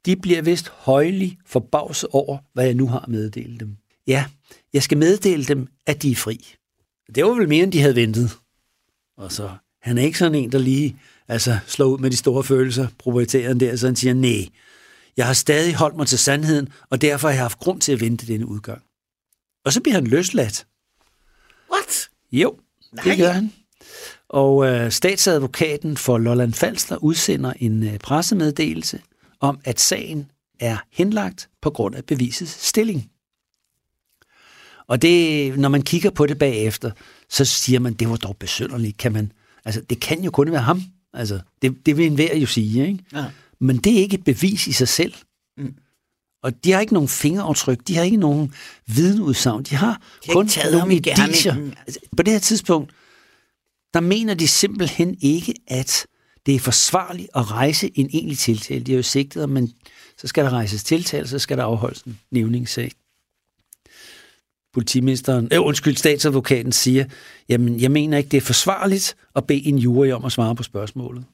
de 0.07 0.16
bliver 0.16 0.43
vist 0.43 0.69
højlig 0.69 1.39
forbavset 1.47 2.09
over, 2.12 2.39
hvad 2.53 2.64
jeg 2.64 2.75
nu 2.75 2.87
har 2.87 3.05
meddelt 3.09 3.61
dem. 3.61 3.77
Ja, 4.07 4.25
jeg 4.73 4.83
skal 4.83 4.99
meddele 4.99 5.45
dem, 5.45 5.69
at 5.87 6.03
de 6.03 6.11
er 6.11 6.16
fri. 6.16 6.55
Det 7.14 7.25
var 7.25 7.31
vel 7.31 7.49
mere, 7.49 7.62
end 7.62 7.73
de 7.73 7.81
havde 7.81 7.97
ventet. 7.97 8.31
Og 9.16 9.33
så, 9.33 9.51
han 9.83 9.99
er 9.99 10.03
ikke 10.03 10.19
sådan 10.19 10.35
en, 10.35 10.53
der 10.53 10.59
lige 10.59 10.97
altså, 11.29 11.59
slår 11.66 11.87
ud 11.87 11.99
med 11.99 12.11
de 12.11 12.16
store 12.16 12.45
følelser, 12.45 12.89
proprietæren 12.99 13.61
der, 13.61 13.77
så 13.77 13.87
han 13.87 13.97
siger, 13.97 14.14
nej, 14.14 14.49
jeg 15.16 15.27
har 15.27 15.33
stadig 15.33 15.75
holdt 15.75 15.97
mig 15.97 16.07
til 16.07 16.19
sandheden, 16.19 16.69
og 16.91 17.01
derfor 17.01 17.29
har 17.29 17.35
jeg 17.35 17.45
haft 17.45 17.59
grund 17.59 17.81
til 17.81 17.93
at 17.93 18.01
vente 18.01 18.27
denne 18.27 18.47
udgang. 18.47 18.83
Og 19.64 19.73
så 19.73 19.81
bliver 19.81 19.95
han 19.95 20.07
løsladt. 20.07 20.66
What? 21.73 22.09
Jo, 22.33 22.59
Nej. 22.93 23.05
det 23.05 23.19
gør 23.19 23.31
han. 23.31 23.53
Og 24.28 24.66
øh, 24.66 24.90
statsadvokaten 24.90 25.96
for 25.96 26.18
Lolland 26.18 26.52
Falster 26.52 26.96
udsender 26.96 27.52
en 27.56 27.82
øh, 27.82 27.98
pressemeddelelse 27.98 29.00
om, 29.40 29.59
at 29.64 29.80
sagen 29.80 30.30
er 30.61 30.76
henlagt 30.92 31.48
på 31.62 31.70
grund 31.70 31.94
af 31.94 32.04
bevisets 32.04 32.66
stilling. 32.66 33.11
Og 34.88 35.02
det, 35.02 35.59
når 35.59 35.68
man 35.68 35.82
kigger 35.82 36.11
på 36.11 36.26
det 36.26 36.38
bagefter, 36.38 36.90
så 37.28 37.44
siger 37.44 37.80
man, 37.80 37.94
det 37.94 38.11
var 38.11 38.16
dog 38.16 38.36
besynderligt. 38.36 38.98
Kan 38.98 39.12
man, 39.12 39.32
altså, 39.64 39.80
det 39.80 40.00
kan 40.00 40.24
jo 40.24 40.30
kun 40.30 40.52
være 40.52 40.61
ham. 40.61 40.82
Altså, 41.12 41.40
det, 41.62 41.86
det 41.86 41.96
vil 41.96 42.06
enhver 42.06 42.36
jo 42.36 42.46
sige, 42.46 42.86
ikke? 42.86 43.04
Ja. 43.12 43.24
Men 43.61 43.76
det 43.76 43.92
er 43.92 44.00
ikke 44.00 44.14
et 44.14 44.24
bevis 44.24 44.66
i 44.66 44.72
sig 44.72 44.88
selv. 44.88 45.14
Mm. 45.56 45.74
Og 46.42 46.64
de 46.64 46.72
har 46.72 46.80
ikke 46.80 46.92
nogen 46.92 47.09
fingeraftryk, 47.09 47.78
de 47.88 47.96
har 47.96 48.02
ikke 48.02 48.16
nogen 48.16 48.54
videnudsagn, 48.86 49.62
de 49.62 49.76
har, 49.76 50.02
de 50.24 50.26
har 50.26 50.34
kun 50.34 50.48
nogle 50.72 50.94
indicier. 50.94 51.70
Altså, 51.86 52.00
på 52.16 52.22
det 52.22 52.32
her 52.32 52.40
tidspunkt, 52.40 52.92
der 53.95 54.01
mener 54.01 54.34
de 54.34 54.49
simpelthen 54.49 55.16
ikke, 55.20 55.55
at 55.66 56.07
det 56.47 56.55
er 56.55 56.61
forsvarligt 56.61 57.28
at 57.34 57.51
rejse 57.51 57.91
en 57.95 58.11
egentlig 58.12 58.39
tiltale. 58.39 58.84
De 58.84 58.93
er 58.93 58.97
jo 58.97 59.03
sigtet, 59.03 59.49
men 59.49 59.72
så 60.18 60.26
skal 60.26 60.45
der 60.45 60.51
rejses 60.51 60.84
tiltale, 60.84 61.28
så 61.28 61.39
skal 61.39 61.59
der 61.59 61.64
afholdes 61.64 62.03
en 62.03 62.20
nævningssag. 62.30 62.93
Politimesteren, 64.72 65.49
øh, 65.53 65.62
undskyld, 65.62 65.97
statsadvokaten 65.97 66.72
siger, 66.72 67.05
jamen, 67.49 67.80
jeg 67.80 67.91
mener 67.91 68.18
ikke, 68.18 68.28
det 68.28 68.36
er 68.36 68.41
forsvarligt 68.41 69.16
at 69.36 69.47
bede 69.47 69.66
en 69.66 69.78
jury 69.78 70.11
om 70.11 70.24
at 70.24 70.32
svare 70.32 70.55
på 70.55 70.62
spørgsmålet. 70.62 71.24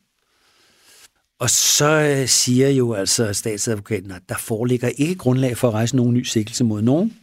Og 1.39 1.51
så 1.51 1.91
øh, 1.91 2.29
siger 2.29 2.69
jo 2.69 2.93
altså 2.93 3.33
statsadvokaten, 3.33 4.11
at 4.11 4.23
der 4.29 4.39
foreligger 4.39 4.89
ikke 4.89 5.15
grundlag 5.15 5.57
for 5.57 5.69
at 5.69 5.75
rejse 5.75 5.97
nogen 5.97 6.15
ny 6.15 6.23
sikkelse 6.23 6.65
mod 6.65 6.83
nogen. 6.83 7.17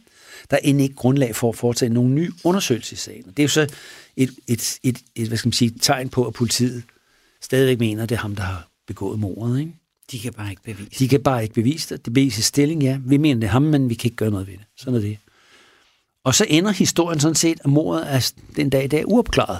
Der 0.50 0.56
er 0.56 0.60
end 0.64 0.80
ikke 0.80 0.94
grundlag 0.94 1.36
for 1.36 1.48
at 1.48 1.56
foretage 1.56 1.92
nogen 1.92 2.14
ny 2.14 2.30
undersøgelse 2.44 2.92
i 2.92 2.96
sagen. 2.96 3.24
Det 3.24 3.38
er 3.38 3.42
jo 3.42 3.48
så 3.48 3.66
et, 4.16 4.30
et, 4.48 4.78
et, 4.82 4.98
et 5.14 5.28
hvad 5.28 5.38
skal 5.38 5.48
man 5.48 5.52
sige, 5.52 5.70
tegn 5.80 6.08
på, 6.08 6.26
at 6.26 6.34
politiet 6.34 6.82
stadigvæk 7.40 7.78
mener, 7.78 8.02
at 8.02 8.08
det 8.08 8.16
er 8.16 8.20
ham, 8.20 8.36
der 8.36 8.42
har 8.42 8.68
begået 8.86 9.18
mordet. 9.18 9.60
Ikke? 9.60 9.74
De 10.12 10.18
kan 10.18 10.32
bare 10.32 10.50
ikke 10.50 10.62
bevise 10.62 10.98
De 10.98 11.08
kan 11.08 11.22
bare 11.22 11.42
ikke 11.42 11.54
bevise 11.54 11.94
det. 11.94 12.04
Det 12.04 12.12
bevises 12.12 12.44
stilling, 12.44 12.82
ja. 12.82 12.98
Vi 13.04 13.16
mener, 13.16 13.40
det 13.40 13.46
er 13.46 13.50
ham, 13.50 13.62
men 13.62 13.88
vi 13.88 13.94
kan 13.94 14.06
ikke 14.06 14.16
gøre 14.16 14.30
noget 14.30 14.46
ved 14.46 14.54
det. 14.54 14.64
Sådan 14.76 14.94
er 14.94 15.00
det. 15.00 15.18
Og 16.24 16.34
så 16.34 16.46
ender 16.48 16.70
historien 16.70 17.20
sådan 17.20 17.34
set, 17.34 17.60
at 17.64 17.70
mordet 17.70 18.14
er 18.14 18.32
den 18.56 18.70
dag 18.70 18.84
i 18.84 18.86
dag 18.86 19.08
uopklaret, 19.08 19.58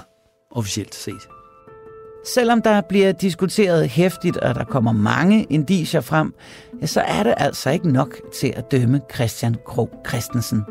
officielt 0.51 0.95
set. 0.95 1.27
Selvom 2.25 2.61
der 2.61 2.81
bliver 2.81 3.11
diskuteret 3.11 3.89
hæftigt, 3.89 4.37
og 4.37 4.55
der 4.55 4.63
kommer 4.63 4.91
mange 4.91 5.43
indicier 5.49 6.01
frem, 6.01 6.33
ja, 6.81 6.85
så 6.85 7.01
er 7.01 7.23
det 7.23 7.33
altså 7.37 7.69
ikke 7.69 7.91
nok 7.91 8.15
til 8.33 8.53
at 8.55 8.71
dømme 8.71 9.01
Christian 9.13 9.55
Krog 9.65 9.89
Christensen. 10.07 10.61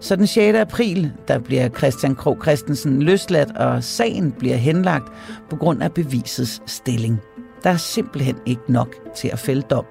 Så 0.00 0.16
den 0.16 0.26
6. 0.26 0.58
april, 0.58 1.12
der 1.28 1.38
bliver 1.38 1.68
Christian 1.68 2.14
Krog 2.14 2.38
Christensen 2.42 3.02
løsladt, 3.02 3.56
og 3.56 3.84
sagen 3.84 4.32
bliver 4.32 4.56
henlagt 4.56 5.12
på 5.50 5.56
grund 5.56 5.82
af 5.82 5.92
bevisets 5.92 6.62
stilling. 6.66 7.20
Der 7.64 7.70
er 7.70 7.76
simpelthen 7.76 8.36
ikke 8.46 8.72
nok 8.72 8.94
til 9.16 9.28
at 9.28 9.38
fælde 9.38 9.62
dom. 9.62 9.84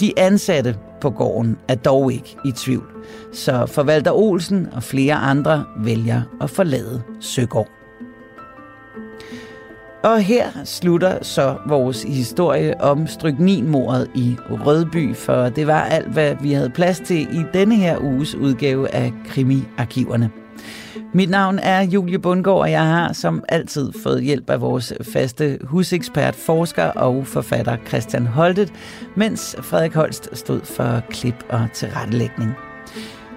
De 0.00 0.12
ansatte 0.16 0.76
på 1.00 1.10
gården 1.10 1.58
er 1.68 1.74
dog 1.74 2.12
ikke 2.12 2.36
i 2.44 2.52
tvivl, 2.52 2.86
så 3.32 3.66
forvalter 3.66 4.12
Olsen 4.12 4.68
og 4.72 4.82
flere 4.82 5.14
andre 5.14 5.64
vælger 5.76 6.22
at 6.40 6.50
forlade 6.50 7.02
Søgård. 7.20 7.79
Og 10.02 10.20
her 10.20 10.50
slutter 10.64 11.22
så 11.22 11.56
vores 11.66 12.02
historie 12.02 12.80
om 12.80 13.06
strykninmordet 13.06 14.10
i 14.14 14.36
Rødby, 14.50 15.14
for 15.16 15.48
det 15.48 15.66
var 15.66 15.80
alt, 15.80 16.08
hvad 16.08 16.36
vi 16.40 16.52
havde 16.52 16.70
plads 16.70 17.00
til 17.00 17.20
i 17.20 17.44
denne 17.54 17.76
her 17.76 17.98
uges 17.98 18.34
udgave 18.34 18.94
af 18.94 19.12
Krimi-arkiverne. 19.28 20.30
Mit 21.14 21.30
navn 21.30 21.58
er 21.58 21.82
Julie 21.82 22.18
Bundgaard, 22.18 22.58
og 22.58 22.70
jeg 22.70 22.84
har 22.84 23.12
som 23.12 23.44
altid 23.48 23.92
fået 24.02 24.22
hjælp 24.22 24.50
af 24.50 24.60
vores 24.60 24.92
faste 25.02 25.58
husekspert, 25.62 26.34
forsker 26.34 26.84
og 26.84 27.26
forfatter 27.26 27.76
Christian 27.88 28.26
Holtet, 28.26 28.72
mens 29.14 29.56
Frederik 29.58 29.94
Holst 29.94 30.28
stod 30.32 30.60
for 30.60 31.00
klip 31.10 31.44
og 31.48 31.68
tilrettelægning. 31.72 32.54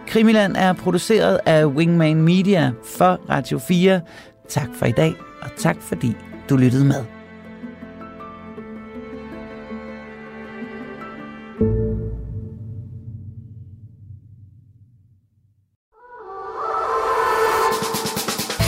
Krimiland 0.08 0.56
er 0.58 0.74
produceret 0.74 1.40
af 1.46 1.66
Wingman 1.66 2.22
Media 2.22 2.72
for 2.98 3.20
Radio 3.30 3.60
4. 3.60 4.02
Tak 4.50 4.70
for 4.76 4.86
i 4.86 4.92
dag, 4.92 5.14
og 5.42 5.50
tak 5.58 5.78
fordi 5.82 6.16
du 6.50 6.58
lyttede 6.58 6.86
med. 6.86 7.06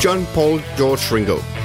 John 0.03 0.25
Paul 0.33 0.61
George 0.77 1.15
Ringo. 1.15 1.64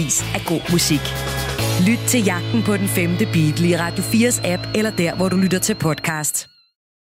af 0.35 0.41
god 0.45 0.71
musik. 0.71 1.01
Lyt 1.87 1.99
til 2.07 2.23
jagten 2.23 2.63
på 2.63 2.77
den 2.77 2.87
femte 2.87 3.25
Beatle 3.25 3.67
i 3.67 3.77
Radio 3.77 4.03
4's 4.03 4.47
app 4.47 4.67
eller 4.75 4.91
der, 4.91 5.15
hvor 5.15 5.29
du 5.29 5.37
lytter 5.37 5.59
til 5.59 5.75
podcast. 5.75 6.50